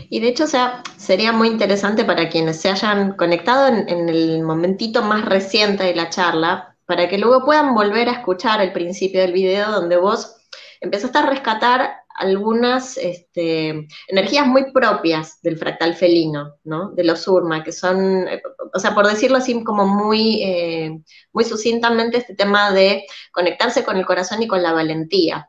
Y 0.08 0.20
de 0.20 0.28
hecho, 0.28 0.44
o 0.44 0.46
sea, 0.46 0.82
sería 0.98 1.32
muy 1.32 1.48
interesante 1.48 2.04
para 2.04 2.28
quienes 2.28 2.60
se 2.60 2.68
hayan 2.68 3.16
conectado 3.16 3.68
en, 3.68 4.08
el 4.08 4.42
momentito 4.42 5.02
más 5.02 5.24
reciente 5.24 5.84
de 5.84 5.94
la 5.94 6.10
charla, 6.10 6.76
para 6.84 7.08
que 7.08 7.16
luego 7.16 7.44
puedan 7.44 7.74
volver 7.74 8.10
a 8.10 8.12
escuchar 8.12 8.60
el 8.60 8.72
principio 8.72 9.22
del 9.22 9.32
video 9.32 9.70
donde 9.70 9.96
vos 9.96 10.36
empezaste 10.82 11.16
a 11.16 11.30
rescatar 11.30 12.02
algunas 12.14 12.98
este, 12.98 13.88
energías 14.08 14.46
muy 14.46 14.70
propias 14.72 15.40
del 15.40 15.56
fractal 15.56 15.94
felino, 15.94 16.56
¿no? 16.64 16.90
De 16.90 17.04
los 17.04 17.26
Urma, 17.26 17.64
que 17.64 17.72
son, 17.72 18.26
o 18.74 18.78
sea, 18.78 18.94
por 18.94 19.06
decirlo 19.06 19.38
así 19.38 19.64
como 19.64 19.86
muy, 19.86 20.42
eh, 20.42 21.00
muy 21.32 21.44
sucintamente, 21.44 22.18
este 22.18 22.34
tema 22.34 22.70
de 22.72 23.04
conectarse 23.32 23.84
con 23.84 23.96
el 23.96 24.04
corazón 24.04 24.42
y 24.42 24.46
con 24.46 24.62
la 24.62 24.72
valentía. 24.72 25.48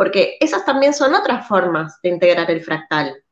Porque 0.00 0.38
esas 0.40 0.64
también 0.64 0.94
son 0.94 1.14
otras 1.14 1.46
formas 1.46 2.00
de 2.02 2.08
integrar 2.08 2.50
el 2.50 2.62
fractal. 2.62 3.10
O 3.10 3.22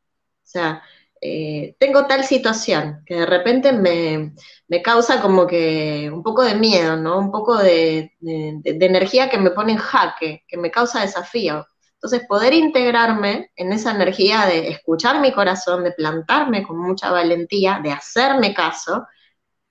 sea, 0.43 0.83
eh, 1.19 1.75
tengo 1.79 2.07
tal 2.07 2.25
situación 2.25 3.03
que 3.07 3.15
de 3.15 3.25
repente 3.25 3.73
me, 3.73 4.35
causa 4.83 5.23
como 5.23 5.47
que 5.47 6.11
un 6.13 6.23
poco 6.23 6.43
de 6.45 6.57
miedo, 6.57 6.99
¿no? 6.99 7.21
Un 7.21 7.33
poco 7.33 7.57
de, 7.57 8.13
energía 8.21 9.31
que 9.31 9.39
me 9.39 9.53
pone 9.53 9.73
en 9.73 9.79
jaque, 9.79 10.45
que 10.47 10.59
me 10.59 10.71
causa 10.71 11.01
desafío. 11.01 11.67
Entonces, 11.95 12.27
poder 12.29 12.53
integrarme 12.53 13.51
en 13.57 13.73
esa 13.73 13.93
energía 13.93 14.45
de 14.45 14.69
escuchar 14.69 15.23
mi 15.23 15.33
corazón, 15.33 15.85
de 15.85 15.93
plantarme 15.93 16.65
con 16.67 16.77
mucha 16.77 17.11
valentía, 17.11 17.81
de 17.83 17.93
hacerme 17.93 18.53
caso 18.53 19.07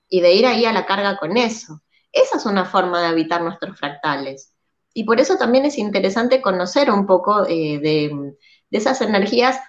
y 0.10 0.22
de 0.22 0.34
ir 0.34 0.48
ahí 0.48 0.66
a 0.66 0.74
la 0.74 0.88
carga 0.88 1.16
con 1.18 1.38
eso. 1.38 1.80
Esa 2.12 2.38
es 2.38 2.46
una 2.48 2.66
forma 2.66 3.02
de 3.02 3.08
habitar 3.08 3.44
nuestros 3.44 3.78
fractales. 3.78 4.57
Y 4.98 5.04
por 5.04 5.20
eso 5.20 5.38
también 5.38 5.64
es 5.64 5.78
interesante 5.78 6.42
conocer 6.42 6.90
un 6.90 7.06
poco 7.06 7.46
eh, 7.46 7.78
de, 7.78 8.34
de 8.68 8.78
esas 8.80 9.00
energías 9.02 9.60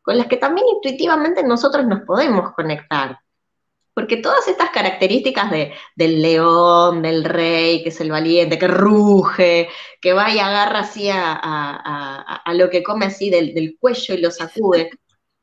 con 0.00 0.16
las 0.16 0.28
que 0.28 0.38
también 0.38 0.66
intuitivamente 0.66 1.42
nosotros 1.42 1.84
nos 1.86 2.00
podemos 2.06 2.54
conectar. 2.54 3.18
Porque 3.92 4.16
todas 4.16 4.48
estas 4.48 4.70
características 4.70 5.50
de, 5.50 5.74
del 5.94 6.22
león, 6.22 7.02
del 7.02 7.22
rey, 7.22 7.82
que 7.82 7.90
es 7.90 8.00
el 8.00 8.10
valiente, 8.10 8.58
que 8.58 8.66
ruge, 8.66 9.68
que 10.00 10.14
va 10.14 10.32
y 10.32 10.38
agarra 10.38 10.78
así 10.78 11.10
a, 11.12 12.42
lo 12.54 12.70
que 12.70 12.82
come 12.82 13.04
así 13.04 13.28
del, 13.28 13.76
cuello 13.78 14.14
y 14.14 14.22
lo 14.22 14.30
sacude, 14.30 14.88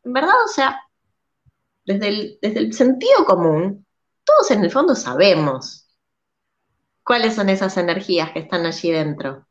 en 0.06 0.12
verdad, 0.12 0.44
o 0.44 0.48
sea, 0.48 0.82
desde 1.86 2.40
desde 2.42 2.60
el 2.60 2.74
sentido 2.74 3.26
común, 3.26 3.86
todos 4.24 4.50
en 4.50 4.64
el 4.64 4.72
fondo 4.72 4.96
sabemos 4.96 5.79
cuáles 7.10 7.34
son 7.34 7.50
esas 7.50 7.76
energías 7.78 8.30
que 8.34 8.38
están 8.38 8.68
allí 8.68 8.92
dentro. 8.92 9.48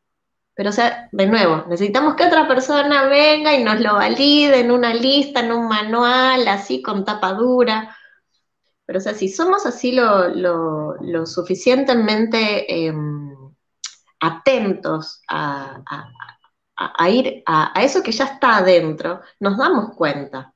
Pero, 0.54 0.70
o 0.70 0.72
sea, 0.72 1.08
de 1.10 1.26
nuevo, 1.26 1.64
necesitamos 1.68 2.14
que 2.14 2.24
otra 2.24 2.46
persona 2.46 3.08
venga 3.08 3.52
y 3.52 3.64
nos 3.64 3.80
lo 3.80 3.94
valide 3.94 4.60
en 4.60 4.70
una 4.70 4.94
lista, 4.94 5.40
en 5.40 5.50
un 5.50 5.66
manual, 5.66 6.46
así 6.46 6.80
con 6.82 7.04
tapa 7.04 7.32
dura. 7.32 7.96
Pero, 8.86 9.00
o 9.00 9.02
sea, 9.02 9.12
si 9.12 9.28
somos 9.28 9.66
así 9.66 9.90
lo, 9.90 11.26
suficientemente 11.26 12.86
em, 12.86 13.34
atentos 14.20 15.20
a, 15.28 15.82
ir 17.10 17.42
a, 17.44 17.72
eso 17.82 18.04
que 18.04 18.12
ya 18.12 18.26
está 18.26 18.58
adentro, 18.58 19.20
nos 19.40 19.58
damos 19.58 19.96
cuenta. 19.96 20.54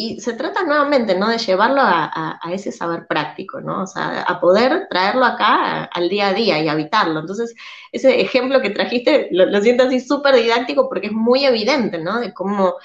Y 0.00 0.20
se 0.20 0.34
trata 0.34 0.62
nuevamente, 0.62 1.18
¿no? 1.18 1.28
De 1.28 1.38
llevarlo 1.38 1.80
a, 1.82 2.40
ese 2.52 2.70
saber 2.70 3.08
práctico, 3.08 3.60
¿no? 3.60 3.82
O 3.82 3.86
sea, 3.88 4.22
a 4.22 4.38
poder 4.38 4.86
traerlo 4.88 5.24
acá 5.24 5.86
al 5.86 6.08
día 6.08 6.28
a 6.28 6.34
día 6.34 6.62
y 6.62 6.68
habitarlo. 6.68 7.18
Entonces, 7.18 7.52
ese 7.90 8.20
ejemplo 8.20 8.60
que 8.60 8.70
trajiste, 8.70 9.26
lo, 9.32 9.60
siento 9.60 9.82
así 9.82 9.98
súper 9.98 10.36
didáctico 10.36 10.88
porque 10.88 11.08
es 11.08 11.12
muy 11.12 11.44
evidente, 11.44 11.98
¿no? 11.98 12.20
De 12.20 12.32
cómo 12.32 12.76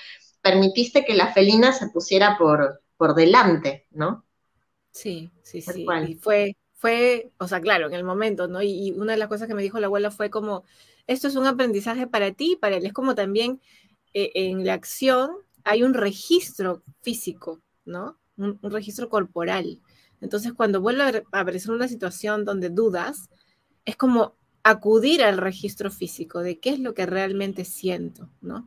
permitiste 0.42 1.06
que 1.06 1.14
la 1.14 1.32
felina 1.32 1.72
se 1.72 1.90
pusiera 1.90 2.36
por, 2.36 2.82
por 2.98 3.14
delante, 3.14 3.86
¿no? 3.92 4.26
Sí, 4.90 5.30
sí, 5.44 5.62
sí. 5.62 5.86
Y 6.08 6.16
fue, 6.16 6.58
fue, 6.74 7.30
o 7.38 7.48
sea, 7.48 7.62
claro, 7.62 7.86
en 7.86 7.94
el 7.94 8.04
momento, 8.04 8.48
¿no? 8.48 8.64
Y, 8.64 8.92
una 8.94 9.12
de 9.12 9.20
las 9.20 9.28
cosas 9.28 9.48
que 9.48 9.54
me 9.54 9.62
dijo 9.62 9.80
la 9.80 9.86
abuela 9.86 10.10
fue 10.10 10.32
como, 10.32 10.64
esto 11.06 11.28
es 11.28 11.36
un 11.36 11.46
aprendizaje 11.46 12.08
para 12.08 12.32
ti 12.32 12.54
y 12.54 12.56
para 12.56 12.78
él. 12.78 12.88
Es 12.88 12.94
como 12.94 13.14
también 13.14 13.62
eh, 14.16 14.32
en 14.34 14.66
la 14.66 14.74
acción 14.74 15.30
hay 15.64 15.84
un 15.84 15.94
registro 15.94 16.84
físico, 17.02 17.62
¿no? 17.86 18.18
Un, 18.38 18.60
registro 18.64 19.10
corporal. 19.10 19.80
Entonces, 20.22 20.54
cuando 20.54 20.82
vuelve 20.82 21.04
a 21.04 21.40
aparecer 21.40 21.72
una 21.72 21.88
situación 21.88 22.46
donde 22.46 22.70
dudas, 22.70 23.30
es 23.86 23.96
como 23.96 24.36
acudir 24.64 25.24
al 25.24 25.38
registro 25.38 25.92
físico 25.92 26.40
de 26.40 26.60
qué 26.60 26.70
es 26.72 26.80
lo 26.80 26.94
que 26.94 27.06
realmente 27.06 27.66
siento, 27.66 28.30
¿no? 28.42 28.66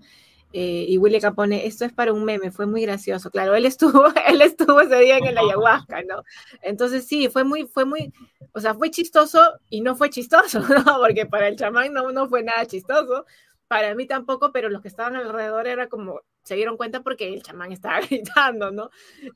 Eh, 0.53 0.86
y 0.88 0.97
Willy 0.97 1.20
Capone, 1.20 1.66
esto 1.66 1.84
es 1.84 1.92
para 1.92 2.12
un 2.12 2.24
meme, 2.24 2.51
fue 2.51 2.66
muy 2.66 2.82
gracioso. 2.82 3.30
Claro, 3.30 3.55
él 3.55 3.66
estuvo, 3.66 4.05
él 4.28 4.40
estuvo 4.42 4.80
ese 4.80 4.99
día 5.01 5.18
en 5.18 5.26
el 5.26 5.38
ayahuasca, 5.38 6.03
¿no? 6.03 6.22
Entonces 6.62 7.07
sí, 7.07 7.28
fue 7.28 7.44
muy, 7.44 7.66
fue 7.66 7.84
muy, 7.84 8.12
o 8.53 8.61
sea, 8.61 8.74
fue 8.74 8.90
chistoso 8.90 9.40
y 9.68 9.80
no 9.80 9.97
fue 9.97 10.11
chistoso, 10.11 10.61
¿no? 10.68 10.84
Porque 11.01 11.26
para 11.26 11.49
el 11.49 11.57
chamán 11.57 11.92
no, 11.92 12.12
no 12.12 12.28
fue 12.28 12.42
nada 12.42 12.64
chistoso, 12.66 13.26
para 13.68 13.94
mí 13.94 14.07
tampoco, 14.07 14.53
pero 14.53 14.68
los 14.68 14.80
que 14.82 14.88
estaban 14.88 15.16
alrededor 15.16 15.66
era 15.66 15.88
como, 15.88 16.20
se 16.47 16.55
dieron 16.55 16.76
cuenta 16.76 17.03
porque 17.03 17.34
el 17.34 17.42
chamán 17.42 17.72
estaba 17.72 18.01
gritando, 18.09 18.70
¿no? 18.70 18.90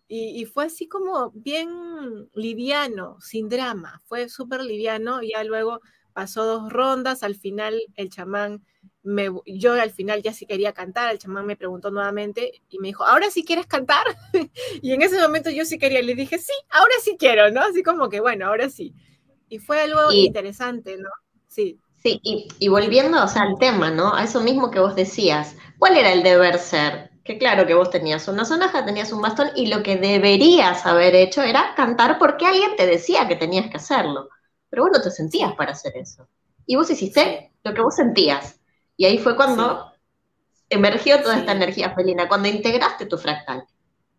Y, 0.06 0.40
y 0.40 0.44
fue 0.44 0.66
así 0.66 0.86
como 0.86 1.32
bien 1.32 2.30
liviano, 2.34 3.20
sin 3.20 3.48
drama, 3.48 4.00
fue 4.04 4.28
súper 4.28 4.62
liviano, 4.62 5.20
y 5.20 5.30
ya 5.30 5.42
luego 5.42 5.80
pasó 6.12 6.44
dos 6.44 6.72
rondas, 6.72 7.24
al 7.24 7.34
final 7.34 7.82
el 7.96 8.10
chamán, 8.10 8.64
me, 9.02 9.28
yo 9.44 9.72
al 9.72 9.90
final 9.90 10.22
ya 10.22 10.32
sí 10.32 10.46
quería 10.46 10.72
cantar, 10.72 11.10
el 11.10 11.18
chamán 11.18 11.46
me 11.46 11.56
preguntó 11.56 11.90
nuevamente 11.90 12.62
y 12.68 12.78
me 12.78 12.88
dijo, 12.88 13.04
¿ahora 13.04 13.28
sí 13.30 13.44
quieres 13.44 13.66
cantar? 13.66 14.04
y 14.80 14.92
en 14.92 15.02
ese 15.02 15.20
momento 15.20 15.50
yo 15.50 15.64
sí 15.64 15.78
quería, 15.78 16.02
le 16.02 16.14
dije, 16.14 16.38
sí, 16.38 16.52
ahora 16.70 16.94
sí 17.02 17.16
quiero, 17.18 17.50
¿no? 17.50 17.62
Así 17.62 17.82
como 17.82 18.08
que, 18.08 18.20
bueno, 18.20 18.46
ahora 18.46 18.70
sí. 18.70 18.94
Y 19.48 19.58
fue 19.58 19.80
algo 19.80 20.12
interesante, 20.12 20.96
¿no? 20.96 21.08
Sí. 21.48 21.80
Sí, 22.02 22.18
y, 22.22 22.48
y 22.58 22.68
volviendo 22.68 23.22
o 23.22 23.28
sea, 23.28 23.42
al 23.42 23.58
tema, 23.58 23.90
¿no? 23.90 24.14
A 24.14 24.24
eso 24.24 24.40
mismo 24.40 24.70
que 24.70 24.78
vos 24.78 24.94
decías, 24.94 25.56
¿cuál 25.80 25.96
era 25.96 26.12
el 26.12 26.22
deber 26.22 26.58
ser? 26.58 27.10
Que 27.24 27.38
claro 27.38 27.66
que 27.66 27.74
vos 27.74 27.90
tenías 27.90 28.28
una 28.28 28.44
sonaja, 28.44 28.84
tenías 28.84 29.12
un 29.12 29.20
bastón 29.20 29.48
y 29.56 29.66
lo 29.66 29.82
que 29.82 29.96
deberías 29.96 30.86
haber 30.86 31.16
hecho 31.16 31.42
era 31.42 31.74
cantar 31.74 32.20
porque 32.20 32.46
alguien 32.46 32.76
te 32.76 32.86
decía 32.86 33.26
que 33.26 33.34
tenías 33.34 33.68
que 33.68 33.78
hacerlo 33.78 34.28
pero 34.70 34.84
vos 34.84 34.92
no 34.94 35.02
te 35.02 35.10
sentías 35.10 35.52
para 35.54 35.72
hacer 35.72 35.92
eso. 35.96 36.28
Y 36.64 36.76
vos 36.76 36.88
hiciste 36.88 37.52
lo 37.64 37.74
que 37.74 37.82
vos 37.82 37.96
sentías. 37.96 38.60
Y 38.96 39.04
ahí 39.04 39.18
fue 39.18 39.36
cuando 39.36 39.92
emergió 40.68 41.20
toda 41.20 41.36
esta 41.36 41.52
energía 41.52 41.92
felina, 41.94 42.28
cuando 42.28 42.48
integraste 42.48 43.06
tu 43.06 43.18
fractal. 43.18 43.64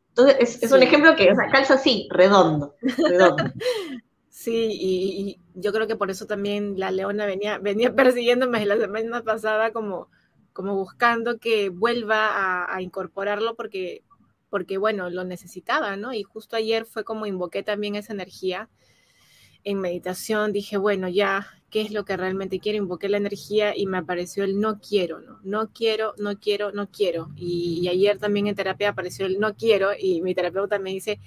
Entonces, 0.09 0.61
es, 0.61 0.71
un 0.71 0.83
ejemplo 0.83 1.15
que 1.15 1.31
o 1.31 1.35
sea, 1.35 1.49
calza 1.49 1.75
así, 1.75 2.09
redondo, 2.11 2.75
Sí, 4.29 4.69
y, 4.71 5.39
yo 5.53 5.71
creo 5.71 5.87
que 5.87 5.95
por 5.95 6.09
eso 6.09 6.25
también 6.25 6.77
la 6.77 6.91
leona 6.91 7.25
venía, 7.25 7.59
venía 7.59 7.93
persiguiéndome 7.93 8.65
la 8.65 8.77
semana 8.77 9.21
pasada 9.23 9.71
como, 9.71 10.09
como 10.53 10.75
buscando 10.75 11.39
que 11.39 11.69
vuelva 11.69 12.27
a, 12.27 12.75
a, 12.75 12.81
incorporarlo 12.81 13.55
porque, 13.55 14.03
porque, 14.49 14.77
bueno, 14.77 15.09
lo 15.09 15.23
necesitaba, 15.23 15.95
¿no? 15.95 16.13
Y 16.13 16.23
justo 16.23 16.55
ayer 16.55 16.85
fue 16.85 17.03
como 17.03 17.25
invoqué 17.25 17.63
también 17.63 17.95
esa 17.95 18.13
energía 18.13 18.69
en 19.63 19.79
meditación 19.79 20.51
dije, 20.51 20.77
bueno, 20.77 21.07
ya, 21.07 21.47
¿qué 21.69 21.81
es 21.81 21.91
lo 21.91 22.05
que 22.05 22.17
realmente 22.17 22.59
quiero? 22.59 22.79
Invoqué 22.79 23.09
la 23.09 23.17
energía 23.17 23.77
y 23.77 23.85
me 23.85 23.97
apareció 23.97 24.43
el 24.43 24.59
no 24.59 24.79
quiero, 24.79 25.19
¿no? 25.19 25.39
No 25.43 25.71
quiero, 25.71 26.13
no 26.17 26.39
quiero, 26.39 26.71
no 26.71 26.89
quiero. 26.89 27.29
Y, 27.35 27.87
ayer 27.87 28.17
también 28.17 28.47
en 28.47 28.55
terapia 28.55 28.89
apareció 28.89 29.25
el 29.25 29.39
no 29.39 29.55
quiero 29.55 29.91
y 29.97 30.21
mi 30.21 30.33
terapeuta 30.33 30.79
me 30.79 30.91
dice, 30.91 31.19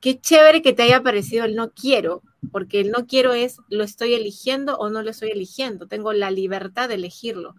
qué 0.00 0.20
chévere 0.20 0.62
que 0.62 0.72
te 0.72 0.82
haya 0.82 0.98
aparecido 0.98 1.44
el 1.44 1.54
no 1.54 1.72
quiero, 1.72 2.22
porque 2.50 2.80
el 2.80 2.90
no 2.90 3.06
quiero 3.06 3.32
es 3.32 3.58
lo 3.68 3.84
estoy 3.84 4.14
eligiendo 4.14 4.76
o 4.78 4.90
no 4.90 5.02
lo 5.02 5.10
estoy 5.10 5.30
eligiendo, 5.30 5.86
tengo 5.86 6.12
la 6.12 6.30
libertad 6.30 6.88
de 6.88 6.96
elegirlo. 6.96 7.54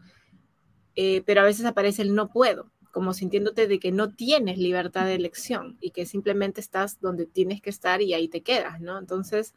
Eh, 0.96 1.24
pero 1.26 1.42
a 1.42 1.46
veces 1.46 1.66
aparece 1.66 2.02
el 2.04 2.14
no 2.14 2.30
puedo 2.30 2.72
como 2.94 3.14
sintiéndote 3.14 3.68
de 3.68 3.80
que 3.80 3.92
no 3.92 4.12
tienes 4.12 4.60
libertad 4.60 5.06
de 5.06 5.16
elección 5.16 5.80
y 5.82 5.90
que 5.90 6.06
simplemente 6.06 6.62
estás 6.62 7.02
donde 7.02 7.26
tienes 7.26 7.60
que 7.60 7.72
estar 7.72 8.04
y 8.04 8.14
ahí 8.14 8.28
te 8.28 8.42
quedas, 8.42 8.80
¿no? 8.82 9.00
Entonces, 9.00 9.56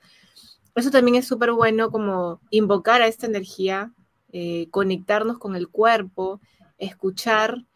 eso 0.75 0.91
también 0.91 1.17
es 1.17 1.29
súper 1.29 1.53
bueno 1.53 1.91
como 1.91 2.41
invocar 2.49 3.03
a 3.03 3.09
esta 3.09 3.27
energía, 3.27 3.93
eh, 4.33 4.69
conectarnos 4.71 5.39
con 5.39 5.55
el 5.55 5.69
cuerpo, 5.69 6.41
escuchar 6.79 7.67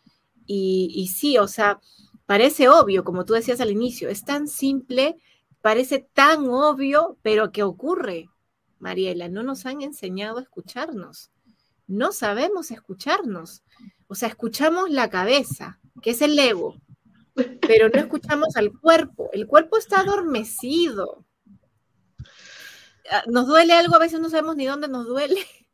y, 0.46 0.92
y 0.94 1.08
sí, 1.08 1.36
o 1.36 1.46
sea, 1.46 1.78
parece 2.24 2.70
obvio, 2.70 3.04
como 3.04 3.26
tú 3.26 3.34
decías 3.34 3.60
al 3.60 3.70
inicio, 3.70 4.08
es 4.08 4.24
tan 4.24 4.48
simple, 4.48 5.18
parece 5.60 6.06
tan 6.14 6.48
obvio, 6.48 7.18
pero 7.20 7.52
¿qué 7.52 7.64
ocurre? 7.64 8.30
Mariela, 8.78 9.28
no 9.28 9.42
nos 9.42 9.66
han 9.66 9.82
enseñado 9.82 10.38
a 10.38 10.42
escucharnos. 10.42 11.30
No 11.90 12.12
sabemos 12.12 12.70
escucharnos. 12.70 13.64
O 14.06 14.14
sea, 14.14 14.28
escuchamos 14.28 14.90
la 14.90 15.10
cabeza, 15.10 15.80
que 16.00 16.10
es 16.10 16.22
el 16.22 16.38
ego, 16.38 16.76
pero 17.60 17.88
no 17.88 17.98
escuchamos 17.98 18.56
al 18.56 18.70
cuerpo. 18.78 19.28
El 19.32 19.48
cuerpo 19.48 19.76
está 19.76 19.98
adormecido. 19.98 21.26
Ah, 23.10 23.24
nos 23.26 23.48
duele 23.48 23.72
algo, 23.72 23.96
a 23.96 23.98
veces 23.98 24.20
no 24.20 24.30
sabemos 24.30 24.54
ni 24.54 24.66
dónde 24.66 24.86
nos 24.86 25.04
duele. 25.04 25.34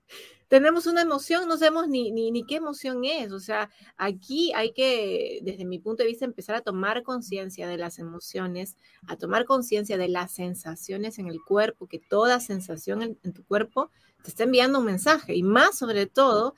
Tenemos 0.49 0.87
una 0.87 1.03
emoción, 1.03 1.47
no 1.49 1.59
sabemos 1.59 1.87
ni, 1.87 2.11
ni, 2.11 2.47
qué 2.47 2.57
emoción 2.57 3.05
es. 3.05 3.31
O 3.33 3.41
sea, 3.41 3.69
aquí 3.99 4.55
hay 4.55 4.73
que, 4.73 5.41
desde 5.43 5.67
mi 5.67 5.81
punto 5.81 6.03
de 6.03 6.09
vista, 6.09 6.25
empezar 6.25 6.57
a 6.57 6.63
tomar 6.63 7.03
conciencia 7.03 7.69
de 7.69 7.77
las 7.77 7.99
emociones, 7.99 8.79
a 9.07 9.17
tomar 9.17 9.45
conciencia 9.45 9.99
de 9.99 10.09
las 10.09 10.33
sensaciones 10.33 11.19
en 11.19 11.29
el 11.29 11.43
cuerpo, 11.43 11.89
que 11.89 11.99
toda 11.99 12.41
sensación 12.41 13.03
en, 13.03 13.19
en 13.23 13.35
tu 13.35 13.45
cuerpo 13.45 13.91
te 14.27 14.31
está 14.31 14.45
enviando 14.45 14.81
un 14.81 14.85
mensaje. 14.85 15.35
Y 15.35 15.43
más 15.43 15.79
sobre 15.79 16.07
todo, 16.07 16.55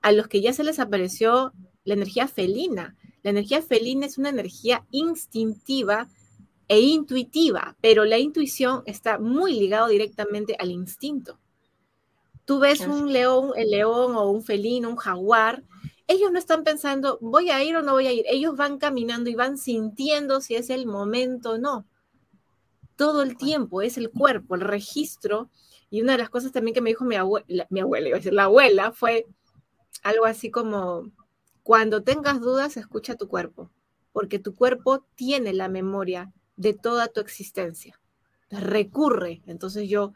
a 0.00 0.12
los 0.12 0.28
que 0.28 0.40
ya 0.40 0.52
se 0.52 0.64
les 0.64 0.78
apareció 0.78 1.52
la 1.84 1.94
energía 1.94 2.28
felina. 2.28 2.96
La 3.22 3.30
energía 3.30 3.62
felina 3.62 4.06
es 4.06 4.18
una 4.18 4.28
energía 4.28 4.84
instintiva 4.90 6.08
e 6.66 6.80
intuitiva, 6.80 7.76
pero 7.80 8.04
la 8.04 8.18
intuición 8.18 8.82
está 8.86 9.18
muy 9.18 9.54
ligado 9.54 9.88
directamente 9.88 10.56
al 10.58 10.70
instinto. 10.70 11.38
Tú 12.44 12.58
ves 12.58 12.80
un 12.80 13.12
león, 13.12 13.52
el 13.54 13.70
león 13.70 14.16
o 14.16 14.28
un 14.30 14.42
felino, 14.42 14.88
un 14.88 14.96
jaguar, 14.96 15.62
ellos 16.08 16.32
no 16.32 16.38
están 16.38 16.64
pensando, 16.64 17.18
voy 17.20 17.50
a 17.50 17.62
ir 17.62 17.76
o 17.76 17.82
no 17.82 17.92
voy 17.92 18.06
a 18.06 18.12
ir, 18.12 18.24
ellos 18.28 18.56
van 18.56 18.78
caminando 18.78 19.30
y 19.30 19.34
van 19.34 19.56
sintiendo 19.56 20.40
si 20.40 20.56
es 20.56 20.68
el 20.70 20.86
momento 20.86 21.52
o 21.52 21.58
no. 21.58 21.86
Todo 22.96 23.22
el 23.22 23.36
tiempo 23.36 23.82
es 23.82 23.96
el 23.96 24.10
cuerpo, 24.10 24.54
el 24.54 24.60
registro. 24.60 25.48
Y 25.92 26.00
una 26.00 26.12
de 26.12 26.18
las 26.18 26.30
cosas 26.30 26.52
también 26.52 26.74
que 26.74 26.80
me 26.80 26.88
dijo 26.88 27.04
mi 27.04 27.16
abuela, 27.16 27.66
mi 27.68 27.80
abuela, 27.80 28.08
iba 28.08 28.16
a 28.16 28.20
decir 28.20 28.32
la 28.32 28.44
abuela, 28.44 28.92
fue, 28.92 29.26
algo 30.02 30.24
así 30.24 30.50
como, 30.50 31.12
cuando 31.62 32.02
tengas 32.02 32.40
dudas, 32.40 32.78
escucha 32.78 33.14
tu 33.14 33.28
cuerpo, 33.28 33.70
porque 34.10 34.38
tu 34.38 34.54
cuerpo 34.54 35.04
tiene 35.16 35.52
la 35.52 35.68
memoria 35.68 36.32
de 36.56 36.72
toda 36.72 37.08
tu 37.08 37.20
existencia. 37.20 38.00
Recurre. 38.48 39.42
Entonces 39.46 39.86
yo, 39.86 40.14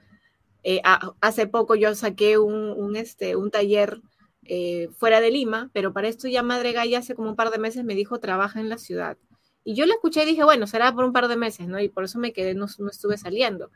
eh, 0.63 0.81
hace 1.21 1.47
poco 1.47 1.75
yo 1.75 1.95
saqué 1.95 2.39
un, 2.39 2.97
este, 2.97 3.37
un 3.37 3.51
taller 3.51 4.01
eh, 4.45 4.89
fuera 4.97 5.21
de 5.21 5.31
Lima, 5.31 5.69
pero 5.75 5.93
para 5.93 6.09
esto 6.09 6.27
ya 6.27 6.43
Madre 6.43 6.73
Gaya 6.73 7.01
hace 7.01 7.15
como 7.15 7.29
un 7.29 7.37
par 7.37 7.51
de 7.51 7.59
meses 7.59 7.85
me 7.85 7.95
dijo, 7.95 8.19
trabaja 8.19 8.61
en 8.61 8.71
la 8.71 8.79
ciudad. 8.79 9.19
Y 9.63 9.75
yo 9.75 9.85
la 9.85 9.93
escuché 9.93 10.23
y 10.23 10.27
dije, 10.27 10.43
bueno, 10.43 10.67
será 10.67 10.95
por 10.95 11.05
un 11.05 11.13
par 11.13 11.29
de 11.29 11.37
meses, 11.37 11.69
¿no? 11.69 11.79
Y 11.81 11.91
por 11.91 12.05
eso 12.05 12.19
me 12.19 12.33
quedé, 12.33 12.55
no, 12.55 12.65
no 12.79 12.89
estuve 12.89 13.19
saliendo. 13.19 13.71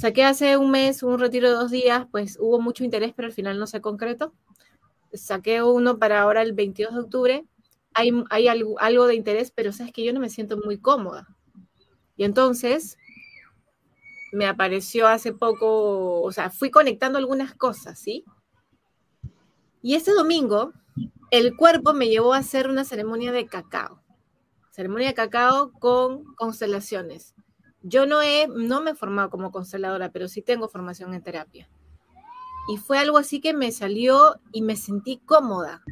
Saqué 0.00 0.24
hace 0.24 0.56
un 0.56 0.70
mes 0.70 1.02
un 1.02 1.18
retiro 1.18 1.48
de 1.48 1.54
dos 1.54 1.70
días, 1.70 2.06
pues 2.10 2.36
hubo 2.40 2.60
mucho 2.60 2.84
interés, 2.84 3.12
pero 3.16 3.26
al 3.26 3.32
final 3.32 3.58
no 3.58 3.66
se 3.66 3.80
concretó 3.80 4.32
saqué 5.12 5.62
uno 5.62 5.98
para 5.98 6.20
ahora 6.20 6.42
el 6.42 6.52
22 6.52 6.94
de 6.94 7.00
octubre, 7.00 7.44
hay, 7.94 8.48
algo, 8.48 9.06
de 9.06 9.14
interés, 9.14 9.50
pero 9.50 9.72
sabes 9.72 9.92
que 9.92 10.04
yo 10.04 10.12
no 10.12 10.20
me 10.20 10.30
siento 10.30 10.56
muy 10.56 10.78
cómoda. 10.78 11.26
Y 12.16 12.24
entonces 12.24 12.96
me 14.32 14.46
apareció 14.46 15.08
hace 15.08 15.32
poco, 15.32 16.22
o 16.22 16.30
sea, 16.30 16.50
fui 16.50 16.70
conectando 16.70 17.18
algunas 17.18 17.54
cosas, 17.54 17.98
¿sí? 17.98 18.24
Y 19.82 19.94
este 19.94 20.12
domingo 20.12 20.72
el 21.30 21.56
cuerpo 21.56 21.92
me 21.92 22.08
llevó 22.08 22.34
a 22.34 22.38
hacer 22.38 22.68
una 22.68 22.84
ceremonia 22.84 23.32
de 23.32 23.46
cacao. 23.46 24.00
Ceremonia 24.70 25.08
de 25.08 25.14
cacao 25.14 25.72
con 25.72 26.24
constelaciones. 26.36 27.34
Yo 27.82 28.06
no, 28.06 28.22
he, 28.22 28.48
no 28.48 28.80
me 28.80 28.90
he 28.90 28.94
formado 28.94 29.30
como 29.30 29.52
consteladora, 29.52 30.10
pero 30.10 30.28
sí 30.28 30.42
tengo 30.42 30.68
formación 30.68 31.14
en 31.14 31.22
terapia. 31.22 31.68
Y 32.68 32.76
fue 32.76 32.98
algo 32.98 33.18
así 33.18 33.40
que 33.40 33.54
me 33.54 33.72
salió 33.72 34.40
y 34.52 34.62
me 34.62 34.76
sentí 34.76 35.18
cómoda, 35.24 35.82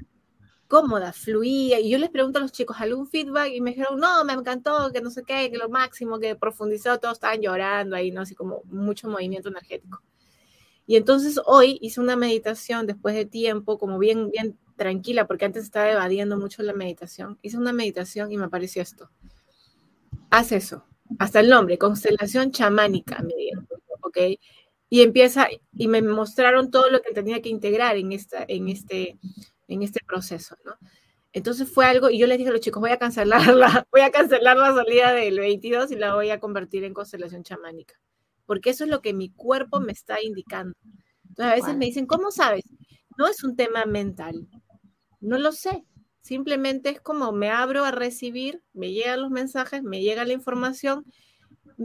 cómoda, 0.69 1.13
fluía. 1.13 1.81
Y 1.81 1.91
yo 1.91 1.99
les 1.99 2.11
pregunto 2.11 2.39
a 2.39 2.43
los 2.43 2.53
chicos, 2.53 2.77
¿algún 2.81 3.07
feedback? 3.07 3.53
Y 3.55 3.61
me 3.61 3.71
dijeron, 3.71 3.99
no, 3.99 4.25
me 4.25 4.35
encantó, 4.35 4.93
que 4.93 5.01
no 5.01 5.11
sé 5.11 5.23
qué, 5.23 5.51
que 5.51 5.57
lo 5.57 5.69
máximo, 5.69 6.19
que 6.19 6.37
profundizó, 6.37 6.99
todos 6.99 7.15
estaban 7.15 7.41
llorando 7.41 7.97
ahí, 7.97 8.11
¿no? 8.11 8.23
Así 8.23 8.35
como 8.35 8.63
mucho 8.65 9.09
movimiento 9.09 9.49
energético. 9.49 10.03
Y 10.87 10.97
entonces 10.97 11.41
hoy 11.47 11.79
hice 11.81 12.01
una 12.01 12.15
meditación 12.15 12.87
después 12.87 13.15
de 13.15 13.27
tiempo, 13.27 13.79
como 13.79 13.99
bien, 13.99 14.31
bien 14.31 14.59
tranquila, 14.77 15.27
porque 15.27 15.45
antes 15.47 15.65
estaba 15.65 15.91
evadiendo 15.91 16.37
mucho 16.37 16.63
la 16.63 16.75
meditación. 16.75 17.39
Hice 17.43 17.57
una 17.57 17.73
meditación 17.73 18.31
y 18.31 18.37
me 18.37 18.45
apareció 18.45 18.83
esto. 18.83 19.11
Haz 20.31 20.53
eso. 20.53 20.85
Hasta 21.19 21.41
el 21.41 21.49
nombre, 21.49 21.79
constelación 21.79 22.51
chamánica, 22.53 23.23
me 23.23 23.35
dieron. 23.35 23.67
¿Ok? 24.01 24.19
y 24.89 25.03
empieza, 25.03 25.49
y 25.73 25.89
me 25.89 26.01
mostraron 26.03 26.71
todo 26.71 26.91
lo 26.91 27.03
que 27.03 27.13
tenía 27.13 27.43
que 27.43 27.49
integrar 27.49 27.97
en, 27.97 28.13
esta, 28.13 28.45
en, 28.47 28.69
este, 28.69 29.19
en 29.69 29.83
este 29.83 30.01
proceso, 30.07 30.57
¿no? 30.65 30.77
Entonces 31.33 31.71
fue 31.71 31.85
algo, 31.85 32.09
y 32.09 32.19
yo 32.19 32.27
les 32.27 32.39
dije 32.39 32.49
a 32.49 32.53
los 32.53 32.63
chicos, 32.63 32.81
voy 32.81 32.91
a 32.91 32.99
cancelarla, 32.99 33.87
voy 33.93 34.01
a 34.01 34.11
cancelar 34.11 34.57
la 34.57 34.75
salida 34.75 35.13
del 35.13 35.39
22 35.39 35.91
y 35.91 35.97
la 35.97 36.15
voy 36.15 36.31
a 36.31 36.41
convertir 36.41 36.85
en 36.85 36.95
constelación 36.95 37.43
chamánica, 37.43 37.95
porque 38.47 38.71
eso 38.71 38.85
es 38.85 38.91
lo 38.91 39.03
que 39.03 39.13
mi 39.13 39.31
cuerpo 39.31 39.81
me 39.81 39.93
está 39.93 40.23
indicando. 40.23 40.75
Entonces 41.29 41.53
a 41.53 41.57
veces 41.57 41.77
me 41.77 41.87
dicen, 41.87 42.07
¿cómo 42.07 42.31
sabes? 42.31 42.65
No 43.19 43.27
es 43.27 43.45
un 43.45 43.57
tema 43.57 43.85
mental, 43.85 44.49
no 45.21 45.37
lo 45.39 45.53
sé, 45.53 45.85
simplemente 46.27 46.89
es 46.89 47.01
como 47.01 47.31
me 47.31 47.51
abro 47.51 47.85
a 47.85 47.93
recibir, 47.93 48.61
me 48.73 48.91
llegan 48.91 49.23
los 49.23 49.31
mensajes, 49.31 49.85
me 49.85 50.03
llega 50.03 50.25
la 50.25 50.33
información, 50.33 51.05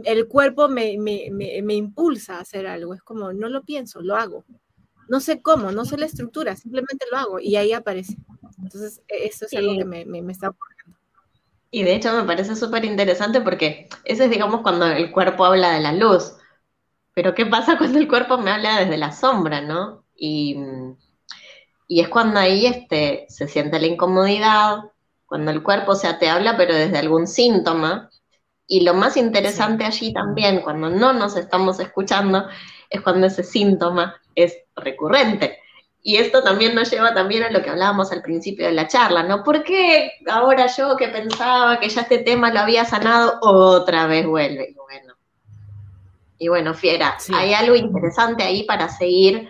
el 0.02 0.26
cuerpo 0.26 0.68
me, 0.68 0.98
me, 0.98 1.74
impulsa 1.74 2.38
a 2.38 2.40
hacer 2.40 2.66
algo, 2.66 2.92
es 2.92 3.02
como 3.02 3.32
no 3.32 3.48
lo 3.48 3.62
pienso, 3.62 4.00
lo 4.00 4.16
hago. 4.16 4.44
No 5.08 5.20
sé 5.20 5.42
cómo, 5.42 5.70
no 5.70 5.84
sé 5.84 5.96
la 5.96 6.06
estructura, 6.06 6.56
simplemente 6.56 7.06
lo 7.12 7.18
hago 7.18 7.38
y 7.38 7.54
ahí 7.54 7.72
aparece. 7.72 8.16
Entonces, 8.60 9.00
e, 9.06 9.26
eso 9.26 9.46
es 9.46 9.54
algo 9.54 9.76
que 9.76 9.84
me, 9.84 10.32
está 10.32 10.48
ocurriendo. 10.48 10.98
Y 11.70 11.84
de 11.84 11.94
hecho 11.94 12.12
me 12.12 12.24
parece 12.24 12.56
súper 12.56 12.84
interesante 12.84 13.40
porque 13.42 13.88
ese 14.04 14.24
es, 14.24 14.30
digamos, 14.30 14.62
cuando 14.62 14.86
el 14.86 15.12
cuerpo 15.12 15.44
habla 15.44 15.72
de 15.72 15.80
la 15.80 15.92
luz. 15.92 16.32
Pero 17.14 17.34
¿qué 17.34 17.46
pasa 17.46 17.78
cuando 17.78 17.98
el 17.98 18.08
cuerpo 18.08 18.38
me 18.38 18.50
habla 18.50 18.80
desde 18.80 18.96
la 18.96 19.12
sombra, 19.12 19.60
no? 19.60 20.04
Y, 20.16 20.56
es 22.00 22.08
cuando 22.08 22.40
ahí 22.40 22.66
este, 22.66 23.26
se 23.28 23.48
siente 23.48 23.80
la 23.80 23.86
incomodidad, 23.86 24.78
cuando 25.26 25.50
el 25.50 25.62
cuerpo, 25.62 25.92
o 25.92 25.96
sea, 25.96 26.18
te 26.18 26.28
habla, 26.28 26.56
pero 26.56 26.74
desde 26.74 26.98
algún 26.98 27.26
síntoma. 27.26 28.10
Y 28.66 28.80
lo 28.80 28.94
más 28.94 29.16
interesante 29.16 29.84
allí 29.84 30.12
también, 30.12 30.60
cuando 30.60 30.90
no 30.90 31.12
nos 31.12 31.36
estamos 31.36 31.80
escuchando, 31.80 32.46
es 32.88 33.00
cuando 33.00 33.26
ese 33.26 33.42
síntoma 33.42 34.14
es 34.34 34.56
recurrente. 34.76 35.58
Y 36.02 36.16
esto 36.16 36.42
también 36.42 36.74
nos 36.74 36.90
lleva 36.90 37.14
también 37.14 37.44
a 37.44 37.50
lo 37.50 37.62
que 37.62 37.70
hablábamos 37.70 38.10
al 38.10 38.22
principio 38.22 38.66
de 38.66 38.72
la 38.72 38.88
charla, 38.88 39.22
¿no? 39.22 39.44
¿Por 39.44 39.62
qué 39.62 40.12
ahora 40.28 40.66
yo 40.66 40.96
que 40.96 41.08
pensaba 41.08 41.78
que 41.78 41.88
ya 41.88 42.00
este 42.02 42.18
tema 42.18 42.52
lo 42.52 42.60
había 42.60 42.84
sanado, 42.84 43.38
otra 43.40 44.06
vez 44.06 44.26
vuelve? 44.26 44.70
Y 44.70 44.74
bueno, 44.74 45.14
y 46.38 46.48
bueno 46.48 46.74
fiera, 46.74 47.16
hay 47.32 47.54
algo 47.54 47.76
interesante 47.76 48.42
ahí 48.42 48.64
para 48.64 48.88
seguir 48.88 49.48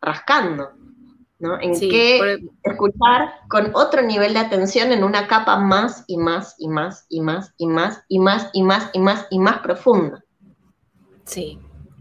rascando, 0.00 0.72
¿no? 1.38 1.60
En 1.60 1.78
qué 1.78 2.38
escuchar 2.62 3.34
con 3.48 3.74
otro 3.74 4.02
nivel 4.02 4.34
de 4.34 4.40
atención 4.40 4.92
en 4.92 5.04
una 5.04 5.26
capa 5.26 5.58
más 5.58 6.04
y 6.06 6.16
más 6.16 6.54
y 6.58 6.68
más 6.68 7.06
y 7.08 7.20
más 7.20 7.54
y 7.58 7.66
más 7.66 8.02
y 8.08 8.18
más 8.18 8.50
y 8.52 8.62
más 8.62 8.90
y 8.92 8.98
más 9.00 9.26
y 9.30 9.38
más 9.38 9.58
profunda. 9.60 10.24
Sí, 11.24 11.58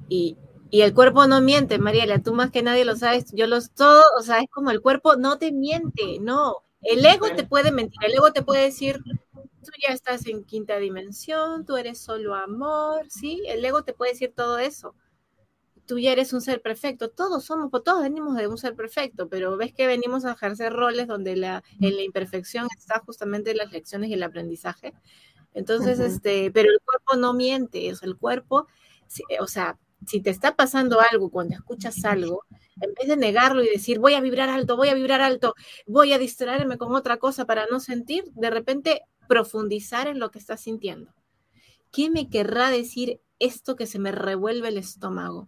y, 0.09 0.37
y 0.69 0.81
el 0.81 0.93
cuerpo 0.93 1.27
no 1.27 1.41
miente, 1.41 1.79
Mariela, 1.79 2.19
tú 2.19 2.33
más 2.33 2.51
que 2.51 2.63
nadie 2.63 2.85
lo 2.85 2.95
sabes, 2.95 3.25
yo 3.33 3.47
los 3.47 3.71
todo, 3.71 4.03
o 4.19 4.21
sea, 4.21 4.39
es 4.39 4.49
como 4.49 4.71
el 4.71 4.81
cuerpo 4.81 5.15
no 5.15 5.37
te 5.37 5.51
miente, 5.51 6.19
no. 6.19 6.57
El 6.81 7.05
ego 7.05 7.27
te 7.33 7.45
puede 7.45 7.71
mentir, 7.71 7.99
el 8.05 8.13
ego 8.13 8.33
te 8.33 8.43
puede 8.43 8.63
decir, 8.63 8.99
tú 9.33 9.71
ya 9.87 9.93
estás 9.93 10.27
en 10.27 10.43
quinta 10.43 10.77
dimensión, 10.77 11.65
tú 11.65 11.77
eres 11.77 11.99
solo 11.99 12.35
amor, 12.35 13.05
¿sí? 13.09 13.41
El 13.47 13.63
ego 13.63 13.83
te 13.83 13.93
puede 13.93 14.11
decir 14.11 14.33
todo 14.35 14.57
eso. 14.59 14.93
Tú 15.85 15.99
ya 15.99 16.13
eres 16.13 16.31
un 16.33 16.41
ser 16.41 16.61
perfecto, 16.61 17.09
todos 17.09 17.43
somos, 17.43 17.69
pues, 17.69 17.83
todos 17.83 18.03
venimos 18.03 18.37
de 18.37 18.47
un 18.47 18.57
ser 18.57 18.75
perfecto, 18.75 19.27
pero 19.27 19.57
ves 19.57 19.73
que 19.73 19.85
venimos 19.85 20.23
a 20.25 20.31
ejercer 20.31 20.71
roles 20.71 21.07
donde 21.07 21.35
la, 21.35 21.63
en 21.81 21.95
la 21.95 22.03
imperfección 22.03 22.67
está 22.77 22.99
justamente 22.99 23.53
las 23.53 23.71
lecciones 23.71 24.09
y 24.09 24.13
el 24.13 24.23
aprendizaje. 24.23 24.93
Entonces, 25.53 25.99
este, 25.99 26.51
pero 26.51 26.69
el 26.71 26.79
cuerpo 26.83 27.15
no 27.17 27.33
miente, 27.33 27.89
es 27.89 28.01
el 28.03 28.17
cuerpo, 28.17 28.67
o 29.39 29.47
sea, 29.47 29.77
si 30.07 30.21
te 30.21 30.29
está 30.29 30.55
pasando 30.55 30.99
algo 31.01 31.29
cuando 31.29 31.55
escuchas 31.55 32.03
algo, 32.05 32.43
en 32.81 32.93
vez 32.93 33.07
de 33.07 33.17
negarlo 33.17 33.63
y 33.63 33.69
decir, 33.69 33.99
voy 33.99 34.15
a 34.15 34.21
vibrar 34.21 34.49
alto, 34.49 34.75
voy 34.75 34.89
a 34.89 34.93
vibrar 34.93 35.21
alto, 35.21 35.55
voy 35.85 36.13
a 36.13 36.17
distraerme 36.17 36.77
con 36.77 36.93
otra 36.95 37.17
cosa 37.17 37.45
para 37.45 37.65
no 37.69 37.79
sentir, 37.79 38.25
de 38.33 38.49
repente 38.49 39.01
profundizar 39.27 40.07
en 40.07 40.19
lo 40.19 40.31
que 40.31 40.39
estás 40.39 40.61
sintiendo. 40.61 41.13
¿Qué 41.91 42.09
me 42.09 42.29
querrá 42.29 42.69
decir 42.69 43.21
esto 43.39 43.75
que 43.75 43.85
se 43.85 43.99
me 43.99 44.11
revuelve 44.11 44.69
el 44.69 44.77
estómago? 44.77 45.47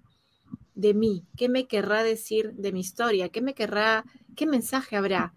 De 0.76 0.94
mí, 0.94 1.24
¿qué 1.36 1.50
me 1.50 1.68
querrá 1.68 2.04
decir 2.04 2.54
de 2.54 2.72
mi 2.72 2.82
historia? 2.82 3.30
¿Qué 3.30 3.42
me 3.42 3.54
querrá, 3.54 4.06
qué 4.36 4.46
mensaje 4.46 4.96
habrá? 4.96 5.34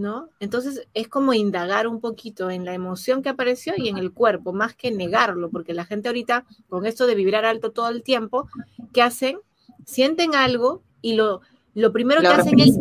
¿no? 0.00 0.30
Entonces 0.40 0.88
es 0.94 1.08
como 1.08 1.34
indagar 1.34 1.86
un 1.86 2.00
poquito 2.00 2.50
en 2.50 2.64
la 2.64 2.74
emoción 2.74 3.22
que 3.22 3.28
apareció 3.28 3.74
y 3.76 3.88
en 3.88 3.98
el 3.98 4.12
cuerpo, 4.12 4.52
más 4.52 4.74
que 4.74 4.90
negarlo, 4.90 5.50
porque 5.50 5.74
la 5.74 5.84
gente 5.84 6.08
ahorita, 6.08 6.46
con 6.68 6.86
esto 6.86 7.06
de 7.06 7.14
vibrar 7.14 7.44
alto 7.44 7.70
todo 7.70 7.88
el 7.90 8.02
tiempo, 8.02 8.48
¿qué 8.92 9.02
hacen? 9.02 9.38
Sienten 9.84 10.34
algo 10.34 10.82
y 11.02 11.14
lo, 11.14 11.42
lo 11.74 11.92
primero 11.92 12.20
que 12.22 12.28
hacen 12.28 12.58
es, 12.58 12.76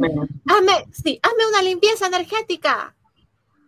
hazme, 0.45 0.85
sí, 0.91 1.19
hazme 1.21 1.47
una 1.49 1.61
limpieza 1.61 2.07
energética. 2.07 2.95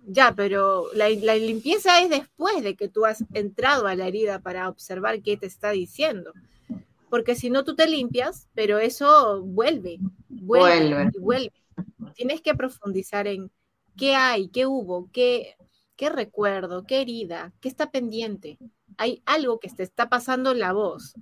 Ya, 0.08 0.34
pero 0.34 0.88
la, 0.96 1.10
la 1.10 1.36
limpieza 1.36 2.02
es 2.02 2.10
después 2.10 2.64
de 2.64 2.76
que 2.76 2.88
tú 2.88 3.06
has 3.06 3.24
entrado 3.34 3.86
a 3.86 3.96
la 3.96 4.08
herida 4.08 4.40
para 4.40 4.68
observar 4.68 5.22
qué 5.22 5.38
te 5.38 5.46
está 5.46 5.72
diciendo 5.72 6.34
porque 7.12 7.36
si 7.36 7.50
no 7.50 7.66
tú 7.66 7.76
te 7.76 7.90
limpias, 7.90 8.48
pero 8.54 8.80
eso 8.80 9.42
vuelve, 9.42 10.00
vuelve, 10.30 10.96
vuelve. 10.96 11.20
vuelve. 11.20 11.54
Tienes 12.16 12.40
que 12.40 12.56
profundizar 12.56 13.28
en 13.28 13.52
qué 13.98 14.16
hay, 14.16 14.48
qué 14.48 14.66
hubo, 14.66 15.10
qué, 15.12 15.58
qué 15.98 16.10
recuerdo, 16.10 16.86
qué 16.86 17.02
herida, 17.02 17.52
qué 17.60 17.68
está 17.68 17.92
pendiente. 17.92 18.58
Hay 18.98 19.22
algo 19.26 19.60
que 19.60 19.70
te 19.70 19.84
está 19.84 20.08
pasando 20.08 20.54
la 20.54 20.72
voz. 20.72 21.16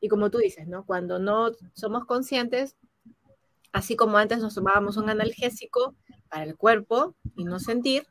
Y 0.00 0.06
como 0.06 0.30
tú 0.30 0.38
dices, 0.38 0.68
¿no? 0.68 0.86
Cuando 0.86 1.18
no 1.18 1.50
somos 1.72 2.04
conscientes, 2.04 2.76
así 3.72 3.96
como 3.96 4.18
antes 4.18 4.38
nos 4.38 4.54
tomábamos 4.54 4.96
un 4.96 5.10
analgésico 5.10 5.96
para 6.28 6.44
el 6.44 6.56
cuerpo 6.56 7.16
y 7.34 7.42
no 7.42 7.58
sentir, 7.58 8.06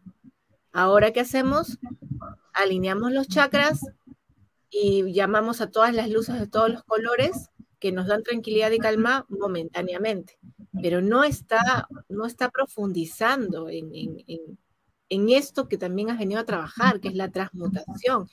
ahora 0.74 1.14
¿qué 1.14 1.22
hacemos? 1.22 1.80
Alineamos 2.52 3.14
los 3.14 3.30
chakras 3.30 3.80
y 4.74 5.14
llamamos 5.14 5.62
a 5.62 5.70
todas 5.70 5.94
las 5.94 6.10
luces 6.10 6.40
de 6.40 6.48
todos 6.48 6.70
los 6.70 6.84
colores 6.84 7.50
que 7.80 7.92
nos 7.92 8.08
dan 8.08 8.24
tranquilidad 8.24 8.72
y 8.72 8.80
calma 8.80 9.26
momentáneamente 9.30 10.40
pero 10.82 11.02
no 11.02 11.24
está, 11.24 11.88
no 12.10 12.26
está 12.26 12.50
profundizando 12.50 13.70
en, 13.70 14.58
esto 15.10 15.68
que 15.68 15.78
también 15.78 16.10
has 16.10 16.18
venido 16.18 16.40
a 16.40 16.46
trabajar, 16.46 17.00
que 17.00 17.10
es 17.10 17.14
la 17.14 17.30
transmutación. 17.30 18.28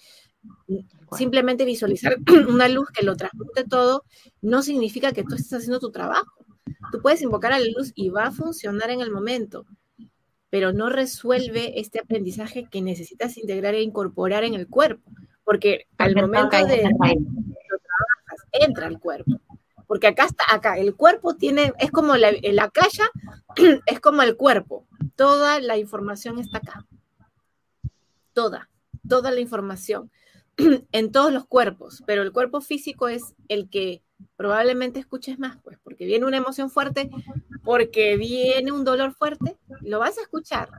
Simplemente 1.13 1.67
visualizar 1.67 2.17
una 2.49 2.69
luz 2.69 2.89
que 2.91 3.05
lo 3.05 3.17
transmute 3.17 3.65
todo 3.65 4.05
no 4.41 4.63
significa 4.63 5.13
que 5.13 5.25
tú 5.25 5.35
estés 5.35 5.59
haciendo 5.59 5.79
tu 5.79 5.91
trabajo. 5.91 6.47
Tú 6.91 7.03
puedes 7.03 7.21
invocar 7.21 7.53
a 7.53 7.59
la 7.59 7.67
luz 7.67 7.93
y 7.95 8.09
va 8.09 8.27
a 8.27 8.33
funcionar 8.33 8.91
en 8.91 9.03
el 9.03 9.11
momento, 9.11 9.67
pero 10.49 10.73
no 10.73 10.89
resuelve 10.89 11.79
este 11.79 12.01
aprendizaje 12.01 12.67
que 12.71 12.81
necesitas 12.81 13.37
integrar 13.37 13.75
e 13.75 13.83
incorporar 13.83 14.45
en 14.45 14.55
el 14.55 14.67
cuerpo, 14.67 15.11
porque 15.51 15.89
al 15.99 16.15
momento 16.15 16.65
de 16.65 16.89
entra 18.53 18.87
al 18.87 19.01
cuerpo. 19.01 19.41
Porque 19.89 20.07
acá 20.07 20.27
está, 20.27 20.45
acá, 20.49 20.79
el 20.79 20.95
cuerpo 20.95 21.35
tiene, 21.35 21.73
es 21.81 21.91
como 21.91 22.17
la, 22.17 22.31
la 22.41 22.71
calla, 22.71 23.11
es 23.87 23.99
como 23.99 24.23
el 24.23 24.37
cuerpo, 24.37 24.87
toda 25.17 25.59
la 25.59 25.77
información 25.77 26.39
está 26.39 26.59
acá, 26.59 26.87
toda, 28.33 28.71
toda 29.09 29.33
la 29.33 29.41
información, 29.41 30.13
en 30.93 31.11
todos 31.11 31.33
los 31.33 31.47
cuerpos, 31.47 32.05
pero 32.07 32.23
el 32.23 32.31
cuerpo 32.31 32.61
físico 32.61 33.09
es 33.09 33.35
el 33.49 33.69
que 33.69 34.05
probablemente 34.37 35.01
escuches 35.01 35.41
más, 35.41 35.59
pues, 35.65 35.79
porque 35.83 36.07
viene 36.07 36.27
una 36.27 36.37
emoción 36.37 36.71
fuerte, 36.71 37.11
porque 37.65 38.17
viene 38.17 38.71
un 38.71 38.85
dolor 38.85 39.15
fuerte, 39.15 39.59
lo 39.81 39.99
vas 39.99 40.17
a 40.17 40.23
escuchar. 40.23 40.71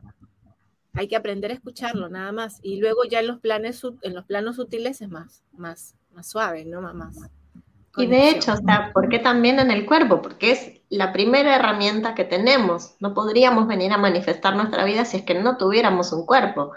Hay 0.93 1.07
que 1.07 1.15
aprender 1.15 1.51
a 1.51 1.53
escucharlo, 1.53 2.09
nada 2.09 2.31
más. 2.31 2.59
Y 2.61 2.79
luego 2.79 3.03
ya 3.05 3.19
en 3.19 3.27
los 3.27 3.39
planes, 3.39 3.81
en 4.01 4.13
los 4.13 4.25
planos 4.25 4.57
sutiles 4.57 5.01
es 5.01 5.09
más, 5.09 5.43
más, 5.53 5.95
más 6.11 6.29
suave, 6.29 6.65
¿no? 6.65 6.81
Más, 6.81 7.15
y 7.97 8.07
de 8.07 8.29
hecho, 8.29 8.53
o 8.53 8.57
sea, 8.57 8.91
¿por 8.93 9.09
qué 9.09 9.19
también 9.19 9.59
en 9.59 9.69
el 9.69 9.85
cuerpo? 9.85 10.21
Porque 10.21 10.51
es 10.51 10.81
la 10.89 11.11
primera 11.11 11.55
herramienta 11.55 12.15
que 12.15 12.23
tenemos. 12.23 12.95
No 12.99 13.13
podríamos 13.13 13.67
venir 13.67 13.91
a 13.91 13.97
manifestar 13.97 14.55
nuestra 14.55 14.85
vida 14.85 15.03
si 15.03 15.17
es 15.17 15.23
que 15.23 15.33
no 15.33 15.57
tuviéramos 15.57 16.13
un 16.13 16.25
cuerpo. 16.25 16.71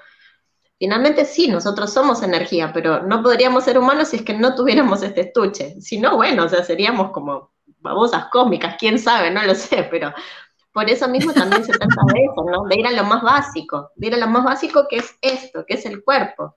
Finalmente 0.79 1.25
sí, 1.25 1.49
nosotros 1.49 1.93
somos 1.93 2.23
energía, 2.23 2.73
pero 2.73 3.03
no 3.03 3.23
podríamos 3.23 3.65
ser 3.65 3.79
humanos 3.79 4.09
si 4.09 4.17
es 4.17 4.23
que 4.23 4.35
no 4.35 4.57
tuviéramos 4.57 5.03
este 5.03 5.21
estuche. 5.21 5.81
Si 5.81 5.99
no, 5.99 6.17
bueno, 6.17 6.45
o 6.45 6.49
sea, 6.49 6.65
seríamos 6.65 7.12
como 7.12 7.53
babosas 7.79 8.27
cósmicas, 8.27 8.77
quién 8.79 8.99
sabe, 8.99 9.31
no 9.31 9.43
lo 9.45 9.55
sé, 9.55 9.87
pero 9.91 10.12
por 10.75 10.91
eso 10.91 11.07
mismo 11.07 11.33
también 11.33 11.64
se 11.64 11.72
trata 11.72 12.03
de 12.12 12.25
eso, 12.25 12.45
¿no? 12.45 12.64
De 12.64 12.81
ir 12.81 12.85
a 12.85 12.91
lo 12.91 13.05
más 13.05 13.22
básico, 13.22 13.93
de 13.95 14.09
ir 14.09 14.14
a 14.14 14.18
lo 14.18 14.27
más 14.27 14.43
básico 14.43 14.89
que 14.91 14.97
es 14.97 15.16
esto, 15.22 15.64
que 15.64 15.75
es 15.75 15.87
el 15.87 16.03
cuerpo. 16.03 16.57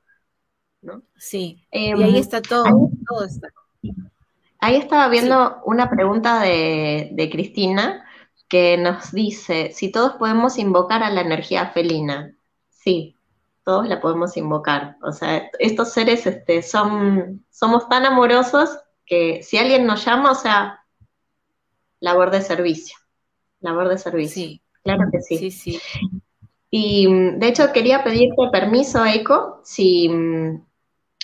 ¿no? 0.82 1.04
Sí, 1.18 1.64
y 1.72 1.92
ahí 1.92 2.10
em, 2.10 2.16
está 2.16 2.42
todo, 2.42 2.90
todo 3.08 3.26
está. 3.26 3.50
Ahí 4.60 4.78
estaba 4.78 5.08
viendo 5.10 5.62
una 5.66 5.88
pregunta 5.92 6.42
de, 6.42 7.30
Cristina 7.32 8.06
que 8.48 8.76
nos 8.78 9.12
dice, 9.12 9.72
si 9.72 9.92
todos 9.92 10.14
podemos 10.14 10.58
invocar 10.58 11.04
a 11.04 11.12
la 11.12 11.22
energía 11.22 11.68
felina. 11.68 12.36
Sí, 12.70 13.16
todos 13.64 13.88
la 13.88 14.02
podemos 14.02 14.36
invocar. 14.36 14.98
O 15.04 15.12
sea, 15.12 15.48
estos 15.60 15.92
seres 15.92 16.26
este, 16.26 16.64
son, 16.64 17.46
somos 17.52 17.88
tan 17.88 18.08
amorosos 18.08 18.80
que 19.06 19.44
si 19.44 19.60
alguien 19.60 19.86
nos 19.86 20.04
llama, 20.04 20.32
o 20.32 20.36
sea, 20.36 20.84
labor 22.00 22.32
de 22.32 22.42
servicio. 22.42 22.98
Labor 23.68 23.90
de 23.90 23.98
servicio. 23.98 24.44
Sí. 24.44 24.62
Claro 24.84 25.10
que 25.12 25.20
sí. 25.22 25.38
Sí, 25.38 25.52
sí. 25.52 25.82
Y 26.70 27.08
de 27.38 27.48
hecho 27.48 27.72
quería 27.74 28.04
pedirte 28.04 28.36
permiso, 28.52 29.06
Eco, 29.06 29.62
si... 29.64 30.10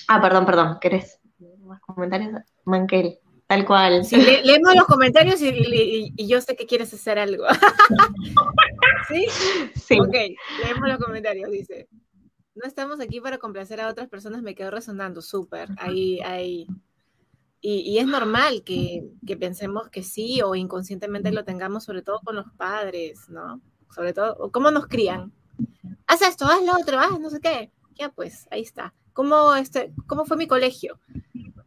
Ah, 0.08 0.22
perdón, 0.22 0.46
perdón, 0.46 0.78
¿querés 0.82 1.20
más 1.62 1.80
comentarios? 1.82 2.41
Manquel. 2.66 3.20
tal 3.48 3.66
cual. 3.66 4.04
Sí, 4.04 4.18
leemos 4.18 4.76
los 4.76 4.86
comentarios 4.86 5.41
y, 5.41 6.14
yo 6.28 6.41
sé 6.41 6.56
que 6.56 6.66
quieres 6.66 6.94
hacer 6.94 7.18
algo. 7.20 7.46
¿Sí? 9.08 9.26
Sí. 9.76 10.00
Ok, 10.00 10.14
leemos 10.64 10.88
los 10.88 10.98
comentarios, 10.98 11.50
dice. 11.50 11.88
No 12.56 12.68
estamos 12.68 13.00
aquí 13.00 13.22
para 13.22 13.38
complacer 13.38 13.80
a 13.80 13.88
otras 13.88 14.10
personas, 14.10 14.41
me 14.41 14.56
quedo 14.56 14.72
resonando, 14.72 15.22
súper. 15.22 15.70
Ahí, 15.78 16.20
ahí. 16.22 16.68
Y, 17.66 17.97
es 17.97 18.07
normal 18.07 18.64
que, 18.66 19.05
que, 19.26 19.38
pensemos 19.38 19.89
que 19.89 20.03
sí 20.03 20.41
o 20.41 20.53
inconscientemente 20.53 21.32
lo 21.32 21.45
tengamos, 21.45 21.86
sobre 21.86 22.01
todo 22.01 22.20
con 22.22 22.36
los 22.36 22.51
padres, 22.57 23.30
¿no? 23.30 23.61
Sobre 23.89 24.11
todo, 24.11 24.51
¿cómo 24.51 24.70
nos 24.70 24.88
crían? 24.88 25.32
Haz 26.05 26.24
esto, 26.24 26.45
haz 26.45 26.61
lo 26.61 26.74
otro, 26.74 26.99
haz 26.99 27.18
no 27.22 27.30
sé 27.30 27.39
qué. 27.39 27.72
Ya 27.95 28.09
pues, 28.09 28.49
ahí 28.51 28.61
está. 28.61 28.93
¿Cómo, 29.14 29.55
este, 29.55 29.93
¿Cómo 30.07 30.26
fue 30.26 30.36
mi 30.36 30.45
colegio? 30.45 30.99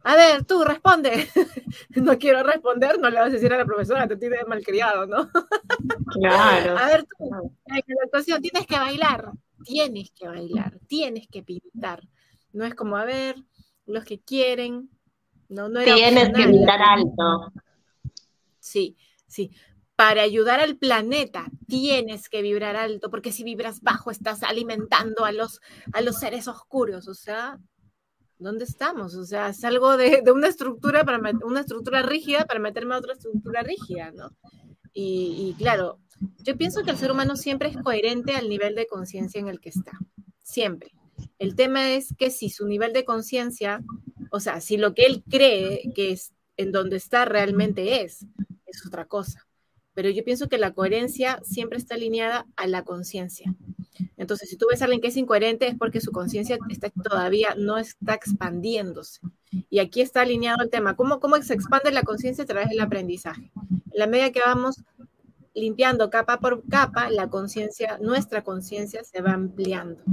A 0.03 0.15
ver, 0.15 0.45
tú 0.45 0.63
responde. 0.63 1.27
no 1.95 2.19
quiero 2.19 2.43
responder, 2.43 2.99
no 2.99 3.09
le 3.09 3.17
vas 3.17 3.29
a 3.29 3.33
decir 3.33 3.51
a 3.51 3.57
la 3.57 3.65
profesora, 3.65 4.07
te 4.07 4.17
tienes 4.17 4.47
malcriado, 4.47 5.07
¿no? 5.07 5.31
claro. 6.13 6.77
A 6.77 6.85
ver, 6.85 7.05
tú, 7.05 7.29
la 7.65 8.03
actuación 8.03 8.39
tienes 8.39 8.67
que 8.67 8.77
bailar, 8.77 9.31
tienes 9.63 10.11
que 10.11 10.27
bailar, 10.27 10.79
tienes 10.87 11.27
que 11.27 11.41
pintar. 11.41 12.07
No 12.53 12.65
es 12.65 12.75
como, 12.75 12.97
a 12.97 13.05
ver, 13.05 13.37
los 13.87 14.05
que 14.05 14.19
quieren, 14.19 14.91
no, 15.49 15.69
no 15.69 15.83
Tienes 15.83 16.29
que 16.29 16.47
pintar 16.47 16.81
alto. 16.81 17.53
Sí, 18.59 18.95
sí. 19.27 19.51
Para 19.95 20.21
ayudar 20.21 20.59
al 20.59 20.77
planeta 20.77 21.47
tienes 21.67 22.29
que 22.29 22.41
vibrar 22.41 22.75
alto, 22.75 23.09
porque 23.09 23.31
si 23.31 23.43
vibras 23.43 23.81
bajo 23.81 24.11
estás 24.11 24.43
alimentando 24.43 25.25
a 25.25 25.31
los, 25.31 25.59
a 25.93 26.01
los 26.01 26.19
seres 26.19 26.47
oscuros. 26.47 27.07
O 27.07 27.15
sea, 27.15 27.59
¿dónde 28.37 28.65
estamos? 28.65 29.15
O 29.15 29.25
sea, 29.25 29.53
salgo 29.53 29.97
de, 29.97 30.21
de 30.23 30.31
una 30.31 30.47
estructura 30.47 31.03
para 31.03 31.19
una 31.43 31.61
estructura 31.61 32.03
rígida 32.03 32.45
para 32.45 32.59
meterme 32.59 32.93
a 32.93 32.99
otra 32.99 33.13
estructura 33.13 33.63
rígida, 33.63 34.11
¿no? 34.11 34.31
Y, 34.99 35.53
claro, 35.59 35.99
yo 36.39 36.57
pienso 36.57 36.83
que 36.83 36.89
el 36.89 36.97
ser 36.97 37.11
humano 37.11 37.35
siempre 37.35 37.69
es 37.69 37.77
coherente 37.77 38.35
al 38.35 38.49
nivel 38.49 38.73
de 38.73 38.87
conciencia 38.87 39.39
en 39.39 39.47
el 39.47 39.59
que 39.59 39.69
está, 39.69 39.91
siempre. 40.41 40.91
El 41.39 41.55
tema 41.55 41.93
es 41.93 42.13
que 42.17 42.31
si 42.31 42.49
su 42.49 42.67
nivel 42.67 42.93
de 42.93 43.05
conciencia, 43.05 43.83
o 44.31 44.39
sea, 44.39 44.61
si 44.61 44.77
lo 44.77 44.93
que 44.93 45.05
él 45.05 45.23
cree 45.29 45.91
que 45.95 46.11
es 46.11 46.33
en 46.57 46.71
donde 46.71 46.97
está 46.97 47.25
realmente 47.25 48.03
es, 48.03 48.25
es 48.65 48.85
otra 48.85 49.05
cosa. 49.05 49.47
Pero 49.93 50.09
yo 50.09 50.23
pienso 50.23 50.47
que 50.47 50.57
la 50.57 50.73
coherencia 50.73 51.39
siempre 51.43 51.77
está 51.77 51.95
alineada 51.95 52.45
a 52.55 52.67
la 52.67 52.83
conciencia. 52.83 53.55
Entonces, 54.15 54.49
si 54.49 54.57
tú 54.57 54.67
ves 54.69 54.81
a 54.81 54.85
alguien 54.85 55.01
que 55.01 55.07
es 55.07 55.17
incoherente 55.17 55.67
es 55.67 55.75
porque 55.75 56.01
su 56.01 56.11
conciencia 56.11 56.57
todavía 57.03 57.55
no 57.57 57.77
está 57.77 58.13
expandiéndose. 58.13 59.21
Y 59.69 59.79
aquí 59.79 60.01
está 60.01 60.21
alineado 60.21 60.63
el 60.63 60.69
tema. 60.69 60.95
¿Cómo, 60.95 61.19
cómo 61.19 61.41
se 61.41 61.53
expande 61.53 61.91
la 61.91 62.03
conciencia 62.03 62.43
a 62.43 62.47
través 62.47 62.69
del 62.69 62.79
aprendizaje? 62.79 63.51
En 63.55 63.99
la 63.99 64.07
medida 64.07 64.31
que 64.31 64.39
vamos 64.39 64.83
limpiando 65.53 66.09
capa 66.09 66.39
por 66.39 66.67
capa, 66.67 67.09
la 67.09 67.29
conciencia, 67.29 67.97
nuestra 67.99 68.43
conciencia 68.43 69.03
se 69.03 69.21
va 69.21 69.33
ampliando. 69.33 70.03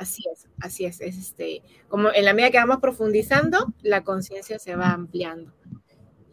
Así 0.00 0.22
es, 0.32 0.48
así 0.62 0.86
es, 0.86 1.02
es 1.02 1.18
este, 1.18 1.62
como 1.88 2.08
en 2.10 2.24
la 2.24 2.32
medida 2.32 2.50
que 2.50 2.56
vamos 2.56 2.78
profundizando, 2.78 3.74
la 3.82 4.02
conciencia 4.02 4.58
se 4.58 4.74
va 4.74 4.92
ampliando. 4.92 5.52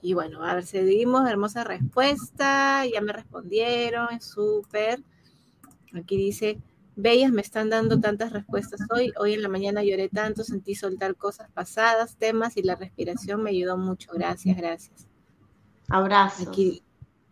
Y 0.01 0.13
bueno, 0.13 0.41
a 0.45 0.55
ver, 0.55 0.65
seguimos, 0.65 1.29
hermosa 1.29 1.65
respuesta, 1.65 2.85
ya 2.85 3.01
me 3.01 3.11
respondieron, 3.11 4.21
súper. 4.21 5.03
Aquí 5.93 6.15
dice, 6.15 6.61
Bellas 6.95 7.33
me 7.33 7.41
están 7.41 7.69
dando 7.69 7.99
tantas 7.99 8.31
respuestas 8.31 8.79
hoy. 8.89 9.11
Hoy 9.19 9.33
en 9.33 9.41
la 9.41 9.49
mañana 9.49 9.83
lloré 9.83 10.07
tanto, 10.07 10.45
sentí 10.45 10.73
soltar 10.73 11.17
cosas 11.17 11.51
pasadas, 11.51 12.15
temas 12.15 12.55
y 12.55 12.63
la 12.63 12.75
respiración 12.75 13.43
me 13.43 13.49
ayudó 13.49 13.77
mucho. 13.77 14.11
Gracias, 14.13 14.55
gracias. 14.55 15.07
Abrazo. 15.89 16.49
Aquí, 16.49 16.83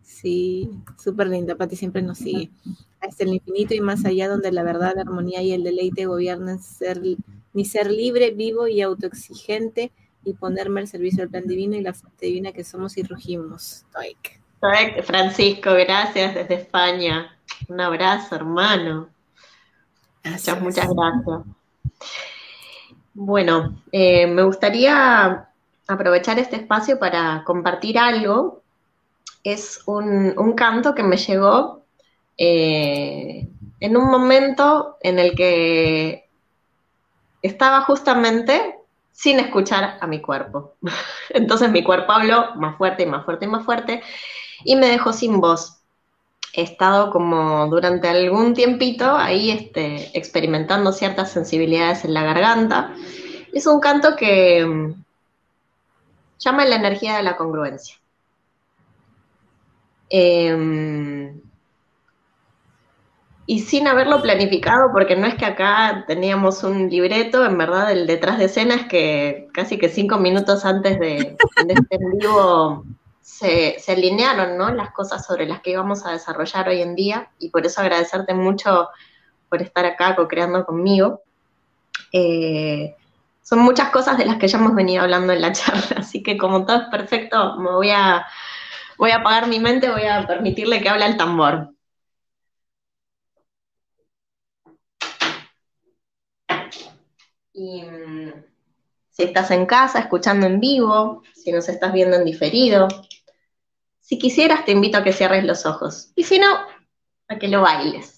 sí, 0.02 0.70
súper 0.98 1.28
linda. 1.28 1.56
Pati 1.56 1.76
siempre 1.76 2.02
nos 2.02 2.18
sigue. 2.18 2.50
Hasta 3.06 3.24
el 3.24 3.34
infinito 3.34 3.74
y 3.74 3.80
más 3.80 4.04
allá, 4.04 4.28
donde 4.28 4.52
la 4.52 4.62
verdad, 4.62 4.94
la 4.96 5.02
armonía 5.02 5.42
y 5.42 5.52
el 5.52 5.62
deleite 5.62 6.06
gobiernan 6.06 6.60
ser, 6.60 7.00
mi 7.52 7.64
ser 7.64 7.90
libre, 7.90 8.32
vivo 8.32 8.66
y 8.68 8.82
autoexigente 8.82 9.92
y 10.24 10.32
ponerme 10.34 10.80
al 10.80 10.88
servicio 10.88 11.20
del 11.20 11.30
plan 11.30 11.46
divino 11.46 11.76
y 11.76 11.82
la 11.82 11.94
fuente 11.94 12.26
divina 12.26 12.52
que 12.52 12.64
somos 12.64 12.96
y 12.96 13.02
rugimos. 13.02 13.84
Francisco, 15.04 15.72
gracias 15.74 16.34
desde 16.34 16.54
España. 16.54 17.36
Un 17.68 17.80
abrazo, 17.80 18.34
hermano. 18.34 19.08
Muchas, 20.24 20.60
muchas 20.60 20.88
gracias. 20.92 21.56
Bueno, 23.14 23.82
eh, 23.92 24.26
me 24.26 24.42
gustaría 24.42 25.48
aprovechar 25.86 26.38
este 26.38 26.56
espacio 26.56 26.98
para 26.98 27.44
compartir 27.44 27.98
algo. 27.98 28.62
Es 29.42 29.82
un, 29.86 30.52
canto 30.56 30.94
que 30.94 31.02
me 31.02 31.16
llegó 31.16 31.85
eh, 32.38 33.48
en 33.80 33.96
un 33.96 34.10
momento 34.10 34.96
en 35.00 35.18
el 35.18 35.34
que 35.34 36.28
estaba 37.42 37.82
justamente 37.82 38.76
sin 39.12 39.38
escuchar 39.38 39.98
a 40.00 40.06
mi 40.06 40.20
cuerpo. 40.20 40.74
Entonces 41.30 41.70
mi 41.70 41.82
cuerpo 41.82 42.12
habló 42.12 42.54
más 42.56 42.76
fuerte 42.76 43.04
y 43.04 43.06
más 43.06 43.24
fuerte 43.24 43.46
y 43.46 43.48
más 43.48 43.64
fuerte 43.64 44.02
y 44.64 44.76
me 44.76 44.86
dejó 44.88 45.12
sin 45.12 45.40
voz 45.40 45.76
he 46.56 46.62
estado 46.62 47.10
como 47.10 47.66
durante 47.68 48.08
algún 48.08 48.54
tiempito 48.54 49.14
ahí 49.14 49.50
este, 49.50 50.16
experimentando 50.18 50.90
ciertas 50.90 51.30
sensibilidades 51.30 52.04
en 52.06 52.14
la 52.14 52.24
garganta. 52.24 52.94
Es 53.52 53.66
un 53.66 53.78
canto 53.78 54.16
que 54.16 54.64
mm, 54.64 55.04
llama 56.38 56.64
la 56.64 56.76
energía 56.76 57.16
de 57.18 57.22
la 57.22 57.36
congruencia. 57.36 57.96
Em, 60.08 61.42
y 63.46 63.60
sin 63.60 63.86
haberlo 63.86 64.20
planificado, 64.20 64.90
porque 64.92 65.14
no 65.14 65.26
es 65.26 65.36
que 65.36 65.46
acá 65.46 66.04
teníamos 66.06 66.64
un 66.64 66.90
libreto, 66.90 67.44
en 67.44 67.56
verdad 67.56 67.92
el 67.92 68.06
detrás 68.06 68.38
de 68.38 68.46
escena 68.46 68.74
es 68.74 68.86
que 68.86 69.48
casi 69.52 69.78
que 69.78 69.88
cinco 69.88 70.18
minutos 70.18 70.64
antes 70.64 70.98
de, 70.98 71.36
de 71.64 71.74
este 71.74 71.98
vivo 72.12 72.84
se, 73.26 73.76
alinearon 73.88 74.56
¿no? 74.56 74.72
las 74.72 74.92
cosas 74.92 75.26
sobre 75.26 75.46
las 75.46 75.60
que 75.60 75.70
íbamos 75.70 76.06
a 76.06 76.12
desarrollar 76.12 76.68
hoy 76.68 76.80
en 76.80 76.94
día 76.94 77.28
y 77.38 77.50
por 77.50 77.66
eso 77.66 77.80
agradecerte 77.80 78.34
mucho 78.34 78.88
por 79.48 79.62
estar 79.62 79.84
acá 79.84 80.16
co-creando 80.16 80.64
conmigo. 80.64 81.22
Eh, 82.12 82.96
son 83.42 83.60
muchas 83.60 83.90
cosas 83.90 84.18
de 84.18 84.26
las 84.26 84.38
que 84.38 84.48
ya 84.48 84.58
hemos 84.58 84.74
venido 84.74 85.02
hablando 85.02 85.32
en 85.32 85.40
la 85.40 85.52
charla, 85.52 85.82
así 85.98 86.22
que 86.22 86.36
como 86.36 86.64
todo 86.66 86.78
es 86.78 86.88
perfecto, 86.88 87.56
me 87.58 87.70
voy 87.70 87.90
a, 87.90 88.26
voy 88.98 89.12
a 89.12 89.16
apagar 89.16 89.46
mi 89.46 89.60
mente, 89.60 89.90
voy 89.90 90.06
a 90.06 90.26
permitirle 90.26 90.80
que 90.80 90.88
hable 90.88 91.06
el 91.06 91.16
tambor. 91.16 91.75
Y 97.56 97.82
mm, 97.82 98.32
si 99.10 99.22
estás 99.22 99.50
en 99.50 99.64
casa, 99.64 99.98
escuchando 99.98 100.46
en 100.46 100.60
vivo, 100.60 101.22
si 101.34 101.50
nos 101.50 101.68
estás 101.70 101.92
viendo 101.92 102.16
en 102.16 102.24
diferido, 102.24 102.86
si 103.98 104.18
quisieras, 104.18 104.64
te 104.64 104.72
invito 104.72 104.98
a 104.98 105.02
que 105.02 105.12
cierres 105.12 105.42
los 105.44 105.64
ojos. 105.66 106.12
Y 106.14 106.24
si 106.24 106.38
no, 106.38 106.54
a 107.28 107.38
que 107.38 107.48
lo 107.48 107.62
bailes. 107.62 108.15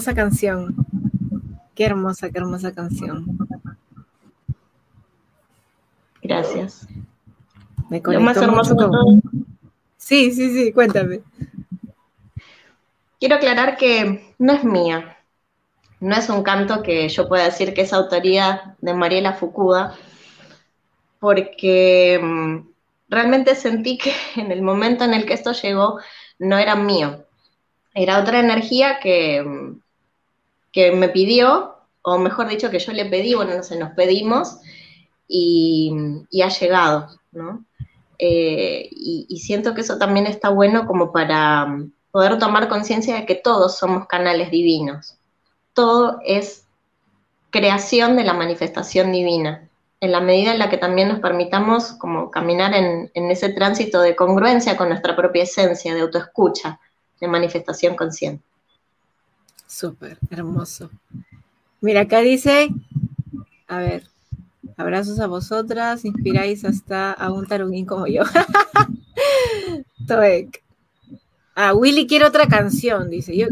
Hermosa 0.00 0.14
canción. 0.14 0.74
Qué 1.74 1.84
hermosa, 1.84 2.30
qué 2.30 2.38
hermosa 2.38 2.72
canción. 2.72 3.26
Gracias. 6.22 6.88
Me 7.90 8.00
Lo 8.00 8.20
más 8.20 8.38
hermoso 8.38 8.74
con... 8.76 9.20
Sí, 9.98 10.32
sí, 10.32 10.54
sí, 10.54 10.72
cuéntame. 10.72 11.20
Quiero 13.18 13.36
aclarar 13.36 13.76
que 13.76 14.34
no 14.38 14.54
es 14.54 14.64
mía. 14.64 15.18
No 16.00 16.16
es 16.16 16.30
un 16.30 16.42
canto 16.42 16.82
que 16.82 17.06
yo 17.10 17.28
pueda 17.28 17.44
decir 17.44 17.74
que 17.74 17.82
es 17.82 17.92
autoría 17.92 18.76
de 18.80 18.94
Mariela 18.94 19.34
Fukuda, 19.34 19.98
porque 21.18 22.18
mm, 22.22 22.68
realmente 23.10 23.54
sentí 23.54 23.98
que 23.98 24.14
en 24.36 24.50
el 24.50 24.62
momento 24.62 25.04
en 25.04 25.12
el 25.12 25.26
que 25.26 25.34
esto 25.34 25.52
llegó 25.52 25.98
no 26.38 26.56
era 26.56 26.74
mío 26.74 27.26
era 27.94 28.20
otra 28.20 28.40
energía 28.40 28.98
que, 29.00 29.44
que 30.72 30.92
me 30.92 31.08
pidió, 31.08 31.76
o 32.02 32.18
mejor 32.18 32.48
dicho, 32.48 32.70
que 32.70 32.78
yo 32.78 32.92
le 32.92 33.06
pedí, 33.06 33.34
bueno, 33.34 33.54
no 33.56 33.62
sé, 33.62 33.78
nos 33.78 33.92
pedimos 33.92 34.58
y, 35.26 35.92
ha 36.42 36.48
llegado, 36.48 37.08
¿no? 37.32 37.64
Eh, 38.18 38.88
y, 38.90 39.38
siento 39.38 39.74
que 39.74 39.80
eso 39.80 39.98
también 39.98 40.26
está 40.26 40.50
bueno 40.50 40.86
como 40.86 41.12
para 41.12 41.78
poder 42.10 42.38
tomar 42.38 42.68
conciencia 42.68 43.14
de 43.14 43.26
que 43.26 43.34
todos 43.34 43.78
somos 43.78 44.06
canales 44.06 44.50
divinos. 44.50 45.16
Todo 45.72 46.18
es 46.24 46.66
creación 47.50 48.16
de 48.16 48.24
la 48.24 48.34
manifestación 48.34 49.12
divina, 49.12 49.68
en 50.00 50.12
la 50.12 50.20
medida 50.20 50.52
en 50.52 50.58
la 50.58 50.70
que 50.70 50.78
también 50.78 51.08
nos 51.08 51.20
permitamos 51.20 51.92
como 51.92 52.30
caminar 52.30 52.74
en, 52.74 53.10
en 53.14 53.30
ese 53.30 53.50
tránsito 53.50 54.00
de 54.00 54.16
congruencia 54.16 54.76
con 54.76 54.88
nuestra 54.88 55.14
propia 55.14 55.42
esencia, 55.42 55.94
de 55.94 56.00
autoescucha 56.00 56.80
de 57.20 57.28
manifestación 57.28 57.96
consciente. 57.96 58.49
Súper, 59.70 60.18
hermoso. 60.30 60.90
Mira, 61.80 62.00
acá 62.00 62.18
dice, 62.18 62.70
a 63.68 63.78
ver, 63.78 64.02
abrazos 64.76 65.20
a 65.20 65.28
vosotras, 65.28 66.04
inspiráis 66.04 66.64
hasta 66.64 67.12
a 67.12 67.30
un 67.30 67.46
taruguín 67.46 67.86
como 67.86 68.08
yo. 68.08 68.24
Toek. 70.08 70.60
Ah, 71.54 71.72
Willy 71.72 72.08
quiere 72.08 72.26
otra 72.26 72.48
canción, 72.48 73.10
dice. 73.10 73.36
Yo, 73.36 73.46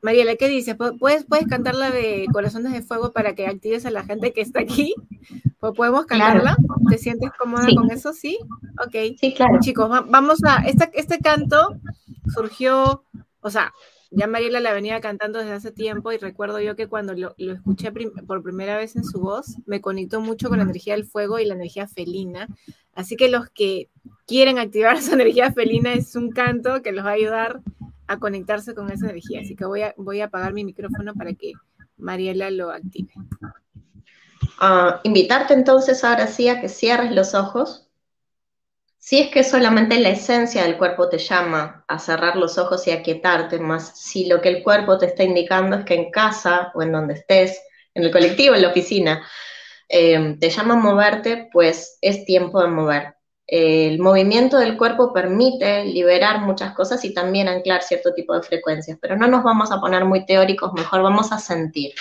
Mariela, 0.00 0.34
¿qué 0.34 0.48
dices? 0.48 0.74
¿Puedes, 0.98 1.24
¿Puedes 1.24 1.46
cantar 1.46 1.76
la 1.76 1.92
de 1.92 2.26
Corazones 2.32 2.72
de 2.72 2.82
Fuego 2.82 3.12
para 3.12 3.36
que 3.36 3.46
actives 3.46 3.86
a 3.86 3.92
la 3.92 4.02
gente 4.02 4.32
que 4.32 4.40
está 4.40 4.60
aquí? 4.60 4.96
¿Podemos 5.60 6.06
cantarla? 6.06 6.56
¿Te 6.90 6.98
sientes 6.98 7.30
cómoda 7.38 7.68
con 7.72 7.88
eso? 7.92 8.12
¿Sí? 8.12 8.36
Ok. 8.84 9.16
Sí, 9.20 9.32
claro. 9.32 9.60
Chicos, 9.60 9.88
vamos 9.88 10.40
a... 10.44 10.56
Este, 10.66 10.90
este 10.94 11.20
canto 11.20 11.76
surgió, 12.34 13.04
o 13.40 13.50
sea, 13.50 13.72
ya 14.14 14.26
Mariela 14.26 14.60
la 14.60 14.72
venía 14.72 15.00
cantando 15.00 15.38
desde 15.38 15.52
hace 15.52 15.72
tiempo 15.72 16.12
y 16.12 16.18
recuerdo 16.18 16.60
yo 16.60 16.76
que 16.76 16.86
cuando 16.86 17.14
lo, 17.14 17.34
escuché 17.38 17.92
por 18.26 18.42
primera 18.42 18.76
vez 18.76 18.94
en 18.94 19.04
su 19.04 19.20
voz, 19.20 19.56
me 19.66 19.80
conectó 19.80 20.20
mucho 20.20 20.48
con 20.48 20.58
la 20.58 20.64
energía 20.64 20.94
del 20.94 21.06
fuego 21.06 21.38
y 21.38 21.46
la 21.46 21.54
energía 21.54 21.88
felina. 21.88 22.46
Así 22.94 23.16
que 23.16 23.30
los 23.30 23.48
que 23.50 23.88
quieren 24.26 24.58
activar 24.58 25.00
su 25.02 25.14
energía 25.14 25.52
felina 25.52 25.94
es 25.94 26.14
un 26.14 26.30
canto 26.30 26.82
que 26.82 26.92
los 26.92 27.04
va 27.04 27.10
a 27.10 27.14
ayudar 27.14 27.60
a 28.06 28.18
conectarse 28.18 28.74
con 28.74 28.90
esa 28.90 29.06
energía. 29.06 29.40
Así 29.40 29.56
que 29.56 29.64
voy 29.64 29.82
a, 30.20 30.24
apagar 30.24 30.52
mi 30.52 30.64
micrófono 30.64 31.14
para 31.14 31.32
que 31.32 31.52
Mariela 31.96 32.50
lo 32.50 32.70
active. 32.70 33.12
Ah, 34.58 35.00
invitarte 35.04 35.54
entonces 35.54 36.04
ahora 36.04 36.26
sí 36.26 36.48
a 36.48 36.60
que 36.60 36.68
cierres 36.68 37.12
los 37.12 37.34
ojos 37.34 37.88
si 39.04 39.18
es 39.18 39.30
que 39.30 39.42
solamente 39.42 39.98
la 39.98 40.10
esencia 40.10 40.62
del 40.62 40.78
cuerpo 40.78 41.08
te 41.08 41.18
llama 41.18 41.84
a 41.88 41.98
cerrar 41.98 42.36
los 42.36 42.56
ojos 42.56 42.86
y 42.86 42.92
a 42.92 43.02
quietarte, 43.02 43.58
más 43.58 43.98
si 43.98 44.26
lo 44.26 44.40
que 44.40 44.48
el 44.48 44.62
cuerpo 44.62 44.96
te 44.96 45.06
está 45.06 45.24
indicando 45.24 45.76
es 45.76 45.84
que 45.84 45.94
en 45.94 46.12
casa 46.12 46.70
o 46.72 46.82
en 46.82 46.92
donde 46.92 47.14
estés, 47.14 47.60
en 47.94 48.04
el 48.04 48.12
colectivo, 48.12 48.54
en 48.54 48.62
la 48.62 48.68
oficina, 48.68 49.26
eh, 49.88 50.36
te 50.38 50.50
llama 50.50 50.74
a 50.74 50.76
moverte, 50.76 51.48
pues 51.52 51.98
es 52.00 52.24
tiempo 52.24 52.62
de 52.62 52.68
mover. 52.68 53.14
el 53.48 53.98
movimiento 53.98 54.56
del 54.58 54.78
cuerpo 54.78 55.12
permite 55.12 55.84
liberar 55.84 56.40
muchas 56.40 56.72
cosas 56.72 57.04
y 57.04 57.12
también 57.12 57.48
anclar 57.48 57.82
cierto 57.82 58.14
tipo 58.14 58.34
de 58.34 58.42
frecuencias, 58.42 58.98
pero 59.02 59.16
no 59.16 59.26
nos 59.26 59.42
vamos 59.42 59.72
a 59.72 59.80
poner 59.80 60.04
muy 60.04 60.24
teóricos, 60.26 60.72
mejor 60.74 61.02
vamos 61.02 61.32
a 61.32 61.40
sentir. 61.40 61.92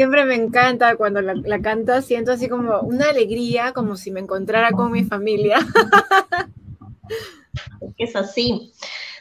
Siempre 0.00 0.24
me 0.24 0.34
encanta 0.34 0.96
cuando 0.96 1.20
la, 1.20 1.34
la 1.34 2.00
siento 2.00 2.32
así 2.32 2.48
como 2.48 2.80
una 2.80 3.10
alegría, 3.10 3.74
como 3.74 3.98
si 3.98 4.10
me 4.10 4.20
encontrara 4.20 4.72
con 4.72 4.92
mi 4.92 5.04
familia. 5.04 5.58
Es 7.98 8.16
así. 8.16 8.72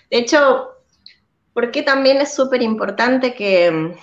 De 0.10 0.20
hecho, 0.20 0.70
porque 1.52 1.84
también 1.84 2.22
es 2.22 2.34
súper 2.34 2.62
importante 2.62 3.34
que, 3.34 3.94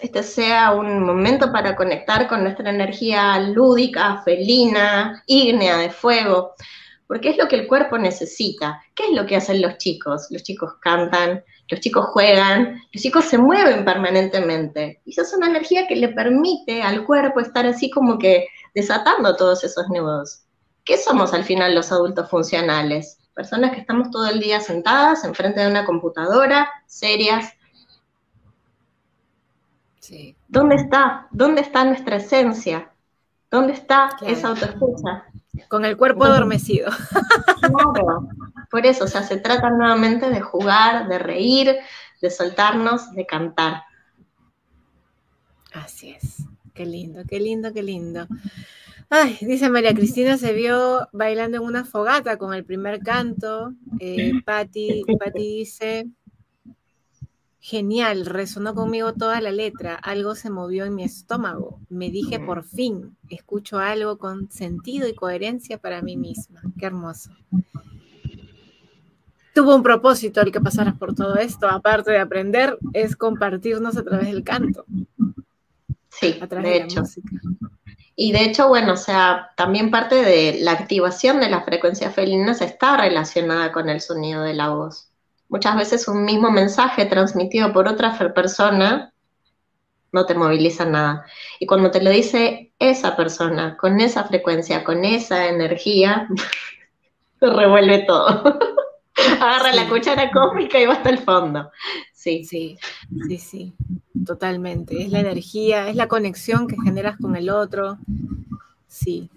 este 0.00 0.22
sea 0.22 0.72
un 0.72 1.04
momento 1.04 1.52
para 1.52 1.76
conectar 1.76 2.26
con 2.28 2.44
nuestra 2.44 2.70
energía 2.70 3.38
lúdica, 3.38 4.22
felina, 4.24 5.22
ígnea 5.26 5.76
de 5.76 5.90
fuego, 5.90 6.54
porque 7.06 7.28
es 7.28 7.36
lo 7.36 7.46
que 7.46 7.56
el 7.56 7.66
cuerpo 7.66 7.98
necesita. 7.98 8.82
¿Qué 8.94 9.04
es 9.04 9.10
lo 9.10 9.26
que 9.26 9.36
hacen 9.36 9.60
los 9.60 9.76
chicos? 9.76 10.28
Los 10.30 10.44
chicos 10.44 10.76
cantan, 10.80 11.44
los 11.72 11.80
chicos 11.80 12.04
juegan, 12.08 12.82
los 12.92 13.02
chicos 13.02 13.24
se 13.24 13.38
mueven 13.38 13.82
permanentemente. 13.86 15.00
Y 15.06 15.12
esa 15.12 15.22
es 15.22 15.32
una 15.32 15.46
energía 15.46 15.86
que 15.86 15.96
le 15.96 16.08
permite 16.08 16.82
al 16.82 17.06
cuerpo 17.06 17.40
estar 17.40 17.64
así 17.64 17.88
como 17.88 18.18
que 18.18 18.48
desatando 18.74 19.36
todos 19.36 19.64
esos 19.64 19.88
nudos. 19.88 20.42
¿Qué 20.84 20.98
somos 20.98 21.32
al 21.32 21.44
final 21.44 21.74
los 21.74 21.90
adultos 21.90 22.28
funcionales? 22.28 23.18
Personas 23.32 23.72
que 23.72 23.80
estamos 23.80 24.10
todo 24.10 24.28
el 24.28 24.38
día 24.40 24.60
sentadas 24.60 25.24
enfrente 25.24 25.60
de 25.60 25.68
una 25.68 25.86
computadora, 25.86 26.68
serias. 26.86 27.54
Sí. 29.98 30.36
¿Dónde 30.48 30.74
está? 30.74 31.26
¿Dónde 31.30 31.62
está 31.62 31.84
nuestra 31.84 32.16
esencia? 32.16 32.92
¿Dónde 33.50 33.72
está 33.72 34.10
esa 34.20 34.48
autoescucha? 34.48 35.24
Con 35.68 35.84
el 35.84 35.96
cuerpo 35.96 36.24
adormecido. 36.24 36.90
Claro, 37.62 38.28
por 38.70 38.84
eso, 38.86 39.04
o 39.04 39.06
sea, 39.06 39.22
se 39.22 39.36
trata 39.36 39.70
nuevamente 39.70 40.30
de 40.30 40.40
jugar, 40.40 41.06
de 41.06 41.18
reír, 41.20 41.76
de 42.20 42.30
soltarnos, 42.30 43.12
de 43.12 43.24
cantar. 43.24 43.84
Así 45.72 46.10
es. 46.10 46.44
Qué 46.74 46.84
lindo, 46.84 47.22
qué 47.28 47.38
lindo, 47.38 47.72
qué 47.72 47.82
lindo. 47.82 48.26
Ay, 49.10 49.36
dice 49.42 49.68
María 49.68 49.94
Cristina, 49.94 50.38
se 50.38 50.54
vio 50.54 51.06
bailando 51.12 51.58
en 51.58 51.64
una 51.64 51.84
fogata 51.84 52.38
con 52.38 52.54
el 52.54 52.64
primer 52.64 53.00
canto. 53.00 53.74
Eh, 54.00 54.32
Patti, 54.44 55.04
dice, 55.34 56.08
genial, 57.62 58.26
resonó 58.26 58.74
conmigo 58.74 59.14
toda 59.14 59.40
la 59.40 59.52
letra, 59.52 59.94
algo 59.94 60.34
se 60.34 60.50
movió 60.50 60.84
en 60.84 60.96
mi 60.96 61.04
estómago. 61.04 61.78
Me 61.88 62.10
dije, 62.10 62.40
por 62.40 62.64
fin, 62.64 63.16
escucho 63.30 63.78
algo 63.78 64.18
con 64.18 64.50
sentido 64.50 65.06
y 65.06 65.14
coherencia 65.14 65.78
para 65.78 66.02
mí 66.02 66.16
misma. 66.16 66.60
Qué 66.76 66.86
hermoso. 66.86 67.30
Tuvo 69.54 69.76
un 69.76 69.82
propósito 69.84 70.40
el 70.40 70.50
que 70.50 70.60
pasaras 70.60 70.98
por 70.98 71.14
todo 71.14 71.36
esto, 71.36 71.68
aparte 71.68 72.10
de 72.10 72.18
aprender, 72.18 72.76
es 72.94 73.14
compartirnos 73.14 73.96
a 73.96 74.02
través 74.02 74.26
del 74.26 74.42
canto. 74.42 74.84
Sí, 76.08 76.38
a 76.42 76.48
través 76.48 76.72
de, 76.72 76.76
hecho. 76.78 76.96
la 76.96 77.02
música. 77.02 77.30
Y 78.16 78.32
de 78.32 78.44
hecho, 78.44 78.66
bueno, 78.66 78.94
o 78.94 78.96
sea, 78.96 79.52
también 79.56 79.92
parte 79.92 80.16
de 80.16 80.58
la 80.62 80.72
activación 80.72 81.38
de 81.38 81.48
las 81.48 81.64
frecuencias 81.64 82.12
felinas 82.12 82.60
está 82.60 82.96
relacionada 82.96 83.70
con 83.70 83.88
el 83.88 84.00
sonido 84.00 84.42
de 84.42 84.54
la 84.54 84.70
voz. 84.70 85.11
Muchas 85.52 85.76
veces 85.76 86.08
un 86.08 86.24
mismo 86.24 86.50
mensaje 86.50 87.04
transmitido 87.04 87.74
por 87.74 87.86
otra 87.86 88.16
persona 88.32 89.12
no 90.10 90.24
te 90.24 90.34
moviliza 90.34 90.86
nada. 90.86 91.26
Y 91.60 91.66
cuando 91.66 91.90
te 91.90 92.02
lo 92.02 92.08
dice 92.08 92.72
esa 92.78 93.14
persona, 93.16 93.76
con 93.76 94.00
esa 94.00 94.24
frecuencia, 94.24 94.82
con 94.82 95.04
esa 95.04 95.48
energía, 95.48 96.26
se 97.38 97.50
revuelve 97.50 97.98
todo. 98.06 98.58
Agarra 99.42 99.74
la 99.74 99.90
cuchara 99.90 100.30
cósmica 100.30 100.80
y 100.80 100.86
va 100.86 100.94
hasta 100.94 101.10
el 101.10 101.18
fondo. 101.18 101.70
Sí. 102.14 102.44
Sí, 102.44 102.78
sí, 103.28 103.36
sí, 103.36 103.74
totalmente. 104.24 105.02
Es 105.02 105.10
la 105.10 105.20
energía, 105.20 105.90
es 105.90 105.96
la 105.96 106.08
conexión 106.08 106.66
que 106.66 106.76
generas 106.82 107.18
con 107.18 107.36
el 107.36 107.50
otro. 107.50 107.98
Sí. 108.88 109.28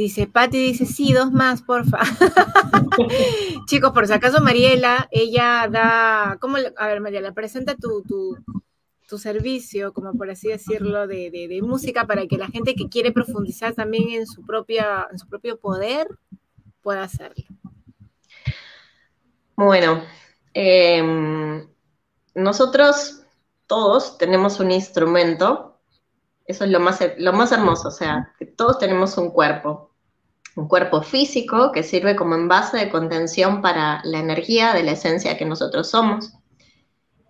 Dice, 0.00 0.26
Patti 0.26 0.56
dice, 0.56 0.86
sí, 0.86 1.12
dos 1.12 1.30
más, 1.30 1.60
porfa. 1.60 1.98
Chicos, 3.66 3.92
por 3.92 4.06
si 4.06 4.14
acaso 4.14 4.40
Mariela, 4.40 5.06
ella 5.10 5.68
da, 5.70 6.38
¿cómo? 6.40 6.56
A 6.78 6.86
ver, 6.86 7.02
Mariela, 7.02 7.32
presenta 7.32 7.74
tu, 7.74 8.02
tu, 8.04 8.38
tu 9.06 9.18
servicio, 9.18 9.92
como 9.92 10.14
por 10.14 10.30
así 10.30 10.48
decirlo, 10.48 11.06
de, 11.06 11.30
de, 11.30 11.60
música 11.60 12.06
para 12.06 12.26
que 12.26 12.38
la 12.38 12.46
gente 12.46 12.74
que 12.74 12.88
quiere 12.88 13.12
profundizar 13.12 13.74
también 13.74 14.08
en 14.08 14.26
su, 14.26 14.40
propia, 14.46 15.06
en 15.12 15.18
su 15.18 15.28
propio 15.28 15.60
poder 15.60 16.08
pueda 16.80 17.02
hacerlo. 17.02 17.44
Bueno, 19.54 20.02
em, 20.54 21.68
nosotros 22.34 23.20
todos 23.66 24.16
tenemos 24.16 24.60
un 24.60 24.70
instrumento, 24.70 25.78
eso 26.46 26.64
es 26.64 26.70
lo 26.70 26.80
más, 26.80 27.00
lo 27.18 27.34
más 27.34 27.52
hermoso, 27.52 27.88
o 27.88 27.90
sea, 27.90 28.32
que 28.38 28.46
todos 28.46 28.78
tenemos 28.78 29.18
un 29.18 29.30
cuerpo, 29.30 29.89
un 30.56 30.68
cuerpo 30.68 31.02
físico 31.02 31.72
que 31.72 31.82
sirve 31.82 32.16
como 32.16 32.34
envase 32.34 32.76
de 32.76 32.90
contención 32.90 33.62
para 33.62 34.00
la 34.04 34.18
energía 34.18 34.72
de 34.72 34.82
la 34.82 34.92
esencia 34.92 35.38
que 35.38 35.44
nosotros 35.44 35.90
somos. 35.90 36.32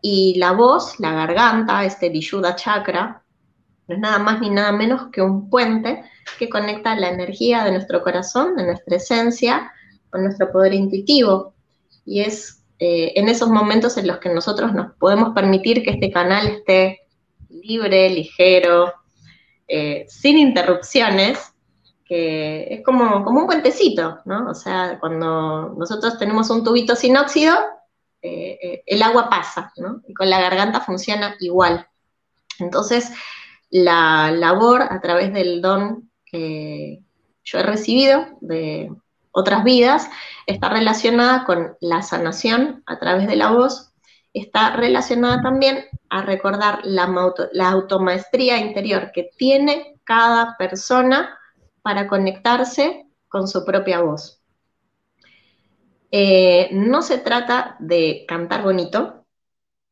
Y 0.02 0.38
la 0.38 0.52
voz, 0.52 0.98
la 0.98 1.12
garganta, 1.12 1.84
este 1.84 2.08
Vishuddha 2.08 2.56
chakra, 2.56 3.22
no 3.86 3.94
es 3.94 4.00
nada 4.00 4.18
más 4.18 4.40
ni 4.40 4.50
nada 4.50 4.72
menos 4.72 5.10
que 5.12 5.20
un 5.20 5.50
puente 5.50 6.02
que 6.38 6.48
conecta 6.48 6.94
la 6.96 7.10
energía 7.10 7.64
de 7.64 7.72
nuestro 7.72 8.02
corazón, 8.02 8.56
de 8.56 8.64
nuestra 8.64 8.96
esencia, 8.96 9.72
con 10.10 10.22
nuestro 10.22 10.50
poder 10.50 10.74
intuitivo 10.74 11.54
y 12.04 12.20
es 12.20 12.64
eh, 12.78 13.12
en 13.16 13.28
esos 13.28 13.48
momentos 13.48 13.96
en 13.96 14.06
los 14.06 14.18
que 14.18 14.30
nosotros 14.30 14.72
nos 14.72 14.94
podemos 14.94 15.34
permitir 15.34 15.82
que 15.82 15.90
este 15.90 16.10
canal 16.10 16.46
esté 16.48 17.00
libre, 17.48 18.08
ligero, 18.10 18.92
eh, 19.68 20.06
sin 20.08 20.38
interrupciones, 20.38 21.49
que 22.10 22.66
es 22.74 22.84
como, 22.84 23.24
como 23.24 23.42
un 23.42 23.46
puentecito, 23.46 24.18
¿no? 24.24 24.50
O 24.50 24.54
sea, 24.54 24.98
cuando 24.98 25.74
nosotros 25.78 26.18
tenemos 26.18 26.50
un 26.50 26.64
tubito 26.64 26.96
sin 26.96 27.16
óxido, 27.16 27.54
eh, 28.20 28.82
el 28.84 29.00
agua 29.02 29.30
pasa, 29.30 29.72
¿no? 29.76 30.02
Y 30.08 30.14
con 30.14 30.28
la 30.28 30.40
garganta 30.40 30.80
funciona 30.80 31.36
igual. 31.38 31.86
Entonces, 32.58 33.12
la 33.70 34.32
labor 34.32 34.82
a 34.82 35.00
través 35.00 35.32
del 35.32 35.62
don 35.62 36.10
que 36.24 37.00
yo 37.44 37.58
he 37.60 37.62
recibido 37.62 38.26
de, 38.40 38.90
otras 39.32 39.64
vidas, 39.64 40.08
está 40.46 40.68
relacionada 40.68 41.44
con 41.44 41.76
la 41.80 42.02
sanación 42.02 42.82
a 42.86 42.98
través 42.98 43.26
de 43.26 43.36
la 43.36 43.50
voz, 43.50 43.92
está 44.32 44.76
relacionada 44.76 45.42
también 45.42 45.84
a 46.08 46.22
recordar 46.22 46.80
la, 46.84 47.08
la 47.52 47.68
automaestría 47.68 48.58
interior 48.58 49.10
que 49.12 49.30
tiene 49.36 50.00
cada 50.04 50.56
persona 50.56 51.38
para 51.82 52.08
conectarse 52.08 53.06
con 53.28 53.48
su 53.48 53.64
propia 53.64 54.00
voz. 54.00 54.40
Eh, 56.10 56.68
no 56.72 57.02
se 57.02 57.18
trata 57.18 57.76
de 57.78 58.24
cantar 58.26 58.62
bonito, 58.62 59.24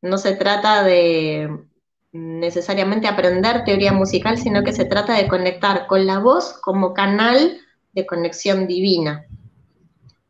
no 0.03 0.19
se 0.19 0.35
trata 0.35 0.83
de 0.83 1.69
necesariamente 2.13 3.07
aprender 3.07 3.65
teoría 3.65 3.93
musical, 3.93 4.39
sino 4.39 4.65
que 4.65 4.73
se 4.73 4.85
trata 4.85 5.15
de 5.15 5.29
conectar 5.29 5.87
con 5.87 6.07
la 6.07 6.19
voz 6.19 6.59
como 6.61 6.95
canal 6.95 7.59
de 7.93 8.07
conexión 8.07 8.67
divina. 8.67 9.27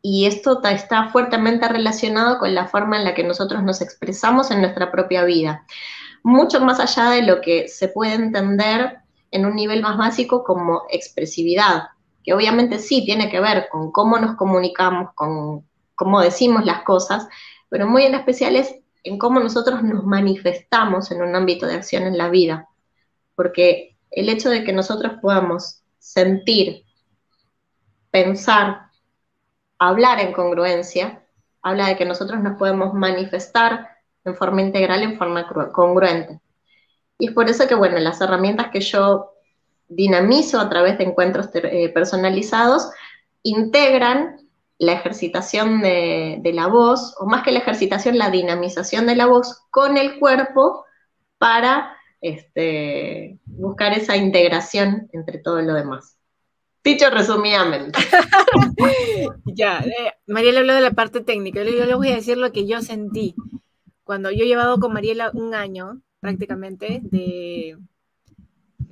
Y 0.02 0.26
esto 0.26 0.62
está 0.64 1.08
fuertemente 1.08 1.68
relacionado 1.68 2.38
con 2.38 2.54
la 2.54 2.66
forma 2.66 2.96
en 2.98 3.04
la 3.04 3.14
que 3.14 3.24
nosotros 3.24 3.62
nos 3.62 3.80
expresamos 3.80 4.50
en 4.50 4.60
nuestra 4.60 4.90
propia 4.90 5.24
vida. 5.24 5.64
Mucho 6.22 6.60
más 6.60 6.80
allá 6.80 7.10
de 7.10 7.22
lo 7.22 7.40
que 7.40 7.68
se 7.68 7.88
puede 7.88 8.14
entender 8.14 8.98
en 9.30 9.46
un 9.46 9.54
nivel 9.54 9.82
más 9.82 9.96
básico 9.96 10.44
como 10.44 10.82
expresividad, 10.90 11.88
que 12.24 12.34
obviamente 12.34 12.78
sí 12.78 13.04
tiene 13.04 13.30
que 13.30 13.40
ver 13.40 13.68
con 13.70 13.92
cómo 13.92 14.18
nos 14.18 14.36
comunicamos, 14.36 15.12
con 15.14 15.66
cómo 15.94 16.20
decimos 16.20 16.64
las 16.64 16.82
cosas, 16.82 17.28
pero 17.68 17.86
muy 17.86 18.04
en 18.04 18.14
especial 18.14 18.56
es 18.56 18.74
en 19.04 19.18
cómo 19.18 19.40
nosotros 19.40 19.82
nos 19.82 20.04
manifestamos 20.04 21.10
en 21.10 21.22
un 21.22 21.34
ámbito 21.34 21.66
de 21.66 21.74
acción 21.74 22.04
en 22.04 22.18
la 22.18 22.28
vida. 22.28 22.68
Porque 23.34 23.96
el 24.10 24.28
hecho 24.28 24.50
de 24.50 24.64
que 24.64 24.72
nosotros 24.72 25.14
podamos 25.20 25.82
sentir, 25.98 26.84
pensar, 28.10 28.88
hablar 29.78 30.20
en 30.20 30.32
congruencia, 30.32 31.24
habla 31.62 31.88
de 31.88 31.96
que 31.96 32.04
nosotros 32.04 32.40
nos 32.40 32.58
podemos 32.58 32.94
manifestar 32.94 33.88
en 34.24 34.34
forma 34.36 34.62
integral, 34.62 35.02
en 35.02 35.18
forma 35.18 35.46
congruente. 35.72 36.40
Y 37.18 37.28
es 37.28 37.32
por 37.32 37.48
eso 37.48 37.66
que, 37.66 37.74
bueno, 37.74 37.98
las 37.98 38.20
herramientas 38.20 38.68
que 38.72 38.80
yo 38.80 39.32
dinamizo 39.88 40.60
a 40.60 40.68
través 40.68 40.98
de 40.98 41.04
encuentros 41.04 41.48
eh, 41.54 41.88
personalizados 41.88 42.90
integran 43.42 44.48
la 44.78 44.92
ejercitación 44.92 45.80
de, 45.80 46.40
la 46.54 46.68
voz, 46.68 47.14
o 47.18 47.26
más 47.26 47.42
que 47.42 47.50
la 47.50 47.58
ejercitación, 47.58 48.16
la 48.16 48.30
dinamización 48.30 49.06
de 49.06 49.16
la 49.16 49.26
voz 49.26 49.64
con 49.70 49.96
el 49.96 50.20
cuerpo 50.20 50.84
para 51.38 51.96
este, 52.20 53.38
buscar 53.44 53.92
esa 53.92 54.16
integración 54.16 55.08
entre 55.12 55.38
todo 55.38 55.60
lo 55.62 55.74
demás. 55.74 56.16
Dicho 56.84 57.10
resumidamente. 57.10 57.98
ya, 59.46 59.80
eh, 59.80 60.12
Mariela 60.26 60.60
habló 60.60 60.74
de 60.74 60.80
la 60.80 60.92
parte 60.92 61.20
técnica. 61.20 61.62
Yo, 61.64 61.84
le 61.84 61.94
voy 61.94 62.12
a 62.12 62.16
decir 62.16 62.38
lo 62.38 62.52
que 62.52 62.66
yo 62.66 62.80
sentí. 62.80 63.34
Cuando 64.04 64.30
yo 64.30 64.44
he 64.44 64.46
llevado 64.46 64.78
con 64.78 64.92
Mariela 64.92 65.30
un 65.34 65.54
año 65.54 66.00
prácticamente 66.20 67.00
de 67.02 67.78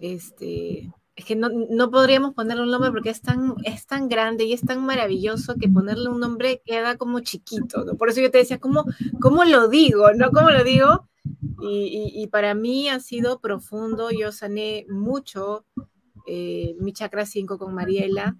este 0.01 0.93
es 1.16 1.24
que 1.24 1.35
no, 1.35 1.90
podríamos 1.90 2.35
ponerle 2.35 2.65
un 2.65 2.70
nombre 2.70 2.90
porque 2.90 3.09
es 3.09 3.23
tan, 3.23 3.55
es 3.65 3.86
tan 3.86 4.07
grande 4.07 4.44
y 4.44 4.53
es 4.53 4.61
tan 4.61 4.85
maravilloso 4.85 5.55
que 5.55 5.66
ponerle 5.66 6.11
un 6.11 6.20
nombre 6.20 6.61
queda 6.62 6.98
como 6.98 7.20
chiquito, 7.20 7.85
¿no? 7.86 7.94
Por 7.94 8.11
eso 8.11 8.20
yo 8.20 8.31
te 8.31 8.36
decía, 8.36 8.59
¿cómo, 8.59 8.85
cómo 9.19 9.44
lo 9.44 9.69
digo? 9.69 10.12
¿No? 10.12 10.31
¿Cómo 10.31 10.51
lo 10.51 10.62
digo? 10.62 11.09
Y, 11.62 12.28
para 12.31 12.55
mí 12.55 12.90
ha 12.90 13.01
sido 13.01 13.40
profundo, 13.40 14.11
yo 14.11 14.31
sané 14.31 14.85
mucho 14.90 15.65
eh, 16.27 16.77
mi 16.81 16.93
chakra 16.93 17.24
5 17.24 17.59
con 17.59 17.74
Mariela, 17.74 18.36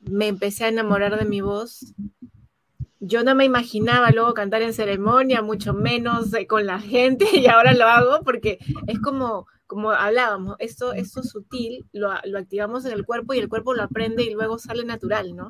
me 0.00 0.28
empecé 0.28 0.64
a 0.64 0.68
enamorar 0.68 1.18
de 1.18 1.26
mi 1.26 1.42
voz. 1.42 1.94
Yo 3.06 3.22
no 3.22 3.34
me 3.34 3.44
imaginaba 3.44 4.10
luego 4.10 4.34
cantar 4.34 4.62
en 4.62 4.72
ceremonia, 4.72 5.42
mucho 5.42 5.74
menos 5.74 6.32
eh, 6.32 6.46
con 6.46 6.66
la 6.66 6.80
gente, 6.80 7.26
y 7.32 7.46
ahora 7.46 7.74
lo 7.74 7.84
hago 7.86 8.24
porque 8.24 8.58
es 8.86 8.98
como 9.00 9.46
como 9.66 9.90
hablábamos, 9.90 10.56
esto, 10.58 10.92
esto 10.92 11.22
sutil 11.22 11.86
lo, 11.92 12.12
lo, 12.24 12.38
activamos 12.38 12.84
en 12.84 12.92
el 12.92 13.04
cuerpo 13.06 13.32
y 13.32 13.38
el 13.38 13.48
cuerpo 13.48 13.72
lo 13.72 13.82
aprende 13.82 14.22
y 14.22 14.30
luego 14.30 14.58
sale 14.58 14.84
natural, 14.84 15.34
¿no? 15.34 15.48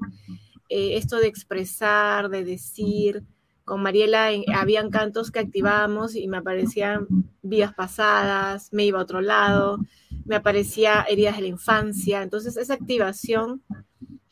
Eh, 0.69 0.97
esto 0.97 1.19
de 1.19 1.27
expresar, 1.27 2.31
de 2.31 2.45
decir, 2.45 3.25
con 3.65 3.83
Mariela 3.83 4.31
habían 4.55 4.91
cantos 4.91 5.31
que 5.31 5.41
activábamos 5.41 6.15
y 6.17 6.29
me 6.29 6.39
aparecían 6.39 7.07
vidas 7.43 7.75
pasadas, 7.75 8.73
me 8.73 8.85
iba 8.85 8.99
a 8.99 9.03
otro 9.03 9.21
lado, 9.21 9.79
me 10.25 10.37
aparecía 10.37 11.05
heridas 11.09 11.37
de 11.37 11.43
la 11.43 11.49
infancia, 11.49 12.23
entonces 12.23 12.57
esa 12.57 12.75
activación 12.75 13.63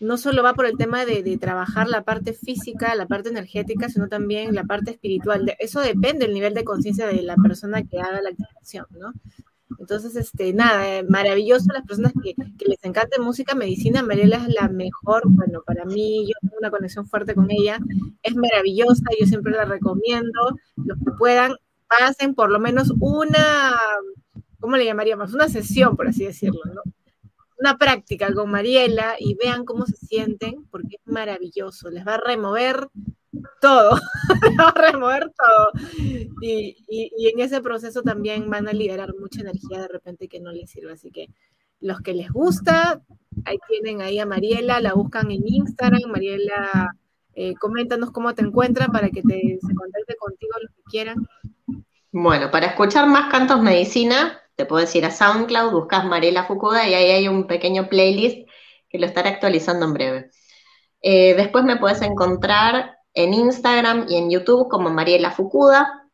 no 0.03 0.17
solo 0.17 0.43
va 0.43 0.55
por 0.55 0.67
el 0.67 0.77
tema 0.77 1.05
de, 1.07 1.23
de, 1.23 1.39
trabajar 1.39 1.89
la 1.89 2.03
parte 2.03 2.33
física, 2.33 2.95
la 2.97 3.07
parte 3.07 3.29
energética, 3.29 3.89
sino 3.89 4.09
también 4.09 4.55
la 4.55 4.65
parte 4.65 4.91
espiritual. 4.91 5.55
eso 5.61 5.81
depende 5.81 6.27
del 6.27 6.35
nivel 6.35 6.55
de 6.55 6.65
conciencia 6.65 7.07
de 7.07 7.23
la 7.23 7.37
persona 7.37 7.85
que 7.85 8.01
haga 8.01 8.21
la 8.21 8.31
activación, 8.31 8.87
¿no? 8.91 9.13
Entonces, 9.79 10.17
este, 10.17 10.53
nada, 10.53 10.99
eh, 10.99 11.05
maravilloso 11.05 11.73
las 11.73 11.87
personas 11.87 12.13
que, 12.23 12.35
les 12.67 12.85
encanta 12.85 13.21
música, 13.21 13.55
medicina, 13.55 14.03
Mariela 14.03 14.37
es 14.37 14.49
la 14.49 14.69
mejor, 14.69 15.23
bueno, 15.27 15.63
para 15.65 15.85
mí, 15.85 16.27
yo 16.27 16.35
tengo 16.41 16.57
una 16.59 16.71
conexión 16.71 17.07
fuerte 17.07 17.35
con 17.35 17.51
ella, 17.51 17.79
es 18.23 18.35
maravillosa, 18.35 19.05
yo 19.19 19.27
siempre 19.27 19.53
la 19.53 19.65
recomiendo, 19.65 20.59
los 20.77 20.99
que 20.99 21.13
puedan, 21.17 21.55
pasen 21.89 22.35
por 22.35 22.51
lo 22.51 22.59
menos 22.59 22.93
una, 23.01 23.77
¿cómo 24.61 24.77
le 24.77 24.85
llamaríamos? 24.85 25.33
Una 25.33 25.49
sesión, 25.49 25.97
por 25.97 26.09
así 26.09 26.25
decirlo, 26.25 26.61
¿no? 26.67 26.83
Una 27.63 27.79
práctica 27.79 28.35
con 28.35 28.51
Mariela 28.51 29.15
y 29.21 29.37
vean 29.37 29.65
cómo 29.65 29.87
se 29.87 29.95
sienten, 29.95 30.67
porque 30.69 30.97
es 30.97 31.13
maravilloso, 31.13 31.91
les 31.91 32.05
va 32.05 32.15
a 32.15 32.21
remover 32.21 32.89
todo, 33.61 33.93
va 34.61 34.69
a 34.71 34.91
remover 34.91 35.31
todo. 35.31 35.71
Y, 36.41 36.77
en 37.33 37.39
ese 37.39 37.61
proceso 37.61 38.03
también 38.03 38.51
van 38.51 38.67
a 38.67 38.73
liberar 38.73 39.15
mucha 39.17 39.43
energía 39.43 39.81
de 39.81 39.87
repente 39.87 40.27
que 40.27 40.41
no 40.41 40.51
les 40.51 40.71
sirve. 40.73 40.95
Así 40.95 41.13
que 41.13 41.29
los 41.79 42.01
que 42.01 42.15
les 42.15 42.33
gusta, 42.33 43.01
ahí 43.45 43.59
tienen 43.69 44.03
ahí 44.03 44.19
a 44.19 44.27
Mariela, 44.27 44.81
la 44.81 44.95
buscan 44.95 45.31
en 45.31 45.47
Instagram. 45.47 46.11
Mariela, 46.11 46.97
eh, 47.37 47.55
coméntanos 47.55 48.11
cómo 48.11 48.35
te 48.35 48.43
encuentran 48.43 48.91
para 48.91 49.09
que 49.11 49.23
te, 49.23 49.61
se 49.65 49.75
contacte 49.77 50.17
contigo 50.17 50.55
lo 50.61 50.69
que 50.69 50.83
quieran. 50.91 51.29
Bueno, 52.11 52.51
para 52.51 52.67
escuchar 52.67 53.07
más 53.07 53.31
cantos 53.31 53.63
medicina, 53.63 54.42
te 54.57 54.67
puedes 54.67 54.95
ir 54.95 55.05
a 55.05 55.11
SoundCloud, 55.11 55.73
buscas 55.73 56.05
Mariela 56.05 56.45
Fukuda 56.45 56.87
y 56.89 56.95
ahí 56.95 57.11
hay 57.11 57.29
un 57.29 57.47
pequeño 57.47 57.89
playlist 57.89 58.49
que 58.89 58.99
lo 58.99 59.07
estaré 59.07 59.31
actualizando 59.31 59.87
en 59.87 59.95
breve. 59.95 60.31
Eh, 61.01 61.35
después 61.35 61.65
me 61.65 61.77
puedes 61.77 62.03
encontrar 62.03 62.99
en 63.15 63.35
Instagram 63.35 64.07
y 64.09 64.17
en 64.17 64.31
YouTube 64.31 64.69
como 64.69 64.91
Mariela 64.91 65.31
Fukuda. 65.31 66.09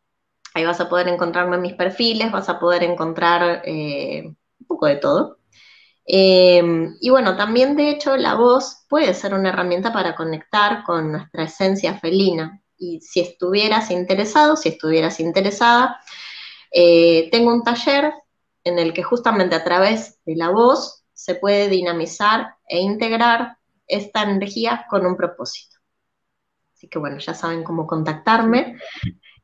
Ahí 0.54 0.64
vas 0.64 0.80
a 0.80 0.88
poder 0.88 1.08
encontrarme 1.08 1.56
en 1.56 1.62
mis 1.62 1.74
perfiles, 1.74 2.32
vas 2.32 2.48
a 2.48 2.58
poder 2.58 2.82
encontrar 2.84 3.62
eh, 3.64 4.24
un 4.26 4.66
poco 4.66 4.86
de 4.86 4.96
todo. 4.96 5.38
Eh, 6.06 6.62
y 7.00 7.10
bueno, 7.10 7.36
también 7.36 7.76
de 7.76 7.90
hecho 7.90 8.16
la 8.16 8.34
voz 8.34 8.86
puede 8.88 9.12
ser 9.12 9.34
una 9.34 9.50
herramienta 9.50 9.92
para 9.92 10.14
conectar 10.14 10.84
con 10.84 11.12
nuestra 11.12 11.44
esencia 11.44 11.98
felina. 11.98 12.62
Y 12.78 13.00
si 13.00 13.20
estuvieras 13.20 13.90
interesado, 13.90 14.56
si 14.56 14.70
estuvieras 14.70 15.20
interesada, 15.20 16.00
tengo 16.70 17.52
un 17.52 17.64
taller 17.64 18.12
en 18.68 18.78
el 18.78 18.92
que 18.92 19.02
justamente 19.02 19.54
a 19.54 19.64
través 19.64 20.18
de 20.24 20.36
la 20.36 20.50
voz 20.50 21.04
se 21.12 21.34
puede 21.34 21.68
dinamizar 21.68 22.54
e 22.68 22.78
integrar 22.78 23.56
esta 23.86 24.22
energía 24.22 24.86
con 24.88 25.04
un 25.06 25.16
propósito. 25.16 25.78
Así 26.74 26.88
que 26.88 26.98
bueno, 26.98 27.18
ya 27.18 27.34
saben 27.34 27.64
cómo 27.64 27.86
contactarme. 27.86 28.76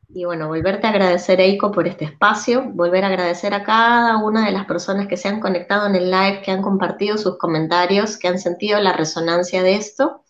Y 0.09 0.25
bueno, 0.25 0.47
volverte 0.47 0.87
a 0.87 0.91
agradecer, 0.91 1.41
Eiko, 1.41 1.73
por 1.73 1.89
este 1.89 2.05
espacio, 2.05 2.71
volver 2.73 3.03
a 3.03 3.09
agradecer 3.09 3.53
a 3.55 3.65
cada 3.65 4.19
una 4.19 4.47
de 4.47 4.53
las 4.53 4.67
personas 4.67 5.09
que 5.09 5.17
se 5.17 5.27
han 5.27 5.41
conectado 5.41 5.89
en 5.89 5.97
el 5.97 6.11
live, 6.11 6.43
que 6.45 6.53
han 6.53 6.63
compartido 6.63 7.19
sus 7.19 7.37
comentarios, 7.39 8.17
que 8.19 8.29
han 8.29 8.39
sentido 8.39 8.79
la 8.81 8.93
resonancia 8.93 9.65
de 9.65 9.75
esto. 9.75 10.23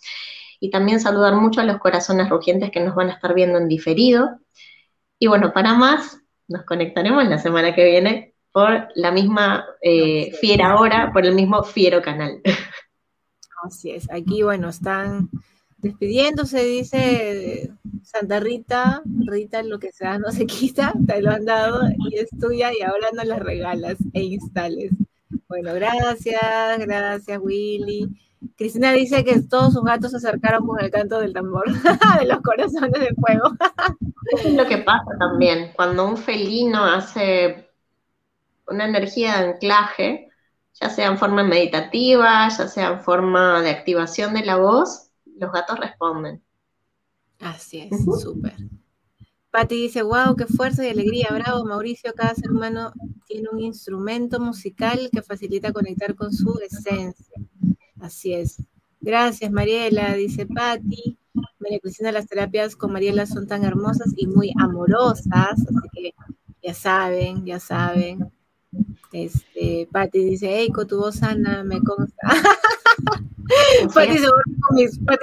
Y 0.61 0.71
también 0.71 1.01
saludar 1.01 1.35
mucho 1.35 1.61
a 1.61 1.65
los 1.65 1.79
corazones 1.79 2.31
rugientes 2.31 2.71
que 2.71 2.81
nos 2.81 2.95
van 2.95 3.11
a 3.11 3.15
estar 3.15 3.35
viendo 3.35 3.59
en 3.59 3.69
diferido. 3.69 4.39
Y 5.19 5.27
bueno, 5.27 5.53
para 5.53 5.75
más, 5.75 6.19
nos 6.49 6.65
conectaremos 6.65 7.25
la 7.29 7.37
semana 7.39 7.75
que 7.75 7.85
viene 7.85 8.34
por 8.55 8.87
la 8.95 9.11
misma 9.11 9.67
eh, 9.83 10.31
fiera 10.41 10.79
hora, 10.79 11.11
por 11.13 11.27
el 11.27 11.35
mismo 11.35 11.65
fiero 11.65 12.01
canal. 12.01 12.41
Así 13.65 13.91
es, 13.91 14.09
aquí 14.13 14.45
bueno, 14.45 14.69
están 14.69 15.29
despidiéndose, 15.79 16.65
dice 16.65 17.73
Santa 18.05 18.39
Rita, 18.39 19.03
Rita 19.27 19.65
lo 19.65 19.81
que 19.81 19.91
sea 19.91 20.21
no 20.21 20.31
se 20.31 20.47
quita, 20.47 20.93
te 21.05 21.21
lo 21.21 21.33
han 21.33 21.45
dado 21.45 21.81
y 22.09 22.17
es 22.17 22.31
tuya 22.41 22.71
y 22.73 22.83
ahora 22.83 23.09
no 23.13 23.25
la 23.25 23.41
regalas 23.41 23.97
e 24.13 24.23
instales. 24.23 24.93
Bueno, 25.49 25.75
gracias, 25.75 26.79
gracias 26.79 27.41
Willy. 27.43 28.09
Cristina 28.57 28.93
dice 28.93 29.25
que 29.25 29.41
todos 29.41 29.73
sus 29.73 29.83
gatos 29.83 30.13
se 30.13 30.19
acercaron 30.19 30.65
con 30.65 30.79
el 30.79 30.93
canto 30.93 31.19
del 31.19 31.33
tambor, 31.33 31.65
de 32.21 32.27
los 32.27 32.41
corazones 32.41 33.01
de 33.01 33.15
fuego. 33.17 33.51
es 34.45 34.55
lo 34.55 34.65
que 34.65 34.79
pasa 34.79 35.11
también, 35.19 35.73
cuando 35.75 36.07
un 36.07 36.17
felino 36.17 36.85
hace 36.85 37.74
una 38.67 38.87
energía 38.87 39.39
de 39.39 39.49
anclaje, 39.51 40.29
ya 40.81 40.91
sea 40.91 41.09
en 41.09 41.19
forma 41.19 41.43
meditativa, 41.43 42.49
ya 42.49 42.69
sea 42.69 42.89
en 42.89 43.01
forma 43.01 43.63
de 43.63 43.71
activación 43.71 44.35
de 44.35 44.45
la 44.45 44.57
voz, 44.57 45.11
los 45.39 45.53
gatos 45.53 45.79
responden. 45.79 46.43
Así 47.41 47.89
es, 47.91 48.05
súper. 48.21 48.57
Patti 49.51 49.77
dice, 49.77 50.03
wow, 50.03 50.35
qué 50.37 50.47
fuerza 50.47 50.85
y 50.85 50.91
alegría, 50.91 51.29
bravo, 51.31 51.65
Mauricio, 51.65 52.13
cada 52.15 52.35
ser 52.35 52.51
humano 52.51 52.93
tiene 53.27 53.49
un 53.53 53.61
instrumento 53.61 54.41
musical 54.41 55.09
que 55.13 55.23
facilita 55.23 55.73
conectar 55.73 56.17
con 56.17 56.33
su 56.33 56.59
esencia. 56.59 57.41
Así 58.01 58.35
es. 58.35 58.61
Gracias, 59.01 59.53
Mariela, 59.53 60.15
dice 60.15 60.47
Patti. 60.47 61.19
María 61.59 61.79
Cristina, 61.79 62.11
las 62.11 62.27
terapias 62.27 62.75
con 62.75 62.93
Mariela 62.93 63.27
son 63.27 63.47
tan 63.47 63.65
hermosas 63.65 64.13
y 64.17 64.27
muy 64.27 64.53
amorosas, 64.59 65.53
así 65.53 65.89
que 65.93 66.15
ya 66.63 66.75
saben, 66.75 67.45
ya 67.45 67.61
saben. 67.61 68.33
Este, 69.13 69.89
Patti 69.93 70.19
dice, 70.25 70.59
Eiko, 70.59 70.87
tu 70.87 70.99
voz 70.99 71.17
sana, 71.17 71.63
me 71.65 71.81
consta. 71.81 72.17
Pati 73.95 74.19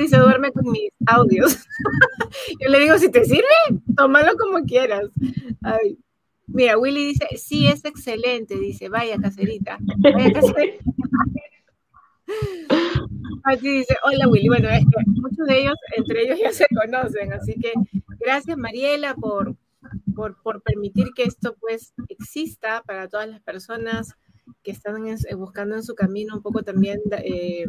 se, 0.08 0.18
duerme 0.18 0.52
con 0.52 0.72
mis, 0.72 0.92
audios. 1.08 1.58
Yo 2.60 2.70
le 2.70 2.80
digo, 2.80 2.98
si 2.98 3.10
te 3.10 3.26
sirve, 3.26 3.44
tómalo 3.98 4.38
como 4.38 4.64
quieras. 4.64 5.10
Mira, 6.48 6.78
Willy 6.78 7.08
dice, 7.08 7.28
sí, 7.38 7.68
es 7.68 7.84
excelente. 7.86 8.58
Dice, 8.58 8.90
vaya 8.90 9.18
caserita. 9.18 9.78
Vaya 9.98 10.32
caserita. 10.32 10.84
Pati 13.44 13.70
dice, 13.70 13.96
hola 14.04 14.28
Willy. 14.28 14.48
Bueno, 14.48 14.70
es 14.70 14.86
que 14.86 15.12
muchos 15.12 15.48
de 15.48 15.62
ellos, 15.62 15.76
entre 15.98 16.24
ellos 16.24 16.40
ya 16.40 16.52
se 16.52 16.66
conocen. 16.76 17.34
Así 17.34 17.56
que 17.56 17.74
gracias 18.20 18.58
Mariela 18.58 19.16
por, 19.16 19.56
por, 20.16 20.42
por 20.42 20.62
permitir 20.62 21.10
que 21.16 21.24
esto 21.24 21.56
pues 21.60 21.94
exista 22.10 22.84
para 22.86 23.08
todas 23.08 23.30
las 23.30 23.42
personas 23.42 24.16
que 24.64 24.72
están 24.72 25.04
buscando 25.38 25.76
en 25.76 25.84
su 25.84 25.96
camino 25.96 26.36
un 26.36 26.42
poco 26.42 26.64
también 26.64 27.00
eh, 27.12 27.66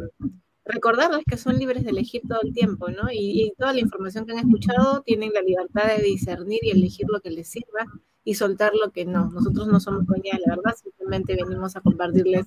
recordarles 0.65 1.23
que 1.25 1.37
son 1.37 1.57
libres 1.57 1.83
de 1.83 1.89
elegir 1.89 2.21
todo 2.27 2.39
el 2.41 2.53
tiempo, 2.53 2.89
¿no? 2.89 3.09
Y, 3.11 3.53
toda 3.57 3.73
la 3.73 3.79
información 3.79 4.25
que 4.25 4.33
han 4.33 4.39
escuchado 4.39 5.01
tienen 5.01 5.31
la 5.33 5.41
libertad 5.41 5.87
de 5.95 6.03
discernir 6.03 6.59
y 6.63 6.71
elegir 6.71 7.07
lo 7.09 7.19
que 7.19 7.31
les 7.31 7.49
sirva 7.49 7.85
y 8.23 8.35
soltar 8.35 8.71
lo 8.73 8.91
que 8.91 9.05
no. 9.05 9.29
Nosotros 9.31 9.67
no 9.67 9.79
somos 9.79 10.05
dueñas 10.05 10.39
de 10.39 10.47
la 10.47 10.55
verdad, 10.55 10.75
simplemente 10.81 11.35
venimos 11.35 11.75
a 11.75 11.81
compartirles 11.81 12.45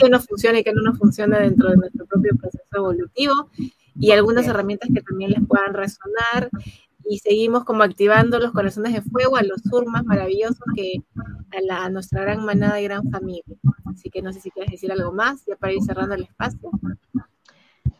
qué 0.00 0.08
nos 0.08 0.26
funciona 0.26 0.60
y 0.60 0.64
qué 0.64 0.72
no 0.72 0.82
nos 0.82 0.98
funciona 0.98 1.40
dentro 1.40 1.70
de 1.70 1.76
nuestro 1.76 2.06
propio 2.06 2.36
proceso 2.36 2.64
evolutivo 2.72 3.50
y 3.98 4.12
algunas 4.12 4.46
herramientas 4.46 4.90
que 4.94 5.02
también 5.02 5.32
les 5.32 5.44
puedan 5.46 5.74
resonar 5.74 6.50
y 7.08 7.18
seguimos 7.18 7.64
como 7.64 7.82
activando 7.82 8.38
los 8.38 8.52
corazones 8.52 8.92
de 8.92 9.02
fuego 9.02 9.36
a 9.36 9.42
los 9.42 9.62
surmas 9.62 10.04
maravillosos 10.04 10.64
que 10.74 11.02
a, 11.16 11.60
la, 11.62 11.84
a 11.84 11.90
nuestra 11.90 12.22
gran 12.22 12.44
manada 12.44 12.80
y 12.80 12.84
gran 12.84 13.10
familia. 13.10 13.44
Así 13.84 14.10
que 14.10 14.22
no 14.22 14.32
sé 14.32 14.40
si 14.40 14.50
quieres 14.50 14.72
decir 14.72 14.90
algo 14.92 15.12
más 15.12 15.44
ya 15.46 15.56
para 15.56 15.72
ir 15.72 15.82
cerrando 15.82 16.14
el 16.14 16.22
espacio. 16.22 16.70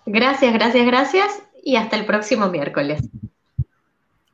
Gracias, 0.06 0.52
gracias, 0.52 0.86
gracias 0.86 1.42
y 1.62 1.76
hasta 1.76 1.96
el 1.96 2.06
próximo 2.06 2.48
miércoles. 2.48 3.08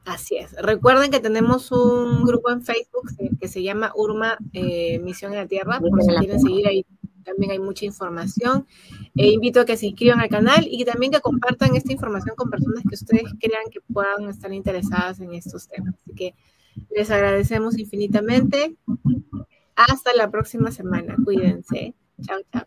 Así 0.04 0.36
es. 0.36 0.52
Recuerden 0.60 1.10
que 1.10 1.20
tenemos 1.20 1.70
un 1.70 2.24
grupo 2.24 2.50
en 2.50 2.62
Facebook 2.62 3.10
que 3.40 3.48
se 3.48 3.62
llama 3.62 3.92
Urma 3.94 4.36
eh, 4.52 4.98
Misión 4.98 5.32
en 5.32 5.38
la 5.38 5.46
Tierra, 5.46 5.80
por 5.80 6.02
si 6.02 6.14
quieren 6.16 6.40
seguir 6.40 6.66
ahí 6.66 6.84
también 7.22 7.52
hay 7.52 7.58
mucha 7.58 7.84
información. 7.84 8.66
E 9.14 9.30
invito 9.30 9.60
a 9.60 9.64
que 9.64 9.76
se 9.76 9.86
inscriban 9.86 10.20
al 10.20 10.28
canal 10.28 10.66
y 10.68 10.84
también 10.84 11.12
que 11.12 11.20
compartan 11.20 11.76
esta 11.76 11.92
información 11.92 12.36
con 12.36 12.50
personas 12.50 12.82
que 12.88 12.94
ustedes 12.94 13.24
crean 13.40 13.64
que 13.70 13.80
puedan 13.92 14.28
estar 14.28 14.52
interesadas 14.52 15.20
en 15.20 15.34
estos 15.34 15.68
temas. 15.68 15.94
Así 16.02 16.12
que 16.14 16.34
les 16.90 17.10
agradecemos 17.10 17.78
infinitamente. 17.78 18.76
Hasta 19.74 20.14
la 20.14 20.30
próxima 20.30 20.70
semana. 20.70 21.16
Cuídense. 21.24 21.94
Chao, 22.22 22.40
chao. 22.52 22.66